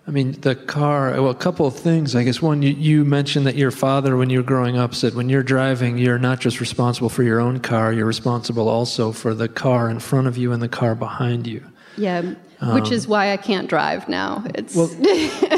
I 0.07 0.11
mean, 0.11 0.33
the 0.41 0.55
car, 0.55 1.11
well, 1.13 1.31
a 1.31 1.35
couple 1.35 1.65
of 1.65 1.75
things. 1.75 2.15
I 2.15 2.23
guess 2.23 2.39
one, 2.39 2.61
you, 2.61 2.69
you, 2.69 3.03
mentioned 3.03 3.47
that 3.47 3.55
your 3.55 3.71
father, 3.71 4.15
when 4.15 4.29
you 4.29 4.37
were 4.39 4.43
growing 4.43 4.77
up, 4.77 4.93
said 4.93 5.15
when 5.15 5.29
you're 5.29 5.41
driving, 5.41 5.97
you're 5.97 6.19
not 6.19 6.39
just 6.39 6.59
responsible 6.59 7.09
for 7.09 7.23
your 7.23 7.39
own 7.39 7.59
car, 7.59 7.91
you're 7.91 8.05
responsible 8.05 8.69
also 8.69 9.11
for 9.11 9.33
the 9.33 9.49
car 9.49 9.89
in 9.89 9.99
front 9.99 10.27
of 10.27 10.37
you 10.37 10.51
and 10.51 10.61
the 10.61 10.69
car 10.69 10.93
behind 10.93 11.47
you. 11.47 11.63
Yeah, 11.97 12.35
um, 12.61 12.75
which 12.75 12.91
is 12.91 13.07
why 13.07 13.31
I 13.31 13.37
can't 13.37 13.67
drive 13.67 14.07
now. 14.07 14.43
It's 14.53 14.75
well, 14.75 14.91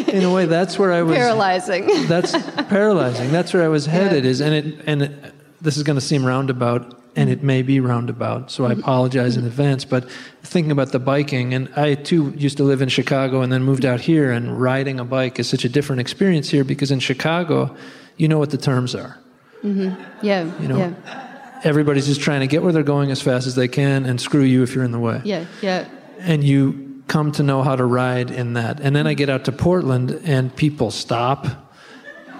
in 0.10 0.23
a 0.23 0.31
way, 0.31 0.45
that's 0.45 0.79
where 0.79 0.93
I 0.93 1.01
was 1.01 1.15
paralyzing. 1.15 1.88
That's 2.07 2.31
paralyzing. 2.63 3.31
That's 3.31 3.53
where 3.53 3.63
I 3.63 3.67
was 3.67 3.86
headed. 3.97 4.23
Yeah. 4.23 4.29
Is 4.29 4.41
and 4.41 4.53
it 4.53 4.83
and 4.86 5.01
it, 5.03 5.33
this 5.62 5.77
is 5.77 5.83
going 5.83 5.97
to 5.97 6.05
seem 6.05 6.25
roundabout 6.25 6.96
and 7.17 7.32
it 7.32 7.41
may 7.41 7.63
be 7.63 7.80
roundabout, 7.80 8.51
so 8.51 8.65
I 8.65 8.73
apologize 8.73 9.38
in 9.38 9.45
advance. 9.45 9.84
But 9.86 10.08
thinking 10.43 10.71
about 10.71 10.91
the 10.91 10.99
biking, 10.99 11.56
and 11.56 11.67
I 11.75 11.95
too 11.95 12.32
used 12.38 12.58
to 12.58 12.63
live 12.63 12.82
in 12.84 12.89
Chicago 12.89 13.41
and 13.41 13.51
then 13.51 13.63
moved 13.63 13.86
out 13.86 13.99
here, 13.99 14.32
and 14.32 14.62
riding 14.62 14.99
a 14.99 15.03
bike 15.03 15.39
is 15.39 15.49
such 15.49 15.65
a 15.65 15.69
different 15.69 15.99
experience 15.99 16.47
here 16.47 16.63
because 16.63 16.91
in 16.91 16.99
Chicago, 16.99 17.75
you 18.17 18.27
know 18.27 18.38
what 18.38 18.51
the 18.51 18.58
terms 18.58 18.93
are. 18.93 19.17
Mm-hmm. 19.63 19.99
Yeah. 20.25 20.62
You 20.62 20.67
know, 20.67 20.77
yeah. 20.77 21.60
everybody's 21.63 22.06
just 22.06 22.21
trying 22.21 22.41
to 22.41 22.47
get 22.47 22.62
where 22.62 22.71
they're 22.71 22.84
going 22.84 23.10
as 23.10 23.19
fast 23.19 23.47
as 23.47 23.56
they 23.56 23.67
can, 23.67 24.06
and 24.06 24.21
screw 24.21 24.43
you 24.43 24.62
if 24.62 24.75
you're 24.75 24.86
in 24.86 24.91
the 24.91 24.99
way. 24.99 25.19
Yeah, 25.23 25.45
yeah. 25.62 25.88
And 26.19 26.43
you 26.43 27.01
come 27.08 27.32
to 27.32 27.43
know 27.43 27.63
how 27.63 27.75
to 27.75 27.86
ride 27.86 28.30
in 28.30 28.53
that. 28.53 28.80
And 28.80 28.95
then 28.95 29.08
I 29.08 29.15
get 29.15 29.30
out 29.30 29.45
to 29.45 29.51
Portland, 29.51 30.21
and 30.23 30.56
people 30.56 30.91
stop, 30.91 31.47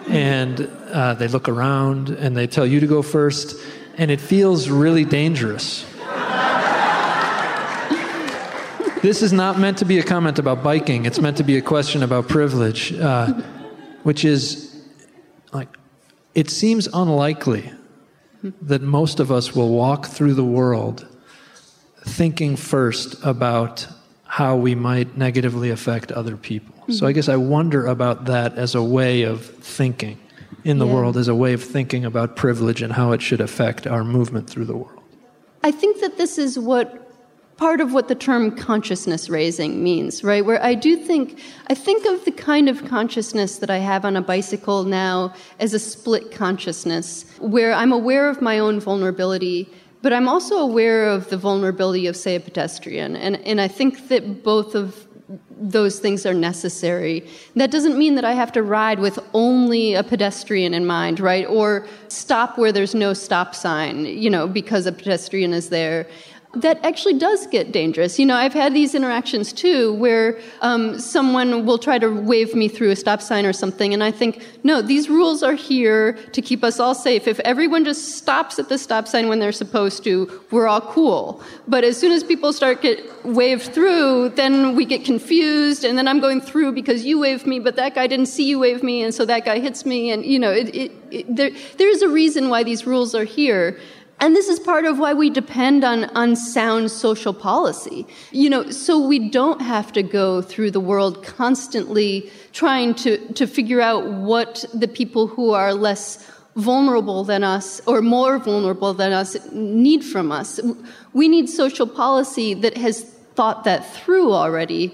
and 0.08 0.70
uh, 0.92 1.16
they 1.16 1.28
look 1.28 1.50
around, 1.50 2.10
and 2.10 2.38
they 2.38 2.46
tell 2.46 2.68
you 2.68 2.80
to 2.80 2.88
go 2.88 3.02
first 3.02 3.60
and 3.98 4.12
it 4.12 4.22
feels 4.22 4.70
really 4.70 5.04
dangerous. 5.04 5.86
this 9.02 9.22
is 9.22 9.34
not 9.34 9.60
meant 9.60 9.80
to 9.80 9.86
be 9.86 9.98
a 10.00 10.04
comment 10.04 10.40
about 10.40 10.64
biking, 10.64 11.06
it's 11.06 11.20
meant 11.20 11.38
to 11.38 11.44
be 11.44 11.58
a 11.58 11.62
question 11.62 12.04
about 12.04 12.28
privilege, 12.28 12.94
uh, 12.94 13.34
which 14.04 14.24
is 14.24 14.86
like, 15.52 15.70
it 16.36 16.50
seems 16.50 16.88
unlikely 16.94 17.72
that 18.62 18.82
most 18.82 19.20
of 19.20 19.32
us 19.32 19.56
will 19.56 19.70
walk 19.70 20.06
through 20.06 20.36
the 20.36 20.44
world 20.44 21.08
thinking 22.06 22.56
first 22.56 23.16
about 23.24 23.88
how 24.24 24.56
we 24.56 24.76
might 24.76 25.18
negatively 25.18 25.72
affect 25.72 26.12
other 26.12 26.38
people. 26.38 26.74
So 26.90 27.06
I 27.06 27.12
guess 27.12 27.28
I 27.28 27.36
wonder 27.36 27.86
about 27.88 28.26
that 28.26 28.56
as 28.56 28.76
a 28.76 28.84
way 28.84 29.24
of 29.24 29.44
thinking 29.46 30.20
in 30.68 30.80
the 30.80 30.86
yeah. 30.86 30.94
world 30.94 31.16
as 31.16 31.30
a 31.30 31.34
way 31.34 31.54
of 31.54 31.64
thinking 31.64 32.04
about 32.04 32.36
privilege 32.36 32.82
and 32.82 32.92
how 32.92 33.14
it 33.14 33.22
should 33.22 33.40
affect 33.40 33.88
our 33.88 34.04
movement 34.04 34.50
through 34.50 34.66
the 34.66 34.76
world. 34.76 35.02
I 35.64 35.72
think 35.72 36.02
that 36.02 36.18
this 36.18 36.38
is 36.38 36.60
what 36.60 37.06
part 37.56 37.80
of 37.80 37.94
what 37.94 38.10
the 38.10 38.16
term 38.16 38.54
consciousness 38.54 39.30
raising 39.30 39.82
means, 39.82 40.26
right? 40.26 40.46
Where 40.46 40.62
I 40.62 40.74
do 40.76 40.98
think, 40.98 41.40
I 41.68 41.74
think 41.74 42.06
of 42.06 42.26
the 42.26 42.32
kind 42.32 42.68
of 42.68 42.84
consciousness 42.84 43.60
that 43.60 43.70
I 43.70 43.78
have 43.78 44.04
on 44.04 44.18
a 44.18 44.22
bicycle 44.22 44.84
now 44.84 45.34
as 45.62 45.74
a 45.74 45.80
split 45.80 46.32
consciousness, 46.32 47.24
where 47.40 47.72
I'm 47.72 47.94
aware 47.94 48.30
of 48.30 48.42
my 48.42 48.60
own 48.60 48.82
vulnerability, 48.82 49.70
but 50.02 50.12
I'm 50.12 50.28
also 50.28 50.58
aware 50.58 51.08
of 51.08 51.30
the 51.30 51.38
vulnerability 51.38 52.08
of, 52.08 52.18
say, 52.18 52.36
a 52.36 52.42
pedestrian. 52.42 53.16
And, 53.16 53.38
and 53.38 53.62
I 53.62 53.70
think 53.70 54.10
that 54.10 54.44
both 54.44 54.76
of 54.76 55.07
those 55.60 56.00
things 56.00 56.26
are 56.26 56.34
necessary. 56.34 57.28
That 57.56 57.72
doesn't 57.72 57.98
mean 57.98 58.16
that 58.16 58.26
I 58.26 58.34
have 58.34 58.52
to 58.54 58.64
ride 58.64 59.00
with 59.00 59.20
only 59.34 59.94
a 59.94 60.04
pedestrian 60.04 60.74
in 60.74 60.86
mind, 60.86 61.20
right? 61.20 61.48
Or 61.48 61.88
stop 62.08 62.58
where 62.58 62.72
there's 62.72 62.96
no 62.96 63.14
stop 63.14 63.56
sign, 63.56 64.06
you 64.06 64.30
know, 64.30 64.48
because 64.48 64.86
a 64.86 64.92
pedestrian 64.92 65.54
is 65.54 65.70
there 65.70 66.08
that 66.62 66.84
actually 66.84 67.18
does 67.18 67.48
get 67.48 67.72
dangerous. 67.72 68.20
You 68.20 68.26
know, 68.26 68.36
I've 68.36 68.54
had 68.54 68.74
these 68.74 68.96
interactions 68.96 69.54
too 69.54 69.94
where 69.94 70.40
um, 70.62 71.00
someone 71.00 71.66
will 71.66 71.78
try 71.78 72.00
to 72.00 72.10
wave 72.10 72.56
me 72.56 72.68
through 72.68 72.92
a 72.92 72.96
stop 72.96 73.22
sign 73.22 73.46
or 73.46 73.54
something, 73.54 73.94
and 73.94 74.04
I 74.04 74.12
think, 74.12 74.46
no, 74.64 74.82
these 74.82 75.10
rules 75.10 75.44
are 75.44 75.54
here 75.54 76.14
to 76.34 76.42
keep 76.42 76.64
us 76.64 76.80
all 76.80 76.96
safe. 76.96 77.28
If 77.28 77.40
everyone 77.42 77.86
just 77.86 78.16
stops 78.16 78.60
at 78.60 78.70
the 78.70 78.78
stop 78.78 79.08
sign 79.08 79.28
when 79.30 79.40
they're 79.40 79.52
supposed 79.52 80.04
to, 80.06 80.42
we're 80.52 80.68
all 80.68 80.82
cool. 80.82 81.42
But 81.68 81.84
as 81.84 81.98
soon 81.98 82.12
as 82.12 82.24
people 82.24 82.54
start 82.54 82.82
get 82.82 83.00
waved 83.26 83.74
through, 83.74 84.30
then 84.30 84.76
we 84.76 84.86
get 84.86 85.06
confused, 85.06 85.84
and 85.84 85.98
then 85.98 86.08
I'm 86.08 86.20
going 86.20 86.42
through 86.42 86.74
because 86.74 87.06
you 87.06 87.20
waved 87.20 87.46
me, 87.46 87.60
but 87.60 87.76
that 87.76 87.96
guy 87.96 88.08
didn't 88.08 88.28
see 88.28 88.48
you 88.48 88.60
wave 88.60 88.84
me, 88.84 89.04
and 89.04 89.14
so 89.14 89.26
that 89.26 89.46
guy 89.46 89.60
hits 89.60 89.86
me, 89.86 90.12
and 90.12 90.26
you 90.26 90.40
know, 90.40 90.52
it, 90.52 90.74
it, 90.76 90.92
it, 91.12 91.36
there, 91.36 91.52
there 91.78 91.90
is 91.90 92.02
a 92.02 92.10
reason 92.10 92.50
why 92.50 92.64
these 92.64 92.86
rules 92.86 93.14
are 93.16 93.24
here. 93.24 93.78
And 94.20 94.36
this 94.36 94.48
is 94.48 94.60
part 94.60 94.86
of 94.86 94.98
why 94.98 95.14
we 95.14 95.30
depend 95.30 95.84
on, 95.84 96.06
on 96.16 96.36
sound 96.36 96.90
social 96.90 97.34
policy. 97.34 98.08
You 98.32 98.50
know, 98.50 98.72
so 98.72 98.98
we 99.00 99.30
don't 99.30 99.62
have 99.62 99.94
to 99.94 100.02
go 100.02 100.42
through 100.42 100.72
the 100.72 100.80
world 100.80 101.24
constantly 101.24 102.32
trying 102.52 102.96
to, 102.96 103.34
to 103.34 103.46
figure 103.46 103.80
out 103.80 104.06
what 104.06 104.66
the 104.74 104.88
people 104.88 105.28
who 105.28 105.52
are 105.52 105.74
less 105.74 106.28
vulnerable 106.56 107.24
than 107.24 107.44
us 107.44 107.80
or 107.86 108.02
more 108.02 108.40
vulnerable 108.40 108.92
than 108.96 109.14
us 109.14 109.38
need 109.52 110.04
from 110.04 110.32
us. 110.32 110.60
We 111.14 111.30
need 111.30 111.48
social 111.48 111.86
policy 111.86 112.56
that 112.56 112.76
has 112.78 113.04
thought 113.36 113.64
that 113.66 113.86
through 113.94 114.34
already. 114.34 114.92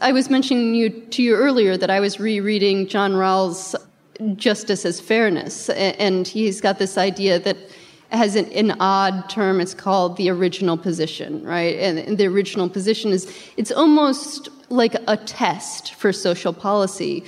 I 0.00 0.12
was 0.12 0.30
mentioning 0.30 0.76
you, 0.76 0.90
to 0.90 1.22
you 1.22 1.34
earlier 1.34 1.76
that 1.76 1.90
I 1.90 1.98
was 1.98 2.20
rereading 2.20 2.86
John 2.86 3.14
Rawls' 3.14 3.74
Justice 4.36 4.84
as 4.84 5.00
Fairness, 5.00 5.68
and 5.70 6.28
he's 6.28 6.60
got 6.60 6.78
this 6.78 6.96
idea 6.96 7.40
that 7.40 7.56
has 8.12 8.36
an, 8.36 8.46
an, 8.52 8.72
odd 8.80 9.28
term. 9.30 9.60
It's 9.60 9.74
called 9.74 10.16
the 10.16 10.30
original 10.30 10.76
position, 10.76 11.42
right? 11.44 11.76
And, 11.78 11.98
and 11.98 12.18
the 12.18 12.26
original 12.26 12.68
position 12.68 13.10
is 13.10 13.32
it's 13.56 13.70
almost 13.70 14.48
like 14.68 14.94
a 15.06 15.16
test 15.16 15.94
for 15.94 16.12
social 16.12 16.52
policy. 16.52 17.24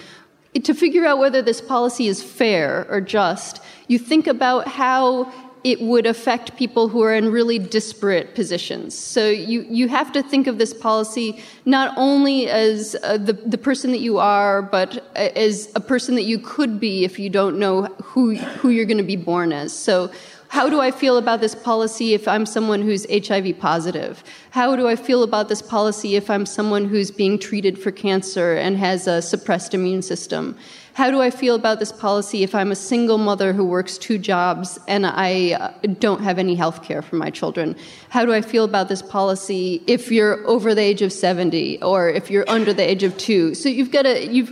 To 0.62 0.74
figure 0.74 1.06
out 1.06 1.18
whether 1.18 1.40
this 1.40 1.60
policy 1.60 2.08
is 2.08 2.22
fair 2.22 2.86
or 2.90 3.00
just, 3.00 3.62
you 3.88 3.98
think 3.98 4.26
about 4.26 4.68
how 4.68 5.32
it 5.64 5.80
would 5.80 6.06
affect 6.06 6.56
people 6.56 6.88
who 6.88 7.02
are 7.02 7.14
in 7.14 7.30
really 7.30 7.58
disparate 7.58 8.34
positions. 8.34 8.98
So 8.98 9.28
you, 9.28 9.64
you 9.68 9.86
have 9.88 10.10
to 10.12 10.22
think 10.22 10.48
of 10.48 10.58
this 10.58 10.74
policy 10.74 11.40
not 11.64 11.94
only 11.96 12.48
as 12.48 12.96
uh, 13.02 13.16
the, 13.16 13.34
the 13.34 13.58
person 13.58 13.92
that 13.92 14.00
you 14.00 14.18
are, 14.18 14.60
but 14.60 15.04
as 15.16 15.70
a 15.76 15.80
person 15.80 16.16
that 16.16 16.22
you 16.22 16.40
could 16.40 16.80
be 16.80 17.04
if 17.04 17.18
you 17.18 17.30
don't 17.30 17.58
know 17.58 17.84
who, 18.02 18.34
who 18.34 18.70
you're 18.70 18.86
going 18.86 18.98
to 18.98 19.04
be 19.04 19.16
born 19.16 19.52
as. 19.52 19.72
So 19.72 20.10
how 20.52 20.68
do 20.68 20.80
I 20.80 20.90
feel 20.90 21.16
about 21.16 21.40
this 21.40 21.54
policy 21.54 22.12
if 22.12 22.28
I'm 22.28 22.44
someone 22.44 22.82
who's 22.82 23.06
HIV 23.10 23.58
positive? 23.58 24.22
How 24.50 24.76
do 24.76 24.86
I 24.86 24.96
feel 24.96 25.22
about 25.22 25.48
this 25.48 25.62
policy 25.62 26.14
if 26.14 26.28
I'm 26.28 26.44
someone 26.44 26.84
who's 26.84 27.10
being 27.10 27.38
treated 27.38 27.78
for 27.78 27.90
cancer 27.90 28.52
and 28.52 28.76
has 28.76 29.06
a 29.06 29.22
suppressed 29.22 29.72
immune 29.72 30.02
system? 30.02 30.58
How 30.92 31.10
do 31.10 31.22
I 31.22 31.30
feel 31.30 31.54
about 31.54 31.78
this 31.78 31.90
policy 31.90 32.42
if 32.42 32.54
I'm 32.54 32.70
a 32.70 32.76
single 32.76 33.16
mother 33.16 33.54
who 33.54 33.64
works 33.64 33.96
two 33.96 34.18
jobs 34.18 34.78
and 34.86 35.06
I 35.06 35.52
uh, 35.52 35.72
don't 35.98 36.22
have 36.22 36.38
any 36.38 36.54
health 36.54 36.82
care 36.82 37.00
for 37.00 37.16
my 37.16 37.30
children? 37.30 37.74
How 38.10 38.26
do 38.26 38.34
I 38.34 38.42
feel 38.42 38.64
about 38.64 38.90
this 38.90 39.00
policy 39.00 39.82
if 39.86 40.12
you're 40.12 40.46
over 40.46 40.74
the 40.74 40.82
age 40.82 41.00
of 41.00 41.14
70 41.14 41.80
or 41.80 42.10
if 42.10 42.30
you're 42.30 42.44
under 42.46 42.74
the 42.74 42.86
age 42.86 43.04
of 43.04 43.16
two? 43.16 43.54
So 43.54 43.70
you've 43.70 43.90
got 43.90 44.02
to, 44.02 44.30
you've, 44.30 44.50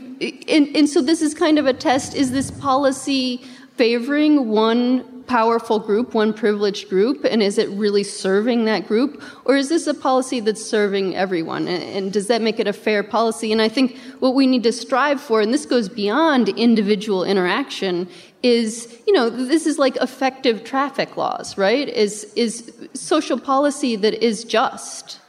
and, 0.48 0.74
and 0.74 0.88
so 0.88 1.02
this 1.02 1.20
is 1.20 1.34
kind 1.34 1.58
of 1.58 1.66
a 1.66 1.74
test. 1.74 2.14
Is 2.14 2.32
this 2.32 2.50
policy 2.50 3.44
favoring 3.76 4.48
one 4.48 5.19
powerful 5.30 5.78
group, 5.78 6.12
one 6.12 6.32
privileged 6.32 6.88
group, 6.88 7.24
and 7.24 7.40
is 7.40 7.56
it 7.56 7.68
really 7.68 8.02
serving 8.02 8.64
that 8.64 8.88
group? 8.88 9.22
Or 9.44 9.54
is 9.54 9.68
this 9.68 9.86
a 9.86 9.94
policy 9.94 10.40
that's 10.40 10.64
serving 10.64 11.14
everyone? 11.14 11.68
And, 11.68 12.12
does 12.12 12.26
that 12.26 12.42
make 12.42 12.58
it 12.58 12.66
a 12.66 12.72
fair 12.72 13.04
policy? 13.04 13.52
And 13.52 13.62
I 13.62 13.68
think 13.68 13.96
what 14.18 14.34
we 14.34 14.48
need 14.48 14.64
to 14.64 14.72
strive 14.72 15.20
for, 15.20 15.40
and 15.40 15.54
this 15.54 15.66
goes 15.66 15.88
beyond 15.88 16.48
individual 16.48 17.22
interaction, 17.22 18.08
is 18.42 19.00
you 19.06 19.12
know 19.12 19.30
this 19.30 19.66
is 19.66 19.78
like 19.78 19.96
effective 19.96 20.64
traffic 20.64 21.18
laws 21.18 21.58
right 21.58 21.90
is 21.90 22.32
is 22.36 22.72
social 22.94 23.38
policy 23.38 23.96
that 23.96 24.14
is 24.24 24.44
just 24.44 25.20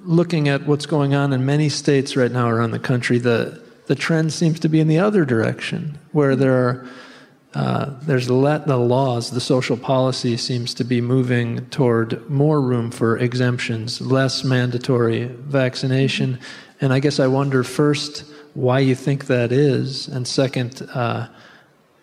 looking 0.00 0.48
at 0.48 0.66
what's 0.66 0.86
going 0.86 1.14
on 1.14 1.30
in 1.34 1.44
many 1.44 1.68
states 1.68 2.16
right 2.16 2.32
now 2.32 2.48
around 2.48 2.70
the 2.70 2.78
country 2.78 3.18
the 3.18 3.62
the 3.84 3.94
trend 3.94 4.32
seems 4.32 4.58
to 4.58 4.66
be 4.66 4.80
in 4.80 4.88
the 4.88 4.98
other 4.98 5.26
direction 5.26 5.98
where 6.12 6.34
there 6.34 6.54
are 6.54 6.88
uh, 7.54 7.90
there's 8.02 8.30
let 8.30 8.66
the 8.66 8.76
laws, 8.76 9.30
the 9.30 9.40
social 9.40 9.76
policy 9.76 10.36
seems 10.36 10.74
to 10.74 10.84
be 10.84 11.00
moving 11.00 11.66
toward 11.70 12.28
more 12.28 12.60
room 12.60 12.90
for 12.90 13.16
exemptions, 13.16 14.00
less 14.00 14.44
mandatory 14.44 15.26
vaccination. 15.26 16.38
And 16.80 16.92
I 16.92 17.00
guess 17.00 17.18
I 17.18 17.26
wonder 17.26 17.64
first 17.64 18.24
why 18.54 18.80
you 18.80 18.94
think 18.94 19.26
that 19.26 19.50
is, 19.50 20.08
and 20.08 20.26
second, 20.26 20.82
uh, 20.92 21.28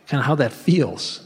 kind 0.07 0.19
of 0.19 0.25
how 0.25 0.35
that 0.35 0.51
feels 0.51 1.24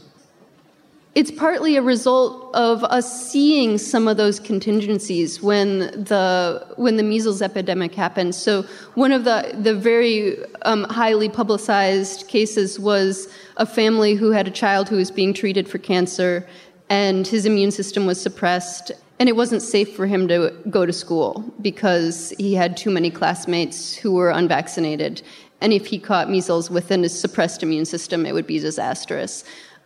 it's 1.16 1.30
partly 1.32 1.76
a 1.76 1.82
result 1.82 2.54
of 2.54 2.84
us 2.84 3.30
seeing 3.30 3.78
some 3.78 4.06
of 4.06 4.16
those 4.16 4.38
contingencies 4.38 5.42
when 5.42 5.80
the 5.80 6.64
when 6.76 6.96
the 6.96 7.02
measles 7.02 7.42
epidemic 7.42 7.94
happened. 7.94 8.34
So 8.34 8.62
one 8.94 9.10
of 9.10 9.24
the 9.24 9.52
the 9.58 9.74
very 9.74 10.38
um, 10.62 10.84
highly 10.84 11.28
publicized 11.28 12.28
cases 12.28 12.78
was 12.78 13.28
a 13.56 13.66
family 13.66 14.14
who 14.14 14.30
had 14.30 14.46
a 14.46 14.52
child 14.52 14.88
who 14.88 14.96
was 14.96 15.10
being 15.10 15.34
treated 15.34 15.68
for 15.68 15.78
cancer, 15.78 16.46
and 16.88 17.26
his 17.26 17.44
immune 17.44 17.72
system 17.72 18.06
was 18.06 18.20
suppressed, 18.20 18.92
and 19.18 19.28
it 19.28 19.34
wasn't 19.34 19.62
safe 19.62 19.96
for 19.96 20.06
him 20.06 20.28
to 20.28 20.54
go 20.70 20.86
to 20.86 20.92
school 20.92 21.52
because 21.60 22.32
he 22.38 22.54
had 22.54 22.76
too 22.76 22.90
many 22.90 23.10
classmates 23.10 23.96
who 23.96 24.12
were 24.12 24.30
unvaccinated, 24.30 25.22
and 25.60 25.72
if 25.72 25.86
he 25.86 25.98
caught 25.98 26.30
measles 26.30 26.70
within 26.70 27.02
his 27.02 27.18
suppressed 27.18 27.64
immune 27.64 27.84
system, 27.84 28.26
it 28.26 28.32
would 28.32 28.46
be 28.46 28.60
disastrous. 28.60 29.42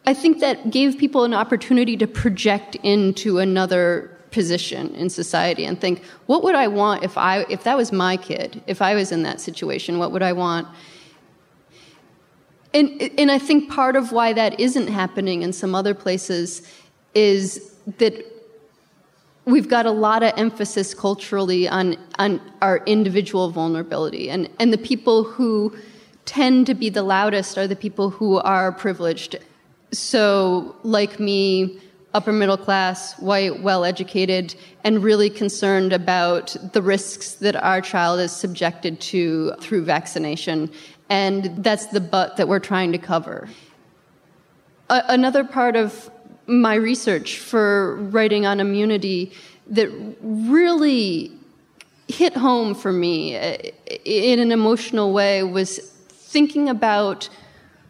I 0.06 0.14
think 0.14 0.40
that 0.40 0.70
gave 0.70 0.98
people 0.98 1.24
an 1.24 1.32
opportunity 1.32 1.96
to 1.96 2.06
project 2.06 2.76
into 2.82 3.38
another 3.38 4.10
position 4.30 4.94
in 4.96 5.08
society 5.08 5.64
and 5.64 5.80
think, 5.80 6.04
what 6.26 6.42
would 6.42 6.54
I 6.54 6.66
want 6.66 7.04
if 7.04 7.16
I 7.16 7.46
if 7.48 7.64
that 7.64 7.76
was 7.76 7.92
my 7.92 8.16
kid, 8.16 8.62
if 8.66 8.82
I 8.82 8.94
was 8.94 9.12
in 9.12 9.22
that 9.22 9.40
situation, 9.40 9.98
what 9.98 10.12
would 10.12 10.22
I 10.22 10.32
want? 10.32 10.68
And 12.74 13.00
and 13.18 13.30
I 13.30 13.38
think 13.38 13.70
part 13.70 13.96
of 13.96 14.12
why 14.12 14.32
that 14.32 14.58
isn't 14.60 14.88
happening 14.88 15.42
in 15.42 15.52
some 15.52 15.74
other 15.74 15.94
places 15.94 16.62
is 17.14 17.74
that 17.98 18.14
we've 19.44 19.68
got 19.68 19.86
a 19.86 19.90
lot 19.90 20.22
of 20.22 20.32
emphasis 20.36 20.92
culturally 20.94 21.68
on 21.68 21.96
on 22.18 22.40
our 22.60 22.78
individual 22.86 23.50
vulnerability 23.50 24.28
and 24.28 24.50
and 24.58 24.72
the 24.72 24.78
people 24.78 25.24
who 25.24 25.74
tend 26.24 26.66
to 26.66 26.74
be 26.74 26.88
the 26.88 27.02
loudest 27.02 27.56
are 27.56 27.68
the 27.68 27.76
people 27.76 28.10
who 28.10 28.38
are 28.38 28.72
privileged 28.72 29.36
so, 29.98 30.76
like 30.82 31.18
me, 31.18 31.80
upper 32.14 32.32
middle 32.32 32.56
class, 32.56 33.18
white, 33.18 33.62
well 33.62 33.84
educated, 33.84 34.54
and 34.84 35.02
really 35.02 35.28
concerned 35.28 35.92
about 35.92 36.56
the 36.72 36.80
risks 36.80 37.32
that 37.34 37.56
our 37.56 37.80
child 37.80 38.20
is 38.20 38.32
subjected 38.32 39.00
to 39.00 39.52
through 39.60 39.84
vaccination. 39.84 40.70
And 41.08 41.62
that's 41.62 41.86
the 41.86 42.00
butt 42.00 42.36
that 42.36 42.48
we're 42.48 42.60
trying 42.60 42.92
to 42.92 42.98
cover. 42.98 43.48
A- 44.90 45.04
another 45.08 45.44
part 45.44 45.76
of 45.76 46.10
my 46.46 46.74
research 46.74 47.38
for 47.38 47.96
writing 47.96 48.46
on 48.46 48.60
immunity 48.60 49.32
that 49.68 49.90
really 50.22 51.32
hit 52.06 52.36
home 52.36 52.74
for 52.74 52.92
me 52.92 53.36
uh, 53.36 53.56
in 54.04 54.38
an 54.38 54.52
emotional 54.52 55.12
way 55.12 55.42
was 55.42 55.78
thinking 56.08 56.68
about 56.68 57.28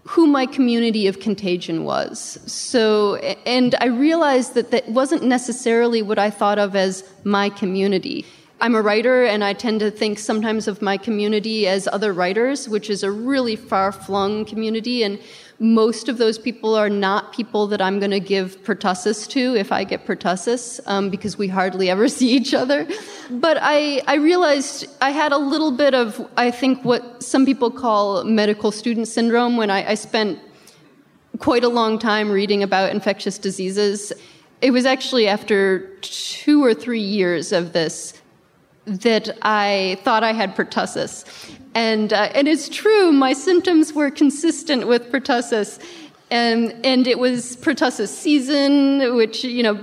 who 0.06 0.26
my 0.26 0.46
community 0.46 1.06
of 1.06 1.18
contagion 1.18 1.84
was. 1.84 2.38
So, 2.46 3.16
and 3.46 3.74
I 3.80 3.86
realized 3.86 4.54
that 4.54 4.70
that 4.70 4.88
wasn't 4.88 5.22
necessarily 5.22 6.02
what 6.02 6.18
I 6.18 6.30
thought 6.30 6.58
of 6.58 6.76
as 6.76 7.04
my 7.24 7.48
community. 7.48 8.26
I'm 8.60 8.74
a 8.74 8.82
writer, 8.82 9.24
and 9.24 9.42
I 9.42 9.52
tend 9.52 9.80
to 9.80 9.90
think 9.90 10.18
sometimes 10.18 10.68
of 10.68 10.80
my 10.80 10.96
community 10.96 11.66
as 11.66 11.88
other 11.88 12.12
writers, 12.12 12.68
which 12.68 12.88
is 12.88 13.02
a 13.02 13.10
really 13.10 13.56
far 13.56 13.92
flung 13.92 14.44
community. 14.44 15.02
And 15.02 15.18
most 15.58 16.08
of 16.08 16.18
those 16.18 16.36
people 16.36 16.74
are 16.74 16.90
not 16.90 17.32
people 17.32 17.66
that 17.68 17.80
I'm 17.80 17.98
going 17.98 18.10
to 18.10 18.20
give 18.20 18.62
pertussis 18.64 19.28
to 19.30 19.54
if 19.54 19.70
I 19.70 19.84
get 19.84 20.04
pertussis, 20.04 20.80
um, 20.86 21.10
because 21.10 21.38
we 21.38 21.48
hardly 21.48 21.90
ever 21.90 22.08
see 22.18 22.30
each 22.30 22.54
other. 22.54 22.86
But 23.30 23.58
I, 23.60 24.02
I 24.06 24.16
realized 24.16 24.86
I 25.00 25.10
had 25.10 25.32
a 25.32 25.38
little 25.38 25.70
bit 25.70 25.94
of, 25.94 26.28
I 26.36 26.50
think, 26.50 26.84
what 26.84 27.22
some 27.22 27.46
people 27.46 27.70
call 27.70 28.24
medical 28.24 28.72
student 28.72 29.08
syndrome 29.08 29.56
when 29.56 29.70
I, 29.70 29.90
I 29.90 29.94
spent 29.94 30.38
quite 31.38 31.64
a 31.64 31.68
long 31.68 31.98
time 31.98 32.30
reading 32.30 32.62
about 32.62 32.90
infectious 32.90 33.38
diseases. 33.38 34.12
It 34.60 34.70
was 34.70 34.86
actually 34.86 35.28
after 35.28 35.96
two 36.00 36.64
or 36.64 36.74
three 36.74 37.00
years 37.00 37.52
of 37.52 37.72
this 37.72 38.14
that 38.86 39.36
I 39.42 39.98
thought 40.04 40.22
I 40.22 40.32
had 40.32 40.54
pertussis. 40.54 41.24
And, 41.74 42.12
uh, 42.12 42.30
and 42.34 42.46
it's 42.46 42.68
true, 42.68 43.10
my 43.12 43.32
symptoms 43.32 43.92
were 43.92 44.10
consistent 44.10 44.86
with 44.86 45.10
pertussis. 45.10 45.80
And, 46.30 46.74
and 46.84 47.06
it 47.06 47.18
was 47.18 47.56
pertussis 47.56 48.08
season, 48.08 49.14
which, 49.14 49.44
you 49.44 49.62
know, 49.62 49.78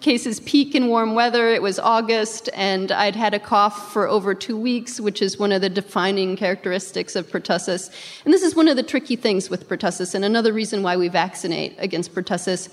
cases 0.00 0.40
peak 0.40 0.74
in 0.74 0.88
warm 0.88 1.14
weather. 1.14 1.48
It 1.48 1.62
was 1.62 1.78
August, 1.78 2.48
and 2.54 2.92
I'd 2.92 3.16
had 3.16 3.32
a 3.32 3.38
cough 3.38 3.92
for 3.92 4.06
over 4.06 4.34
two 4.34 4.56
weeks, 4.56 5.00
which 5.00 5.22
is 5.22 5.38
one 5.38 5.52
of 5.52 5.62
the 5.62 5.70
defining 5.70 6.36
characteristics 6.36 7.16
of 7.16 7.26
pertussis. 7.28 7.90
And 8.24 8.32
this 8.32 8.42
is 8.42 8.54
one 8.54 8.68
of 8.68 8.76
the 8.76 8.82
tricky 8.82 9.16
things 9.16 9.48
with 9.48 9.68
pertussis, 9.68 10.14
and 10.14 10.24
another 10.24 10.52
reason 10.52 10.82
why 10.82 10.96
we 10.96 11.08
vaccinate 11.08 11.74
against 11.78 12.14
pertussis 12.14 12.68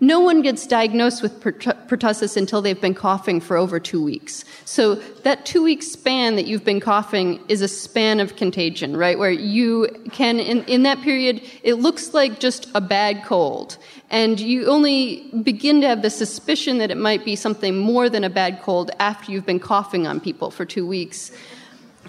no 0.00 0.18
one 0.20 0.40
gets 0.40 0.66
diagnosed 0.66 1.22
with 1.22 1.40
pertussis 1.40 2.36
until 2.36 2.62
they've 2.62 2.80
been 2.80 2.94
coughing 2.94 3.40
for 3.40 3.56
over 3.56 3.78
two 3.78 4.02
weeks. 4.02 4.44
So 4.64 4.94
that 4.94 5.44
two 5.44 5.62
week 5.62 5.82
span 5.82 6.36
that 6.36 6.46
you've 6.46 6.64
been 6.64 6.80
coughing 6.80 7.38
is 7.48 7.60
a 7.60 7.68
span 7.68 8.18
of 8.18 8.36
contagion, 8.36 8.96
right? 8.96 9.18
Where 9.18 9.30
you 9.30 9.88
can, 10.10 10.40
in, 10.40 10.64
in 10.64 10.84
that 10.84 11.02
period, 11.02 11.42
it 11.62 11.74
looks 11.74 12.14
like 12.14 12.40
just 12.40 12.68
a 12.74 12.80
bad 12.80 13.24
cold. 13.24 13.76
And 14.08 14.40
you 14.40 14.66
only 14.66 15.30
begin 15.42 15.82
to 15.82 15.88
have 15.88 16.00
the 16.00 16.10
suspicion 16.10 16.78
that 16.78 16.90
it 16.90 16.96
might 16.96 17.24
be 17.24 17.36
something 17.36 17.76
more 17.76 18.08
than 18.08 18.24
a 18.24 18.30
bad 18.30 18.62
cold 18.62 18.90
after 18.98 19.30
you've 19.30 19.46
been 19.46 19.60
coughing 19.60 20.06
on 20.06 20.18
people 20.18 20.50
for 20.50 20.64
two 20.64 20.86
weeks. 20.86 21.30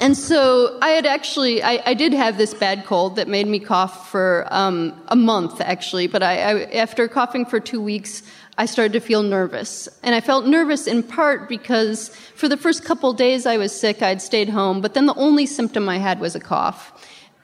And 0.02 0.18
so 0.18 0.80
I 0.82 0.89
had 0.89 1.06
actually, 1.06 1.62
I, 1.62 1.80
I, 1.86 1.93
did 1.93 2.12
have 2.12 2.36
this 2.39 2.56
bad 2.56 2.86
cold 2.86 3.18
that 3.18 3.28
made 3.28 3.45
me 3.45 3.60
cough 3.60 4.10
for 4.10 4.47
um, 4.49 4.99
a 5.10 5.16
month, 5.16 5.62
actually. 5.62 6.08
But 6.08 6.24
I, 6.24 6.41
I, 6.41 6.64
after 6.72 7.08
coughing 7.08 7.45
for 7.45 7.60
two 7.60 7.80
weeks, 7.80 8.24
I 8.58 8.66
started 8.66 8.93
to 8.93 8.99
feel 8.99 9.22
nervous. 9.22 9.88
And 10.02 10.16
I 10.16 10.20
felt 10.20 10.47
nervous 10.47 10.88
in 10.88 11.04
part 11.04 11.47
because 11.47 12.10
for 12.34 12.49
the 12.49 12.58
first 12.58 12.84
couple 12.84 13.14
days 13.14 13.45
I 13.45 13.58
was 13.58 13.80
sick, 13.80 14.02
I'd 14.02 14.24
stayed 14.24 14.49
home, 14.49 14.82
but 14.82 14.95
then 14.95 15.06
the 15.06 15.14
only 15.14 15.45
symptom 15.45 15.88
I 15.88 15.99
had 15.99 16.20
was 16.20 16.36
a 16.36 16.39
cough. 16.39 16.91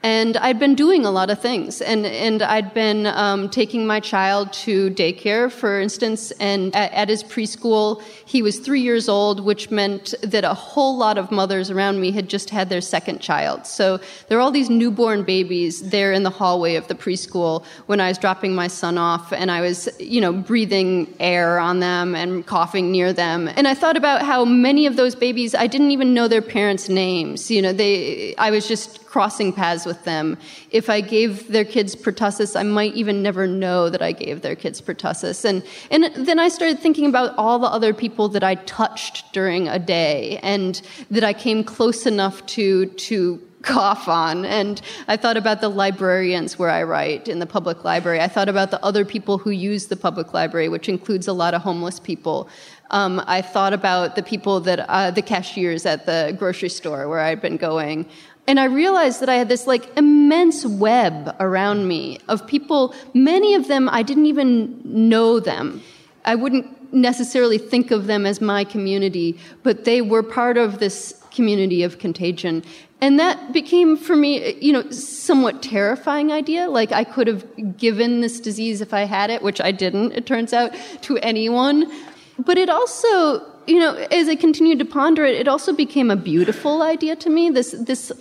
And 0.03 0.37
I'd 0.37 0.59
been 0.59 0.75
doing 0.75 1.05
a 1.05 1.11
lot 1.11 1.31
of 1.31 1.41
things. 1.41 1.81
And, 1.81 2.05
and 2.05 2.43
I'd 2.43 2.73
been 2.73 3.07
um, 3.07 3.49
taking 3.49 3.87
my 3.87 3.99
child 3.99 4.53
to 4.53 4.91
daycare, 4.91 5.51
for 5.51 5.81
instance, 5.81 6.31
and 6.39 6.73
at, 6.75 6.93
at, 6.93 7.09
his 7.09 7.23
preschool, 7.23 8.01
he 8.25 8.43
was 8.43 8.59
three 8.59 8.81
years 8.81 9.09
old, 9.09 9.39
which 9.39 9.71
meant 9.71 10.13
that 10.21 10.43
a 10.43 10.53
whole 10.53 10.95
lot 10.95 11.17
of 11.17 11.31
mothers 11.31 11.71
around 11.71 11.99
me 11.99 12.11
had 12.11 12.29
just 12.29 12.51
had 12.51 12.69
their 12.69 12.79
second 12.79 13.21
child. 13.21 13.65
So 13.65 13.99
there 14.27 14.37
were 14.37 14.41
all 14.41 14.51
these 14.51 14.69
newborn 14.69 15.23
babies 15.23 15.89
there 15.89 16.13
in 16.13 16.21
the 16.21 16.29
hallway 16.29 16.75
of 16.75 16.87
the 16.87 16.95
preschool 16.95 17.65
when 17.87 17.99
I 17.99 18.09
was 18.09 18.19
dropping 18.19 18.53
my 18.53 18.67
son 18.67 18.99
off, 18.99 19.33
and 19.33 19.49
I 19.49 19.61
was, 19.61 19.89
you 19.99 20.21
know, 20.21 20.31
breathing 20.31 21.11
air 21.19 21.57
on 21.57 21.79
them 21.79 22.13
and 22.13 22.45
coughing 22.45 22.91
near 22.91 23.13
them. 23.13 23.49
And 23.55 23.67
I 23.67 23.73
thought 23.73 23.97
about 23.97 24.21
how 24.21 24.45
many 24.45 24.85
of 24.85 24.95
those 24.95 25.15
babies, 25.15 25.55
I 25.55 25.65
didn't 25.65 25.89
even 25.89 26.13
know 26.13 26.27
their 26.27 26.41
parents' 26.43 26.87
names. 26.87 27.49
You 27.49 27.63
know, 27.63 27.73
they, 27.73 28.35
I 28.37 28.51
was 28.51 28.67
just 28.67 29.06
crossing 29.17 29.51
paths 29.51 29.83
with 29.83 30.03
them. 30.03 30.37
If 30.69 30.91
I 30.91 31.01
gave 31.01 31.47
their 31.47 31.65
kids 31.65 31.95
pertussis, 31.95 32.55
I 32.55 32.61
might 32.61 32.93
even 32.93 33.23
never 33.23 33.47
know 33.47 33.89
that 33.89 33.99
I 33.99 34.11
gave 34.11 34.43
their 34.43 34.55
kids 34.55 34.79
pertussis. 34.79 35.43
And, 35.43 35.63
and 35.89 36.27
then 36.27 36.37
I 36.37 36.49
started 36.49 36.77
thinking 36.77 37.07
about 37.07 37.33
all 37.35 37.57
the 37.57 37.65
other 37.65 37.95
people 37.95 38.29
that 38.29 38.43
I 38.43 38.53
touched 38.81 39.33
during 39.33 39.67
a 39.69 39.79
day 39.79 40.39
and 40.43 40.79
that 41.09 41.23
I 41.23 41.33
came 41.33 41.63
close 41.63 42.05
enough 42.05 42.45
to, 42.57 42.85
to 43.07 43.41
cough 43.63 44.07
on. 44.07 44.45
And 44.45 44.81
I 45.07 45.17
thought 45.17 45.35
about 45.35 45.61
the 45.61 45.69
librarians 45.69 46.59
where 46.59 46.69
I 46.69 46.83
write 46.83 47.27
in 47.27 47.39
the 47.39 47.47
public 47.47 47.83
library. 47.83 48.21
I 48.21 48.27
thought 48.27 48.49
about 48.49 48.69
the 48.69 48.83
other 48.85 49.03
people 49.03 49.39
who 49.39 49.49
use 49.49 49.87
the 49.87 49.95
public 49.97 50.31
library, 50.31 50.69
which 50.69 50.87
includes 50.87 51.27
a 51.27 51.33
lot 51.33 51.55
of 51.55 51.63
homeless 51.63 51.99
people. 51.99 52.49
Um, 52.91 53.21
I 53.25 53.41
thought 53.41 53.73
about 53.73 54.15
the 54.15 54.23
people 54.23 54.59
that, 54.61 54.79
uh, 54.87 55.11
the 55.11 55.21
cashiers 55.21 55.85
at 55.85 56.05
the 56.05 56.35
grocery 56.37 56.69
store 56.69 57.09
where 57.09 57.19
I'd 57.19 57.41
been 57.41 57.57
going. 57.57 58.05
And 58.47 58.59
I 58.59 58.65
realized 58.65 59.19
that 59.19 59.29
I 59.29 59.35
had 59.35 59.49
this 59.49 59.67
like 59.67 59.95
immense 59.97 60.65
web 60.65 61.35
around 61.39 61.87
me 61.87 62.19
of 62.29 62.47
people, 62.47 62.95
many 63.13 63.53
of 63.55 63.67
them 63.67 63.89
I 63.89 64.03
didn't 64.03 64.25
even 64.25 64.81
know 64.83 65.39
them. 65.39 65.81
I 66.23 66.35
wouldn't 66.35 66.93
necessarily 66.93 67.57
think 67.57 67.91
of 67.91 68.07
them 68.07 68.25
as 68.25 68.39
my 68.39 68.63
community, 68.63 69.37
but 69.63 69.83
they 69.83 70.01
were 70.01 70.23
part 70.23 70.57
of 70.57 70.79
this 70.79 71.21
community 71.31 71.83
of 71.83 71.99
contagion. 71.99 72.63
And 72.99 73.19
that 73.19 73.53
became 73.53 73.95
for 73.95 74.15
me, 74.15 74.55
you 74.55 74.73
know, 74.73 74.89
somewhat 74.89 75.61
terrifying 75.61 76.31
idea. 76.31 76.67
Like 76.67 76.91
I 76.91 77.03
could 77.03 77.27
have 77.27 77.77
given 77.77 78.21
this 78.21 78.39
disease 78.39 78.81
if 78.81 78.93
I 78.93 79.01
had 79.01 79.29
it, 79.29 79.43
which 79.43 79.61
I 79.61 79.71
didn't, 79.71 80.13
it 80.13 80.25
turns 80.25 80.53
out, 80.53 80.73
to 81.03 81.17
anyone. 81.17 81.91
But 82.39 82.57
it 82.57 82.69
also, 82.69 83.45
you 83.67 83.79
know, 83.79 83.95
as 84.11 84.27
I 84.27 84.35
continued 84.35 84.79
to 84.79 84.85
ponder 84.85 85.25
it, 85.25 85.35
it 85.35 85.47
also 85.47 85.73
became 85.73 86.09
a 86.09 86.15
beautiful 86.15 86.81
idea 86.81 87.15
to 87.17 87.29
me. 87.29 87.49
This, 87.51 87.75
this, 87.77 88.11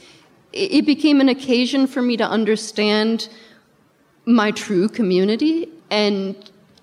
it 0.57 0.86
became 0.86 1.20
an 1.20 1.28
occasion 1.28 1.86
for 1.86 2.02
me 2.02 2.16
to 2.16 2.24
understand 2.24 3.28
my 4.24 4.50
true 4.50 4.88
community 4.88 5.68
and 5.90 6.34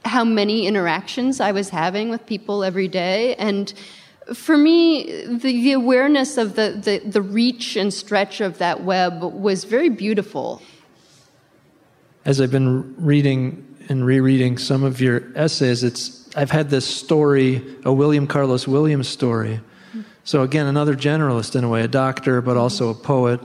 how 0.05 0.24
many 0.24 0.67
interactions 0.67 1.39
I 1.39 1.51
was 1.51 1.69
having 1.69 2.09
with 2.09 2.26
people 2.26 2.63
every 2.63 2.88
day. 2.88 3.36
And 3.36 3.74
for 4.34 4.57
me, 4.57 5.26
the, 5.26 5.38
the 5.38 5.71
awareness 5.74 6.38
of 6.38 6.55
the, 6.55 6.71
the, 6.71 7.09
the 7.09 7.21
reach 7.21 7.76
and 7.76 7.93
stretch 7.93 8.41
of 8.41 8.57
that 8.59 8.84
web 8.84 9.21
was 9.21 9.63
very 9.63 9.89
beautiful. 9.89 10.61
As 12.26 12.39
I've 12.39 12.51
been 12.51 12.95
reading 12.97 13.67
and 13.89 14.05
rereading 14.05 14.57
some 14.57 14.84
of 14.84 15.01
your 15.01 15.24
essays, 15.36 15.84
it's 15.84 16.30
I've 16.36 16.51
had 16.51 16.69
this 16.69 16.86
story, 16.86 17.61
a 17.84 17.91
William 17.91 18.28
Carlos 18.28 18.67
Williams 18.67 19.09
story. 19.09 19.59
So 20.26 20.41
again, 20.41 20.67
another 20.67 20.95
generalist 20.95 21.55
in 21.55 21.63
a 21.63 21.69
way, 21.69 21.82
a 21.82 21.88
doctor, 21.88 22.41
but 22.41 22.55
also 22.55 22.89
a 22.89 22.93
poet, 22.93 23.41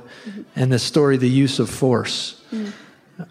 and 0.55 0.73
this 0.73 0.85
story, 0.85 1.17
the 1.17 1.29
use 1.29 1.59
of 1.59 1.69
force. 1.69 2.41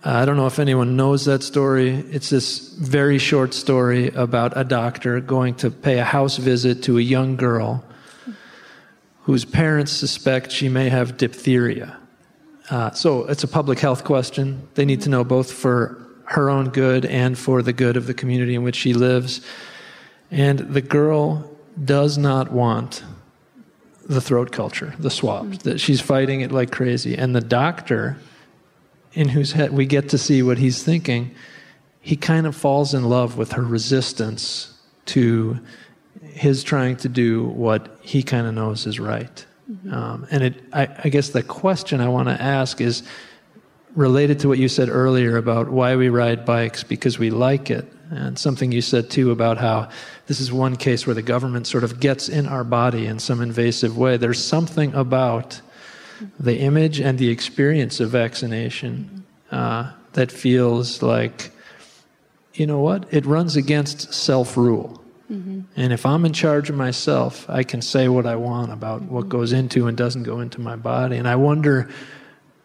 I 0.03 0.25
don't 0.25 0.35
know 0.35 0.47
if 0.47 0.59
anyone 0.59 0.97
knows 0.97 1.23
that 1.25 1.43
story. 1.43 1.91
It's 2.11 2.29
this 2.29 2.73
very 2.73 3.17
short 3.17 3.53
story 3.53 4.09
about 4.09 4.51
a 4.57 4.65
doctor 4.65 5.21
going 5.21 5.55
to 5.55 5.71
pay 5.71 5.99
a 5.99 6.03
house 6.03 6.35
visit 6.35 6.83
to 6.83 6.97
a 6.97 7.01
young 7.01 7.37
girl 7.37 7.85
whose 9.21 9.45
parents 9.45 9.93
suspect 9.93 10.51
she 10.51 10.67
may 10.67 10.89
have 10.89 11.15
diphtheria. 11.15 11.97
Uh, 12.69 12.91
so 12.91 13.25
it's 13.27 13.45
a 13.45 13.47
public 13.47 13.79
health 13.79 14.03
question. 14.03 14.67
They 14.75 14.83
need 14.83 15.01
to 15.01 15.09
know 15.09 15.23
both 15.23 15.53
for 15.53 16.05
her 16.25 16.49
own 16.49 16.69
good 16.69 17.05
and 17.05 17.37
for 17.37 17.61
the 17.61 17.71
good 17.71 17.95
of 17.95 18.07
the 18.07 18.13
community 18.13 18.55
in 18.55 18.63
which 18.63 18.75
she 18.75 18.93
lives. 18.93 19.39
And 20.31 20.59
the 20.59 20.81
girl 20.81 21.49
does 21.81 22.17
not 22.17 22.51
want 22.51 23.03
the 24.07 24.21
throat 24.21 24.51
culture, 24.51 24.93
the 24.99 25.09
swab. 25.09 25.53
That 25.59 25.79
she's 25.79 26.01
fighting 26.01 26.41
it 26.41 26.51
like 26.51 26.71
crazy. 26.71 27.15
And 27.15 27.35
the 27.35 27.41
doctor, 27.41 28.17
in 29.13 29.29
whose 29.29 29.51
head 29.51 29.71
we 29.71 29.85
get 29.85 30.09
to 30.09 30.17
see 30.17 30.41
what 30.41 30.57
he's 30.57 30.83
thinking, 30.83 31.35
he 31.99 32.15
kind 32.15 32.47
of 32.47 32.55
falls 32.55 32.93
in 32.93 33.03
love 33.03 33.37
with 33.37 33.53
her 33.53 33.63
resistance 33.63 34.73
to 35.07 35.59
his 36.21 36.63
trying 36.63 36.95
to 36.97 37.09
do 37.09 37.45
what 37.45 37.97
he 38.01 38.23
kind 38.23 38.47
of 38.47 38.53
knows 38.53 38.85
is 38.85 38.99
right. 38.99 39.45
Mm-hmm. 39.69 39.93
Um, 39.93 40.27
and 40.31 40.43
it, 40.43 40.63
I, 40.71 40.87
I 41.03 41.09
guess 41.09 41.29
the 41.29 41.43
question 41.43 41.99
I 41.99 42.07
want 42.07 42.29
to 42.29 42.41
ask 42.41 42.79
is 42.79 43.03
related 43.95 44.39
to 44.39 44.47
what 44.47 44.59
you 44.59 44.69
said 44.69 44.89
earlier 44.89 45.37
about 45.37 45.69
why 45.69 45.95
we 45.95 46.09
ride 46.09 46.45
bikes 46.45 46.83
because 46.83 47.19
we 47.19 47.29
like 47.29 47.69
it. 47.69 47.91
And 48.09 48.39
something 48.39 48.71
you 48.71 48.81
said 48.81 49.09
too 49.09 49.31
about 49.31 49.57
how 49.57 49.89
this 50.27 50.39
is 50.39 50.51
one 50.51 50.75
case 50.75 51.05
where 51.05 51.13
the 51.13 51.21
government 51.21 51.67
sort 51.67 51.83
of 51.83 51.99
gets 51.99 52.29
in 52.29 52.47
our 52.47 52.63
body 52.63 53.05
in 53.05 53.19
some 53.19 53.41
invasive 53.41 53.97
way. 53.97 54.17
There's 54.17 54.43
something 54.43 54.93
about 54.93 55.61
the 56.39 56.59
image 56.59 56.99
and 56.99 57.17
the 57.17 57.29
experience 57.29 57.99
of 57.99 58.09
vaccination 58.09 59.25
uh, 59.51 59.91
that 60.13 60.31
feels 60.31 61.01
like, 61.01 61.51
you 62.53 62.65
know 62.65 62.79
what? 62.79 63.05
It 63.11 63.25
runs 63.25 63.55
against 63.55 64.13
self 64.13 64.57
rule. 64.57 65.03
Mm-hmm. 65.31 65.61
And 65.75 65.91
if 65.91 66.05
I'm 66.05 66.25
in 66.25 66.31
charge 66.31 66.69
of 66.69 66.75
myself, 66.75 67.49
I 67.49 67.63
can 67.63 67.81
say 67.81 68.07
what 68.07 68.25
I 68.25 68.37
want 68.37 68.71
about 68.71 69.01
what 69.01 69.27
goes 69.27 69.51
into 69.51 69.87
and 69.87 69.97
doesn't 69.97 70.23
go 70.23 70.39
into 70.39 70.61
my 70.61 70.77
body. 70.77 71.17
And 71.17 71.27
I 71.27 71.35
wonder 71.35 71.89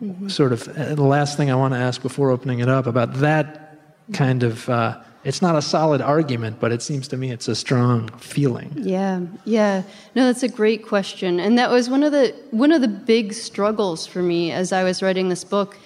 mm-hmm. 0.01 0.29
sort 0.29 0.53
of 0.53 0.69
uh, 0.69 0.95
the 0.95 1.03
last 1.03 1.37
thing 1.37 1.51
I 1.51 1.57
want 1.57 1.75
to 1.75 1.81
ask 1.81 2.01
before 2.01 2.31
opening 2.31 2.61
it 2.61 2.69
up 2.69 2.87
about 2.87 3.15
that 3.15 3.81
kind 4.13 4.45
of. 4.45 4.69
Uh, 4.69 5.01
it's 5.25 5.41
not 5.41 5.55
a 5.55 5.63
solid 5.63 6.01
argument, 6.01 6.59
but 6.59 6.73
it 6.73 6.83
seems 6.83 7.07
to 7.09 7.17
me 7.17 7.31
it's 7.31 7.47
a 7.47 7.55
strong 7.55 8.09
feeling. 8.19 8.73
Yeah, 8.77 9.21
yeah. 9.45 9.83
No, 10.17 10.27
that's 10.27 10.43
a 10.43 10.49
great 10.49 10.85
question, 10.87 11.39
and 11.39 11.59
that 11.59 11.71
was 11.71 11.89
one 11.89 12.03
of 12.03 12.13
the 12.13 12.35
one 12.51 12.73
of 12.73 12.81
the 12.81 12.89
big 12.89 13.33
struggles 13.33 14.07
for 14.07 14.23
me 14.23 14.51
as 14.51 14.73
I 14.73 14.83
was 14.83 15.03
writing 15.03 15.29
this 15.29 15.45
book. 15.45 15.79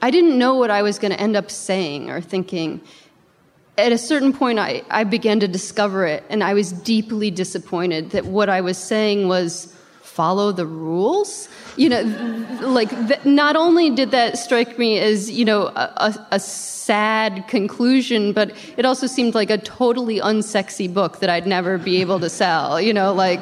I 0.00 0.10
didn't 0.10 0.38
know 0.38 0.54
what 0.54 0.70
I 0.70 0.82
was 0.82 0.98
going 0.98 1.12
to 1.12 1.20
end 1.20 1.36
up 1.36 1.50
saying 1.50 2.10
or 2.10 2.20
thinking. 2.20 2.80
At 3.78 3.92
a 3.92 3.98
certain 3.98 4.32
point, 4.32 4.58
I, 4.58 4.82
I 4.88 5.04
began 5.04 5.40
to 5.40 5.48
discover 5.48 6.06
it, 6.06 6.24
and 6.30 6.42
I 6.42 6.54
was 6.54 6.72
deeply 6.72 7.30
disappointed 7.30 8.10
that 8.10 8.24
what 8.24 8.48
I 8.48 8.62
was 8.62 8.78
saying 8.78 9.28
was 9.28 9.75
follow 10.16 10.50
the 10.50 10.66
rules? 10.66 11.48
You 11.76 11.90
know 11.90 12.02
like 12.60 12.90
th- 13.08 13.24
not 13.24 13.56
only 13.56 13.90
did 13.90 14.10
that 14.10 14.38
strike 14.38 14.78
me 14.78 14.98
as 14.98 15.30
you 15.30 15.44
know 15.44 15.66
a, 15.68 16.26
a, 16.30 16.40
sad 16.40 17.46
conclusion 17.48 18.32
but 18.32 18.52
it 18.76 18.84
also 18.84 19.06
seemed 19.06 19.34
like 19.34 19.50
a 19.50 19.58
totally 19.58 20.20
unsexy 20.20 20.92
book 20.92 21.18
that 21.18 21.28
i'd 21.28 21.46
never 21.46 21.78
be 21.78 22.00
able 22.00 22.20
to 22.20 22.30
sell 22.30 22.80
you 22.80 22.94
know 22.94 23.12
like 23.12 23.40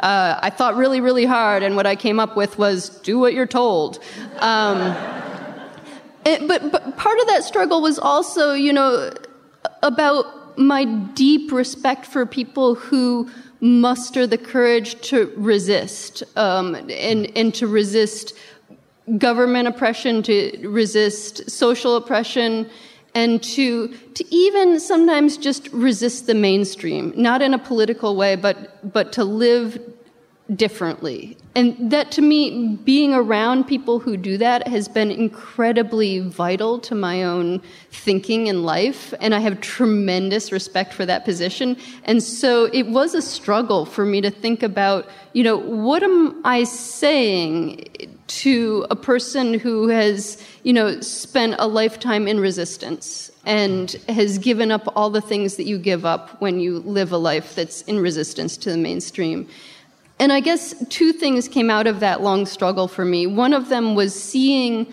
uh, 0.00 0.38
i 0.40 0.50
thought 0.50 0.76
really 0.76 1.00
really 1.00 1.24
hard 1.24 1.62
and 1.62 1.74
what 1.76 1.86
i 1.86 1.96
came 1.96 2.20
up 2.20 2.36
with 2.36 2.58
was 2.58 2.88
do 3.00 3.18
what 3.18 3.34
you're 3.34 3.46
told. 3.46 3.98
Um, 4.38 4.78
it, 6.24 6.46
but, 6.46 6.70
but 6.70 6.96
part 6.96 7.18
of 7.18 7.26
that 7.28 7.44
struggle 7.44 7.82
was 7.82 7.98
also 7.98 8.52
you 8.52 8.72
know 8.72 9.12
about 9.82 10.58
my 10.58 10.84
deep 10.84 11.50
respect 11.50 12.06
for 12.06 12.26
people 12.26 12.74
who 12.74 13.28
muster 13.60 14.26
the 14.26 14.38
courage 14.38 15.00
to 15.02 15.32
resist 15.36 16.22
um, 16.36 16.74
and, 16.74 17.30
and 17.36 17.54
to 17.54 17.66
resist 17.66 18.34
government 19.18 19.68
oppression, 19.68 20.22
to 20.22 20.68
resist 20.68 21.50
social 21.50 21.96
oppression, 21.96 22.68
and 23.14 23.42
to, 23.42 23.88
to 24.14 24.34
even 24.34 24.78
sometimes 24.78 25.36
just 25.36 25.68
resist 25.72 26.26
the 26.26 26.34
mainstream, 26.34 27.12
not 27.16 27.42
in 27.42 27.54
a 27.54 27.58
political 27.58 28.16
way, 28.16 28.36
but, 28.36 28.92
but 28.92 29.12
to 29.12 29.24
live 29.24 29.78
differently. 30.54 31.36
And 31.56 31.90
that 31.90 32.12
to 32.12 32.22
me, 32.22 32.76
being 32.84 33.12
around 33.12 33.64
people 33.64 33.98
who 33.98 34.16
do 34.16 34.38
that 34.38 34.68
has 34.68 34.86
been 34.88 35.10
incredibly 35.10 36.20
vital 36.20 36.78
to 36.80 36.94
my 36.94 37.24
own 37.24 37.60
thinking 37.90 38.46
in 38.46 38.62
life. 38.62 39.12
And 39.20 39.34
I 39.34 39.40
have 39.40 39.60
tremendous 39.60 40.52
respect 40.52 40.94
for 40.94 41.04
that 41.06 41.24
position. 41.24 41.76
And 42.04 42.22
so 42.22 42.66
it 42.66 42.86
was 42.86 43.14
a 43.14 43.22
struggle 43.22 43.84
for 43.84 44.06
me 44.06 44.20
to 44.20 44.30
think 44.30 44.62
about, 44.62 45.08
you 45.32 45.42
know, 45.42 45.56
what 45.56 46.04
am 46.04 46.40
I 46.44 46.62
saying 46.62 47.84
to 48.28 48.86
a 48.88 48.94
person 48.94 49.54
who 49.54 49.88
has, 49.88 50.40
you 50.62 50.72
know, 50.72 51.00
spent 51.00 51.56
a 51.58 51.66
lifetime 51.66 52.28
in 52.28 52.38
resistance 52.38 53.28
and 53.44 53.92
has 54.08 54.38
given 54.38 54.70
up 54.70 54.92
all 54.94 55.10
the 55.10 55.20
things 55.20 55.56
that 55.56 55.64
you 55.64 55.78
give 55.78 56.04
up 56.04 56.40
when 56.40 56.60
you 56.60 56.78
live 56.80 57.10
a 57.10 57.16
life 57.16 57.56
that's 57.56 57.82
in 57.82 57.98
resistance 57.98 58.56
to 58.58 58.70
the 58.70 58.76
mainstream. 58.76 59.48
And 60.20 60.34
I 60.34 60.40
guess 60.40 60.74
two 60.90 61.14
things 61.14 61.48
came 61.48 61.70
out 61.70 61.86
of 61.86 62.00
that 62.00 62.20
long 62.20 62.44
struggle 62.44 62.86
for 62.88 63.06
me. 63.06 63.26
One 63.26 63.54
of 63.54 63.70
them 63.70 63.94
was 63.94 64.14
seeing, 64.14 64.92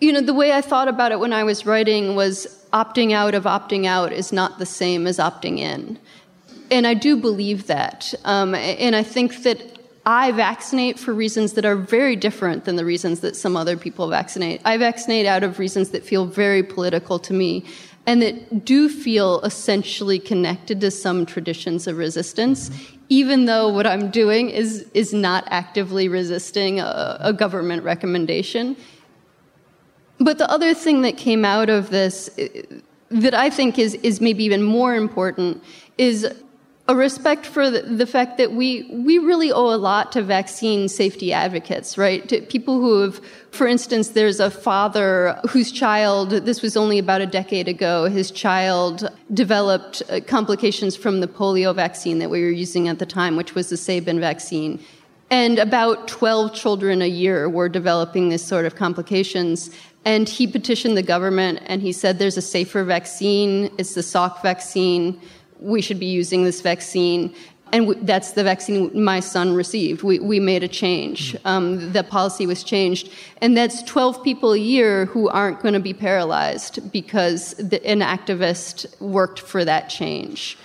you 0.00 0.12
know, 0.12 0.20
the 0.20 0.32
way 0.32 0.52
I 0.52 0.60
thought 0.60 0.86
about 0.86 1.10
it 1.10 1.18
when 1.18 1.32
I 1.32 1.42
was 1.42 1.66
writing 1.66 2.14
was 2.14 2.64
opting 2.72 3.12
out 3.12 3.34
of 3.34 3.42
opting 3.42 3.86
out 3.86 4.12
is 4.12 4.32
not 4.32 4.60
the 4.60 4.66
same 4.66 5.08
as 5.08 5.18
opting 5.18 5.58
in. 5.58 5.98
And 6.70 6.86
I 6.86 6.94
do 6.94 7.16
believe 7.16 7.66
that. 7.66 8.14
Um, 8.24 8.54
and 8.54 8.94
I 8.94 9.02
think 9.02 9.42
that 9.42 9.80
I 10.06 10.30
vaccinate 10.30 10.96
for 10.98 11.12
reasons 11.12 11.54
that 11.54 11.64
are 11.64 11.76
very 11.76 12.14
different 12.14 12.66
than 12.66 12.76
the 12.76 12.84
reasons 12.84 13.18
that 13.20 13.34
some 13.34 13.56
other 13.56 13.76
people 13.76 14.08
vaccinate. 14.08 14.60
I 14.64 14.76
vaccinate 14.76 15.26
out 15.26 15.42
of 15.42 15.58
reasons 15.58 15.90
that 15.90 16.04
feel 16.04 16.24
very 16.24 16.62
political 16.62 17.18
to 17.18 17.32
me 17.32 17.64
and 18.06 18.20
that 18.22 18.64
do 18.64 18.88
feel 18.88 19.40
essentially 19.40 20.18
connected 20.18 20.80
to 20.82 20.90
some 20.90 21.24
traditions 21.24 21.86
of 21.86 21.96
resistance, 21.96 22.70
even 23.08 23.46
though 23.46 23.68
what 23.68 23.86
I'm 23.86 24.10
doing 24.10 24.50
is, 24.50 24.86
is 24.94 25.14
not 25.14 25.44
actively 25.48 26.08
resisting 26.08 26.80
a, 26.80 27.16
a 27.20 27.32
government 27.32 27.82
recommendation. 27.82 28.76
But 30.18 30.38
the 30.38 30.50
other 30.50 30.74
thing 30.74 31.02
that 31.02 31.16
came 31.16 31.44
out 31.44 31.70
of 31.70 31.90
this 31.90 32.30
uh, 32.38 32.46
that 33.10 33.34
I 33.34 33.48
think 33.50 33.78
is, 33.78 33.94
is 33.96 34.20
maybe 34.20 34.44
even 34.44 34.62
more 34.62 34.94
important 34.94 35.62
is 35.98 36.26
a 36.86 36.94
respect 36.94 37.46
for 37.46 37.70
the, 37.70 37.80
the, 37.80 38.06
fact 38.06 38.36
that 38.36 38.52
we 38.52 38.86
we 38.90 39.16
really 39.16 39.50
owe 39.50 39.72
a 39.74 39.76
lot 39.76 40.12
to 40.12 40.22
vaccine 40.22 40.86
safety 40.86 41.32
advocates, 41.32 41.96
right? 41.96 42.28
To 42.28 42.42
people 42.42 42.78
who 42.78 43.00
have, 43.00 43.24
for 43.52 43.66
instance, 43.66 44.08
there's 44.08 44.38
a 44.38 44.50
father 44.50 45.40
whose 45.48 45.72
child. 45.72 46.30
This 46.30 46.60
was 46.60 46.76
only 46.76 46.98
about 46.98 47.22
a 47.22 47.26
decade 47.26 47.68
ago. 47.68 48.04
His 48.04 48.30
child 48.30 49.10
developed 49.32 50.02
uh, 50.10 50.20
complications 50.26 50.94
from 50.94 51.20
the 51.20 51.26
polio 51.26 51.74
vaccine 51.74 52.18
that 52.18 52.28
we 52.28 52.42
were 52.42 52.50
using 52.50 52.88
at 52.88 52.98
the 52.98 53.06
time, 53.06 53.36
which 53.36 53.54
was 53.54 53.70
the 53.70 53.78
Sabin 53.78 54.20
vaccine. 54.20 54.78
And 55.30 55.58
about 55.58 56.06
12 56.06 56.52
children 56.52 57.00
a 57.00 57.08
year 57.08 57.48
were 57.48 57.70
developing 57.70 58.28
this 58.28 58.44
sort 58.44 58.66
of 58.66 58.76
complications. 58.76 59.70
And 60.04 60.28
he 60.28 60.46
petitioned 60.46 60.98
the 60.98 61.02
government 61.02 61.60
and 61.64 61.80
he 61.80 61.92
said 61.92 62.18
there's 62.18 62.36
a 62.36 62.42
safer 62.42 62.84
vaccine. 62.84 63.70
It's 63.78 63.94
the 63.94 64.02
Salk 64.02 64.42
vaccine 64.42 65.18
we 65.64 65.80
should 65.80 65.98
be 65.98 66.06
using 66.06 66.44
this 66.44 66.60
vaccine. 66.60 67.34
And 67.72 67.88
w- 67.88 68.06
that's 68.06 68.32
the 68.32 68.44
vaccine 68.44 68.90
my 69.02 69.20
son 69.20 69.54
received. 69.54 70.02
We, 70.02 70.18
we 70.18 70.38
made 70.38 70.62
a 70.62 70.68
change. 70.68 71.32
Mm-hmm. 71.32 71.46
Um, 71.46 71.92
the 71.92 72.04
policy 72.04 72.46
was 72.46 72.62
changed. 72.62 73.10
And 73.40 73.56
that's 73.56 73.82
12 73.82 74.22
people 74.22 74.52
a 74.52 74.58
year 74.58 75.06
who 75.06 75.28
aren't 75.28 75.60
going 75.60 75.74
to 75.74 75.80
be 75.80 75.94
paralyzed 75.94 76.92
because 76.92 77.54
the, 77.54 77.84
an 77.86 78.00
activist 78.00 79.00
worked 79.00 79.40
for 79.40 79.64
that 79.64 79.88
change. 79.88 80.56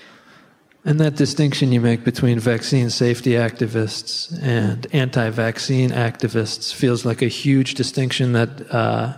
And 0.86 1.00
that 1.00 1.16
distinction 1.16 1.72
you 1.72 1.82
make 1.82 2.04
between 2.04 2.40
vaccine 2.40 2.90
safety 2.90 3.32
activists 3.32 4.38
and 4.42 4.88
anti 4.94 5.30
vaccine 5.30 5.90
activists 5.90 6.74
feels 6.74 7.06
like 7.06 7.22
a 7.22 7.28
huge 7.28 7.74
distinction 7.74 8.34
that 8.34 8.72
uh, 8.72 9.14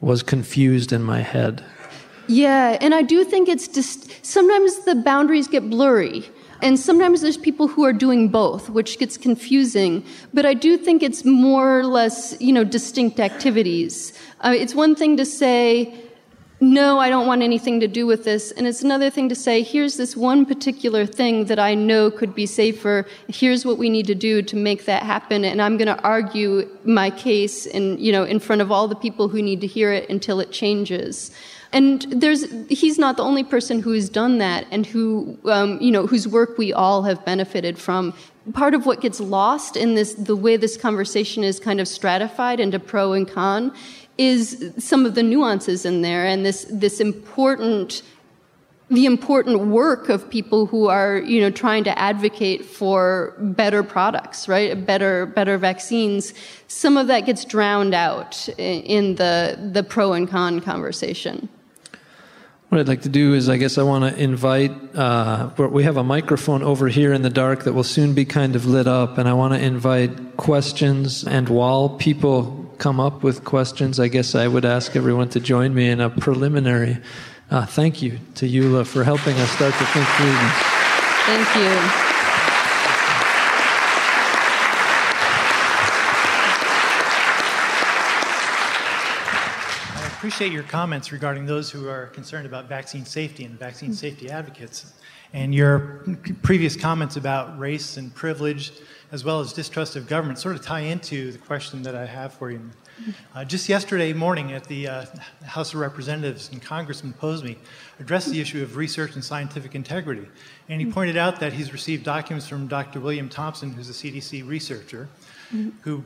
was 0.00 0.22
confused 0.22 0.92
in 0.92 1.02
my 1.02 1.20
head. 1.20 1.64
Yeah, 2.28 2.76
and 2.80 2.94
I 2.94 3.02
do 3.02 3.24
think 3.24 3.48
it's 3.48 3.66
just 3.66 4.24
sometimes 4.24 4.84
the 4.84 4.94
boundaries 4.94 5.48
get 5.48 5.68
blurry. 5.68 6.28
And 6.60 6.78
sometimes 6.78 7.20
there's 7.20 7.36
people 7.36 7.68
who 7.68 7.84
are 7.84 7.92
doing 7.92 8.28
both, 8.28 8.68
which 8.68 8.98
gets 8.98 9.16
confusing. 9.16 10.04
But 10.34 10.44
I 10.44 10.54
do 10.54 10.76
think 10.76 11.02
it's 11.02 11.24
more 11.24 11.78
or 11.78 11.86
less, 11.86 12.36
you 12.40 12.52
know, 12.52 12.64
distinct 12.64 13.20
activities. 13.20 14.12
Uh, 14.40 14.54
it's 14.56 14.74
one 14.74 14.96
thing 14.96 15.16
to 15.18 15.24
say, 15.24 15.94
no, 16.60 16.98
I 16.98 17.08
don't 17.08 17.28
want 17.28 17.42
anything 17.42 17.78
to 17.80 17.86
do 17.86 18.04
with 18.04 18.24
this. 18.24 18.50
And 18.50 18.66
it's 18.66 18.82
another 18.82 19.08
thing 19.10 19.28
to 19.28 19.36
say, 19.36 19.62
here's 19.62 19.96
this 19.96 20.16
one 20.16 20.44
particular 20.44 21.06
thing 21.06 21.44
that 21.44 21.60
I 21.60 21.76
know 21.76 22.10
could 22.10 22.34
be 22.34 22.46
safer. 22.46 23.06
Here's 23.28 23.64
what 23.64 23.78
we 23.78 23.88
need 23.88 24.08
to 24.08 24.14
do 24.16 24.42
to 24.42 24.56
make 24.56 24.84
that 24.86 25.04
happen. 25.04 25.44
And 25.44 25.62
I'm 25.62 25.76
going 25.76 25.86
to 25.86 26.02
argue 26.02 26.68
my 26.84 27.10
case 27.10 27.66
in, 27.66 27.98
you 27.98 28.10
know, 28.10 28.24
in 28.24 28.40
front 28.40 28.60
of 28.60 28.72
all 28.72 28.88
the 28.88 28.96
people 28.96 29.28
who 29.28 29.40
need 29.40 29.60
to 29.60 29.68
hear 29.68 29.92
it 29.92 30.10
until 30.10 30.40
it 30.40 30.50
changes. 30.50 31.30
And 31.72 32.02
there's, 32.10 32.50
he's 32.68 32.98
not 32.98 33.16
the 33.16 33.22
only 33.22 33.44
person 33.44 33.80
who's 33.80 34.08
done 34.08 34.38
that 34.38 34.66
and 34.70 34.86
who, 34.86 35.38
um, 35.44 35.78
you 35.80 35.90
know, 35.90 36.06
whose 36.06 36.26
work 36.26 36.56
we 36.56 36.72
all 36.72 37.02
have 37.02 37.24
benefited 37.24 37.78
from. 37.78 38.14
Part 38.54 38.74
of 38.74 38.86
what 38.86 39.02
gets 39.02 39.20
lost 39.20 39.76
in 39.76 39.94
this, 39.94 40.14
the 40.14 40.36
way 40.36 40.56
this 40.56 40.76
conversation 40.76 41.44
is 41.44 41.60
kind 41.60 41.80
of 41.80 41.86
stratified 41.86 42.58
into 42.60 42.78
pro 42.78 43.12
and 43.12 43.28
con, 43.28 43.74
is 44.16 44.72
some 44.78 45.04
of 45.04 45.14
the 45.14 45.22
nuances 45.22 45.84
in 45.84 46.02
there 46.02 46.24
and 46.24 46.44
this, 46.44 46.66
this 46.70 47.00
important 47.00 48.02
the 48.90 49.04
important 49.04 49.60
work 49.66 50.08
of 50.08 50.30
people 50.30 50.64
who 50.64 50.88
are 50.88 51.18
you 51.18 51.42
know 51.42 51.50
trying 51.50 51.84
to 51.84 51.98
advocate 51.98 52.64
for 52.64 53.34
better 53.38 53.82
products 53.82 54.48
right? 54.48 54.86
Better 54.86 55.26
better 55.26 55.58
vaccines. 55.58 56.32
Some 56.68 56.96
of 56.96 57.06
that 57.08 57.26
gets 57.26 57.44
drowned 57.44 57.92
out 57.92 58.48
in 58.56 59.16
the 59.16 59.58
the 59.72 59.82
pro 59.82 60.14
and 60.14 60.26
con 60.26 60.60
conversation 60.60 61.50
what 62.68 62.80
I'd 62.80 62.88
like 62.88 63.02
to 63.02 63.08
do 63.08 63.34
is, 63.34 63.48
I 63.48 63.56
guess 63.56 63.78
I 63.78 63.82
want 63.82 64.14
to 64.14 64.22
invite, 64.22 64.72
uh, 64.94 65.50
we 65.56 65.84
have 65.84 65.96
a 65.96 66.04
microphone 66.04 66.62
over 66.62 66.88
here 66.88 67.12
in 67.12 67.22
the 67.22 67.30
dark 67.30 67.64
that 67.64 67.72
will 67.72 67.84
soon 67.84 68.14
be 68.14 68.24
kind 68.24 68.54
of 68.54 68.66
lit 68.66 68.86
up, 68.86 69.18
and 69.18 69.28
I 69.28 69.32
want 69.32 69.54
to 69.54 69.60
invite 69.60 70.36
questions. 70.36 71.24
And 71.24 71.48
while 71.48 71.88
people 71.88 72.66
come 72.78 73.00
up 73.00 73.22
with 73.22 73.44
questions, 73.44 73.98
I 73.98 74.08
guess 74.08 74.34
I 74.34 74.48
would 74.48 74.64
ask 74.64 74.96
everyone 74.96 75.30
to 75.30 75.40
join 75.40 75.74
me 75.74 75.88
in 75.88 76.00
a 76.00 76.10
preliminary 76.10 76.98
uh, 77.50 77.64
thank 77.64 78.02
you 78.02 78.18
to 78.34 78.46
Eula 78.46 78.86
for 78.86 79.04
helping 79.04 79.36
us 79.38 79.50
start 79.52 79.72
to 79.74 79.84
think 79.86 80.06
through 80.06 80.26
this. 80.26 80.52
Thank 81.24 82.12
you. 82.12 82.17
Appreciate 90.18 90.50
your 90.50 90.64
comments 90.64 91.12
regarding 91.12 91.46
those 91.46 91.70
who 91.70 91.88
are 91.88 92.06
concerned 92.06 92.44
about 92.44 92.68
vaccine 92.68 93.04
safety 93.04 93.44
and 93.44 93.56
vaccine 93.56 93.90
hmm. 93.90 93.94
safety 93.94 94.28
advocates. 94.28 94.92
And 95.32 95.54
your 95.54 96.04
previous 96.42 96.74
comments 96.74 97.14
about 97.14 97.56
race 97.56 97.98
and 97.98 98.12
privilege, 98.12 98.72
as 99.12 99.24
well 99.24 99.38
as 99.38 99.52
distrust 99.52 99.94
of 99.94 100.08
government, 100.08 100.40
sort 100.40 100.56
of 100.56 100.62
tie 100.62 100.80
into 100.80 101.30
the 101.30 101.38
question 101.38 101.84
that 101.84 101.94
I 101.94 102.04
have 102.04 102.34
for 102.34 102.50
you. 102.50 102.60
Uh, 103.34 103.44
just 103.44 103.68
yesterday 103.68 104.12
morning 104.12 104.52
at 104.52 104.64
the 104.64 104.88
uh, 104.88 105.04
House 105.44 105.74
of 105.74 105.80
Representatives, 105.80 106.50
and 106.50 106.60
Congressman 106.60 107.12
Posey 107.12 107.58
addressed 108.00 108.30
the 108.30 108.40
issue 108.40 108.62
of 108.62 108.76
research 108.76 109.14
and 109.14 109.24
scientific 109.24 109.74
integrity. 109.74 110.26
And 110.68 110.80
he 110.80 110.90
pointed 110.90 111.16
out 111.16 111.40
that 111.40 111.52
he's 111.52 111.72
received 111.72 112.04
documents 112.04 112.48
from 112.48 112.66
Dr. 112.66 113.00
William 113.00 113.28
Thompson, 113.28 113.72
who's 113.72 113.88
a 113.88 113.92
CDC 113.92 114.46
researcher, 114.46 115.08
who 115.82 116.04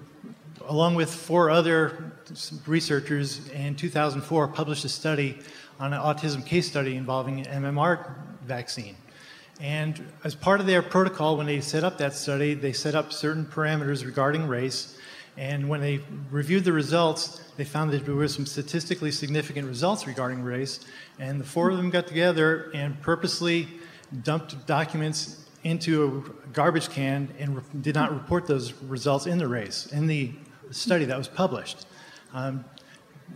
along 0.69 0.95
with 0.95 1.13
four 1.13 1.51
other 1.51 2.13
researchers 2.67 3.49
in 3.51 3.75
2004, 3.75 4.49
published 4.49 4.85
a 4.85 4.89
study 4.89 5.39
on 5.81 5.93
an 5.93 6.01
autism 6.01 6.45
case 6.45 6.69
study 6.69 6.97
involving 6.97 7.47
an 7.47 7.63
MMR 7.63 8.15
vaccine. 8.45 8.97
And 9.61 10.05
as 10.25 10.35
part 10.35 10.61
of 10.61 10.67
their 10.67 10.83
protocol, 10.83 11.37
when 11.37 11.47
they 11.47 11.61
set 11.61 11.85
up 11.85 11.99
that 11.99 12.15
study, 12.15 12.55
they 12.55 12.73
set 12.73 12.95
up 12.95 13.13
certain 13.13 13.45
parameters 13.45 14.05
regarding 14.05 14.49
race. 14.49 14.99
And 15.37 15.69
when 15.69 15.81
they 15.81 16.01
reviewed 16.31 16.65
the 16.65 16.73
results, 16.73 17.43
they 17.57 17.65
found 17.65 17.91
that 17.93 18.05
there 18.05 18.15
were 18.15 18.29
some 18.29 18.45
statistically 18.45 19.11
significant 19.11 19.67
results 19.67 20.07
regarding 20.07 20.43
race. 20.43 20.81
And 21.19 21.41
the 21.41 21.45
four 21.45 21.71
of 21.71 21.77
them 21.77 21.91
got 21.91 22.07
together 22.07 22.71
and 22.75 23.01
purposely 23.01 23.69
dumped 24.23 24.67
documents 24.67 25.45
into 25.65 26.25
a 26.27 26.49
garbage 26.51 26.91
can 26.91 27.29
and 27.39 27.57
re- 27.57 27.63
did 27.81 27.95
not 27.95 28.13
report 28.13 28.47
those 28.47 28.73
results 28.83 29.27
in 29.27 29.39
the 29.39 29.49
race, 29.49 29.87
in 29.87 30.07
the 30.07 30.33
study 30.71 31.05
that 31.07 31.17
was 31.17 31.29
published. 31.29 31.87
Um, 32.35 32.65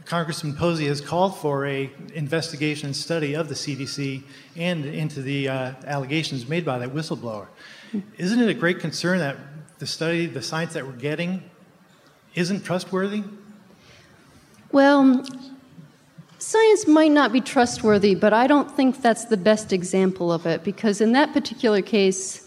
Congressman 0.04 0.54
Posey 0.54 0.86
has 0.86 1.00
called 1.00 1.36
for 1.38 1.66
a 1.66 1.90
investigation 2.14 2.86
and 2.86 2.96
study 2.96 3.34
of 3.34 3.48
the 3.48 3.54
CDC 3.54 4.22
and 4.56 4.84
into 4.84 5.22
the 5.22 5.48
uh, 5.48 5.72
allegations 5.86 6.48
made 6.48 6.64
by 6.64 6.78
that 6.78 6.90
whistleblower. 6.90 7.46
Isn't 8.18 8.40
it 8.40 8.48
a 8.48 8.54
great 8.54 8.80
concern 8.80 9.18
that 9.20 9.36
the 9.78 9.86
study, 9.86 10.26
the 10.26 10.42
science 10.42 10.74
that 10.74 10.86
we're 10.86 10.92
getting, 10.92 11.48
isn't 12.36 12.62
trustworthy? 12.64 13.24
Well, 14.70 15.24
science 16.38 16.86
might 16.86 17.10
not 17.10 17.32
be 17.32 17.40
trustworthy, 17.40 18.14
but 18.14 18.32
I 18.32 18.46
don't 18.46 18.70
think 18.70 19.02
that's 19.02 19.24
the 19.24 19.36
best 19.36 19.72
example 19.72 20.30
of 20.30 20.46
it 20.46 20.62
because 20.62 21.00
in 21.00 21.12
that 21.12 21.32
particular 21.32 21.82
case, 21.82 22.46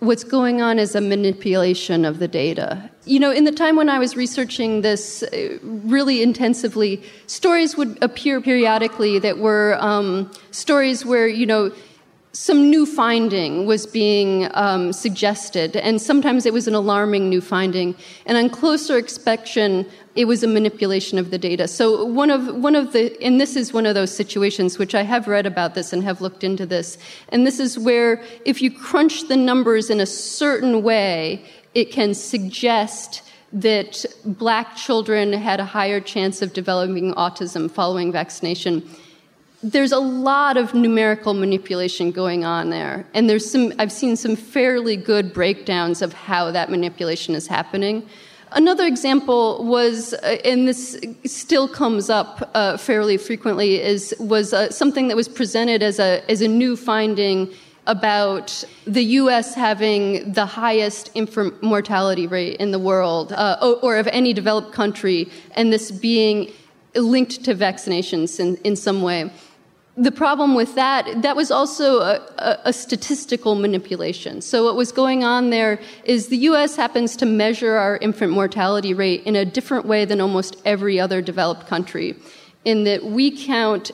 what's 0.00 0.24
going 0.24 0.60
on 0.60 0.80
is 0.80 0.96
a 0.96 1.00
manipulation 1.00 2.04
of 2.04 2.18
the 2.18 2.26
data. 2.26 2.90
You 3.04 3.20
know, 3.20 3.30
in 3.30 3.44
the 3.44 3.52
time 3.52 3.76
when 3.76 3.88
I 3.88 4.00
was 4.00 4.16
researching 4.16 4.80
this 4.80 5.22
uh, 5.22 5.58
really 5.62 6.22
intensively, 6.22 7.00
stories 7.28 7.76
would 7.76 7.96
appear 8.02 8.40
periodically 8.40 9.20
that 9.20 9.38
were 9.38 9.76
um, 9.78 10.32
stories 10.50 11.06
where, 11.06 11.28
you 11.28 11.46
know, 11.46 11.72
some 12.34 12.70
new 12.70 12.86
finding 12.86 13.66
was 13.66 13.86
being 13.86 14.48
um, 14.54 14.92
suggested, 14.92 15.76
and 15.76 16.00
sometimes 16.00 16.46
it 16.46 16.52
was 16.52 16.66
an 16.66 16.74
alarming 16.74 17.28
new 17.28 17.42
finding. 17.42 17.94
And 18.24 18.38
on 18.38 18.48
closer 18.48 18.98
inspection, 18.98 19.86
it 20.14 20.24
was 20.24 20.42
a 20.42 20.48
manipulation 20.48 21.18
of 21.18 21.30
the 21.30 21.36
data. 21.36 21.68
So 21.68 22.06
one 22.06 22.30
of 22.30 22.56
one 22.56 22.74
of 22.74 22.92
the 22.92 23.22
and 23.22 23.38
this 23.38 23.54
is 23.54 23.74
one 23.74 23.84
of 23.84 23.94
those 23.94 24.14
situations 24.14 24.78
which 24.78 24.94
I 24.94 25.02
have 25.02 25.28
read 25.28 25.46
about 25.46 25.74
this 25.74 25.92
and 25.92 26.02
have 26.04 26.22
looked 26.22 26.42
into 26.42 26.64
this. 26.64 26.96
And 27.28 27.46
this 27.46 27.60
is 27.60 27.78
where 27.78 28.22
if 28.46 28.62
you 28.62 28.70
crunch 28.70 29.28
the 29.28 29.36
numbers 29.36 29.90
in 29.90 30.00
a 30.00 30.06
certain 30.06 30.82
way, 30.82 31.44
it 31.74 31.92
can 31.92 32.14
suggest 32.14 33.22
that 33.52 34.06
black 34.24 34.76
children 34.76 35.34
had 35.34 35.60
a 35.60 35.64
higher 35.66 36.00
chance 36.00 36.40
of 36.40 36.54
developing 36.54 37.12
autism 37.14 37.70
following 37.70 38.10
vaccination. 38.10 38.82
There's 39.62 39.92
a 39.92 39.98
lot 39.98 40.56
of 40.56 40.74
numerical 40.74 41.34
manipulation 41.34 42.10
going 42.10 42.44
on 42.44 42.70
there. 42.70 43.06
And 43.14 43.30
there's 43.30 43.48
some 43.48 43.72
I've 43.78 43.92
seen 43.92 44.16
some 44.16 44.34
fairly 44.34 44.96
good 44.96 45.32
breakdowns 45.32 46.02
of 46.02 46.12
how 46.12 46.50
that 46.50 46.70
manipulation 46.70 47.34
is 47.34 47.46
happening. 47.46 48.08
Another 48.54 48.86
example 48.86 49.64
was, 49.64 50.12
uh, 50.14 50.36
and 50.44 50.68
this 50.68 50.98
still 51.24 51.66
comes 51.68 52.10
up 52.10 52.50
uh, 52.54 52.76
fairly 52.76 53.16
frequently, 53.16 53.80
is 53.80 54.14
was 54.18 54.52
uh, 54.52 54.70
something 54.70 55.08
that 55.08 55.16
was 55.16 55.28
presented 55.28 55.82
as 55.82 55.98
a 55.98 56.22
as 56.30 56.42
a 56.42 56.48
new 56.48 56.76
finding 56.76 57.52
about 57.86 58.64
the 58.86 59.02
U.S. 59.20 59.54
having 59.54 60.32
the 60.32 60.46
highest 60.46 61.10
infant 61.14 61.62
mortality 61.62 62.26
rate 62.26 62.56
in 62.56 62.70
the 62.70 62.78
world, 62.78 63.32
uh, 63.32 63.76
or 63.82 63.96
of 63.96 64.06
any 64.08 64.32
developed 64.32 64.72
country, 64.72 65.28
and 65.52 65.72
this 65.72 65.90
being 65.90 66.52
linked 66.94 67.42
to 67.44 67.54
vaccinations 67.54 68.38
in, 68.38 68.56
in 68.58 68.76
some 68.76 69.02
way. 69.02 69.30
The 69.96 70.10
problem 70.10 70.54
with 70.54 70.74
that, 70.74 71.22
that 71.22 71.36
was 71.36 71.50
also 71.50 72.00
a, 72.00 72.58
a, 72.64 72.72
statistical 72.72 73.54
manipulation. 73.54 74.40
So, 74.40 74.64
what 74.64 74.74
was 74.74 74.90
going 74.90 75.22
on 75.22 75.50
there 75.50 75.78
is 76.04 76.28
the 76.28 76.38
US 76.38 76.76
happens 76.76 77.14
to 77.16 77.26
measure 77.26 77.76
our 77.76 77.98
infant 77.98 78.32
mortality 78.32 78.94
rate 78.94 79.22
in 79.24 79.36
a 79.36 79.44
different 79.44 79.84
way 79.84 80.06
than 80.06 80.20
almost 80.20 80.56
every 80.64 80.98
other 80.98 81.20
developed 81.20 81.66
country, 81.66 82.16
in 82.64 82.84
that 82.84 83.04
we 83.04 83.44
count 83.44 83.90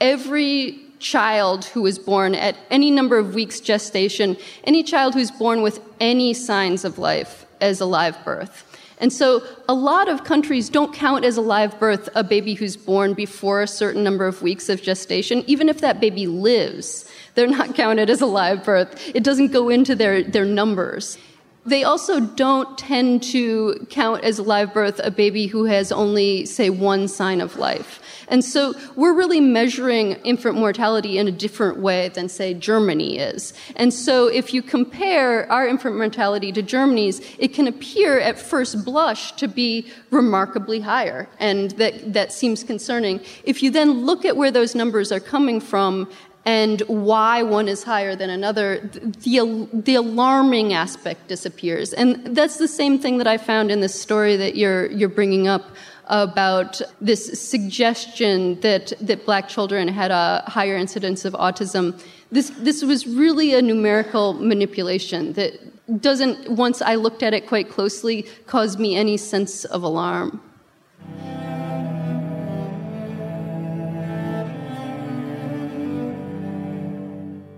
every 0.00 0.78
child 1.00 1.64
who 1.64 1.84
is 1.86 1.98
born 1.98 2.34
at 2.34 2.56
any 2.70 2.90
number 2.90 3.18
of 3.18 3.34
weeks 3.34 3.58
gestation, 3.58 4.36
any 4.64 4.84
child 4.84 5.14
who's 5.14 5.32
born 5.32 5.62
with 5.62 5.80
any 5.98 6.32
signs 6.32 6.84
of 6.84 6.98
life 6.98 7.44
as 7.60 7.80
a 7.80 7.86
live 7.86 8.22
birth. 8.24 8.69
And 9.00 9.12
so 9.12 9.42
a 9.68 9.74
lot 9.74 10.08
of 10.08 10.24
countries 10.24 10.68
don't 10.68 10.92
count 10.94 11.24
as 11.24 11.36
a 11.36 11.40
live 11.40 11.78
birth 11.80 12.08
a 12.14 12.22
baby 12.22 12.54
who's 12.54 12.76
born 12.76 13.14
before 13.14 13.62
a 13.62 13.66
certain 13.66 14.04
number 14.04 14.26
of 14.26 14.42
weeks 14.42 14.68
of 14.68 14.82
gestation, 14.82 15.42
even 15.46 15.68
if 15.68 15.80
that 15.80 16.00
baby 16.00 16.26
lives. 16.26 17.10
They're 17.34 17.46
not 17.46 17.74
counted 17.74 18.10
as 18.10 18.20
a 18.20 18.26
live 18.26 18.62
birth. 18.62 19.10
It 19.14 19.24
doesn't 19.24 19.52
go 19.52 19.70
into 19.70 19.94
their, 19.94 20.22
their 20.22 20.44
numbers. 20.44 21.16
They 21.64 21.84
also 21.84 22.20
don't 22.20 22.76
tend 22.78 23.22
to 23.24 23.86
count 23.90 24.24
as 24.24 24.38
a 24.38 24.42
live 24.42 24.72
birth 24.72 25.00
a 25.02 25.10
baby 25.10 25.46
who 25.46 25.64
has 25.64 25.92
only, 25.92 26.44
say, 26.46 26.70
one 26.70 27.06
sign 27.08 27.40
of 27.40 27.56
life. 27.56 28.00
And 28.30 28.44
so 28.44 28.74
we're 28.96 29.12
really 29.12 29.40
measuring 29.40 30.12
infant 30.24 30.56
mortality 30.56 31.18
in 31.18 31.28
a 31.28 31.32
different 31.32 31.78
way 31.78 32.08
than, 32.08 32.28
say, 32.28 32.54
Germany 32.54 33.18
is. 33.18 33.52
And 33.76 33.92
so 33.92 34.28
if 34.28 34.54
you 34.54 34.62
compare 34.62 35.50
our 35.52 35.66
infant 35.66 35.96
mortality 35.96 36.52
to 36.52 36.62
Germany's, 36.62 37.20
it 37.38 37.52
can 37.52 37.66
appear 37.66 38.18
at 38.18 38.38
first 38.38 38.84
blush 38.84 39.32
to 39.32 39.48
be 39.48 39.90
remarkably 40.10 40.80
higher. 40.80 41.28
And 41.38 41.72
that, 41.72 42.12
that 42.14 42.32
seems 42.32 42.64
concerning. 42.64 43.20
If 43.44 43.62
you 43.62 43.70
then 43.70 44.06
look 44.06 44.24
at 44.24 44.36
where 44.36 44.50
those 44.50 44.74
numbers 44.74 45.12
are 45.12 45.20
coming 45.20 45.60
from 45.60 46.08
and 46.44 46.80
why 46.86 47.42
one 47.42 47.68
is 47.68 47.82
higher 47.82 48.16
than 48.16 48.30
another, 48.30 48.80
the, 49.22 49.68
the 49.72 49.94
alarming 49.94 50.72
aspect 50.72 51.28
disappears. 51.28 51.92
And 51.92 52.34
that's 52.36 52.56
the 52.56 52.68
same 52.68 52.98
thing 52.98 53.18
that 53.18 53.26
I 53.26 53.36
found 53.36 53.70
in 53.70 53.80
this 53.80 54.00
story 54.00 54.36
that 54.36 54.56
you're, 54.56 54.90
you're 54.90 55.10
bringing 55.10 55.48
up 55.48 55.70
about 56.06 56.80
this 57.00 57.40
suggestion 57.40 58.60
that, 58.60 58.92
that 59.00 59.24
black 59.24 59.48
children 59.48 59.86
had 59.86 60.10
a 60.10 60.42
higher 60.46 60.76
incidence 60.76 61.24
of 61.24 61.34
autism. 61.34 62.00
This, 62.32 62.50
this 62.50 62.82
was 62.82 63.06
really 63.06 63.54
a 63.54 63.62
numerical 63.62 64.32
manipulation 64.32 65.34
that 65.34 65.52
doesn't, 66.00 66.50
once 66.50 66.82
I 66.82 66.94
looked 66.96 67.22
at 67.22 67.34
it 67.34 67.46
quite 67.46 67.68
closely, 67.68 68.26
cause 68.46 68.78
me 68.78 68.96
any 68.96 69.16
sense 69.16 69.64
of 69.64 69.82
alarm. 69.82 70.40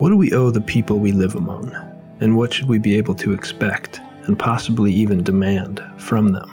What 0.03 0.09
do 0.09 0.17
we 0.17 0.33
owe 0.33 0.51
the 0.51 0.61
people 0.61 0.99
we 0.99 1.13
live 1.13 1.37
among? 1.37 1.73
And 2.19 2.37
what 2.37 2.53
should 2.53 2.67
we 2.67 2.81
be 2.81 2.97
able 2.97 3.15
to 3.15 3.33
expect, 3.33 4.01
and 4.25 4.37
possibly 4.37 4.93
even 4.93 5.23
demand, 5.23 5.81
from 5.97 6.33
them? 6.33 6.51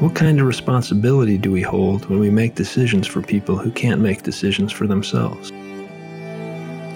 What 0.00 0.14
kind 0.14 0.40
of 0.40 0.46
responsibility 0.46 1.36
do 1.36 1.52
we 1.52 1.60
hold 1.60 2.08
when 2.08 2.18
we 2.18 2.30
make 2.30 2.54
decisions 2.54 3.06
for 3.06 3.20
people 3.20 3.58
who 3.58 3.70
can't 3.70 4.00
make 4.00 4.22
decisions 4.22 4.72
for 4.72 4.86
themselves? 4.86 5.50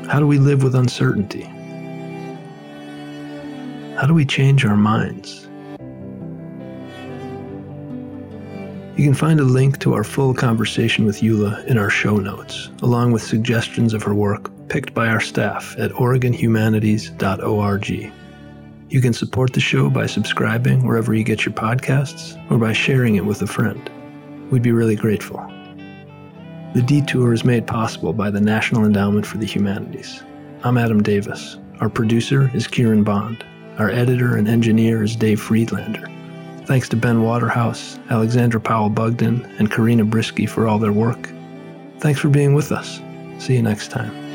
How 0.08 0.18
do 0.18 0.26
we 0.26 0.38
live 0.38 0.62
with 0.62 0.74
uncertainty? 0.74 1.42
How 4.00 4.06
do 4.06 4.14
we 4.14 4.24
change 4.24 4.64
our 4.64 4.78
minds? 4.78 5.42
You 8.96 9.04
can 9.04 9.12
find 9.12 9.40
a 9.40 9.44
link 9.44 9.78
to 9.80 9.92
our 9.92 10.04
full 10.04 10.32
conversation 10.32 11.04
with 11.04 11.20
Eula 11.20 11.66
in 11.66 11.76
our 11.76 11.90
show 11.90 12.16
notes, 12.16 12.70
along 12.80 13.12
with 13.12 13.20
suggestions 13.20 13.92
of 13.92 14.02
her 14.02 14.14
work 14.14 14.55
picked 14.68 14.94
by 14.94 15.08
our 15.08 15.20
staff 15.20 15.74
at 15.78 15.90
OregonHumanities.org. 15.92 18.12
You 18.88 19.00
can 19.00 19.12
support 19.12 19.52
the 19.52 19.60
show 19.60 19.90
by 19.90 20.06
subscribing 20.06 20.86
wherever 20.86 21.12
you 21.12 21.24
get 21.24 21.44
your 21.44 21.54
podcasts 21.54 22.40
or 22.50 22.58
by 22.58 22.72
sharing 22.72 23.16
it 23.16 23.24
with 23.24 23.42
a 23.42 23.46
friend. 23.46 23.90
We'd 24.50 24.62
be 24.62 24.72
really 24.72 24.96
grateful. 24.96 25.38
The 26.74 26.82
Detour 26.82 27.32
is 27.32 27.44
made 27.44 27.66
possible 27.66 28.12
by 28.12 28.30
the 28.30 28.40
National 28.40 28.84
Endowment 28.84 29.26
for 29.26 29.38
the 29.38 29.46
Humanities. 29.46 30.22
I'm 30.62 30.78
Adam 30.78 31.02
Davis. 31.02 31.58
Our 31.80 31.88
producer 31.88 32.50
is 32.54 32.66
Kieran 32.66 33.02
Bond. 33.02 33.44
Our 33.78 33.90
editor 33.90 34.36
and 34.36 34.48
engineer 34.48 35.02
is 35.02 35.16
Dave 35.16 35.40
Friedlander. 35.40 36.06
Thanks 36.66 36.88
to 36.90 36.96
Ben 36.96 37.22
Waterhouse, 37.22 37.98
Alexandra 38.10 38.60
Powell 38.60 38.90
Bugden, 38.90 39.44
and 39.58 39.70
Karina 39.70 40.04
Brisky 40.04 40.48
for 40.48 40.66
all 40.66 40.78
their 40.78 40.92
work. 40.92 41.30
Thanks 41.98 42.20
for 42.20 42.28
being 42.28 42.54
with 42.54 42.72
us. 42.72 43.00
See 43.38 43.54
you 43.54 43.62
next 43.62 43.90
time. 43.90 44.25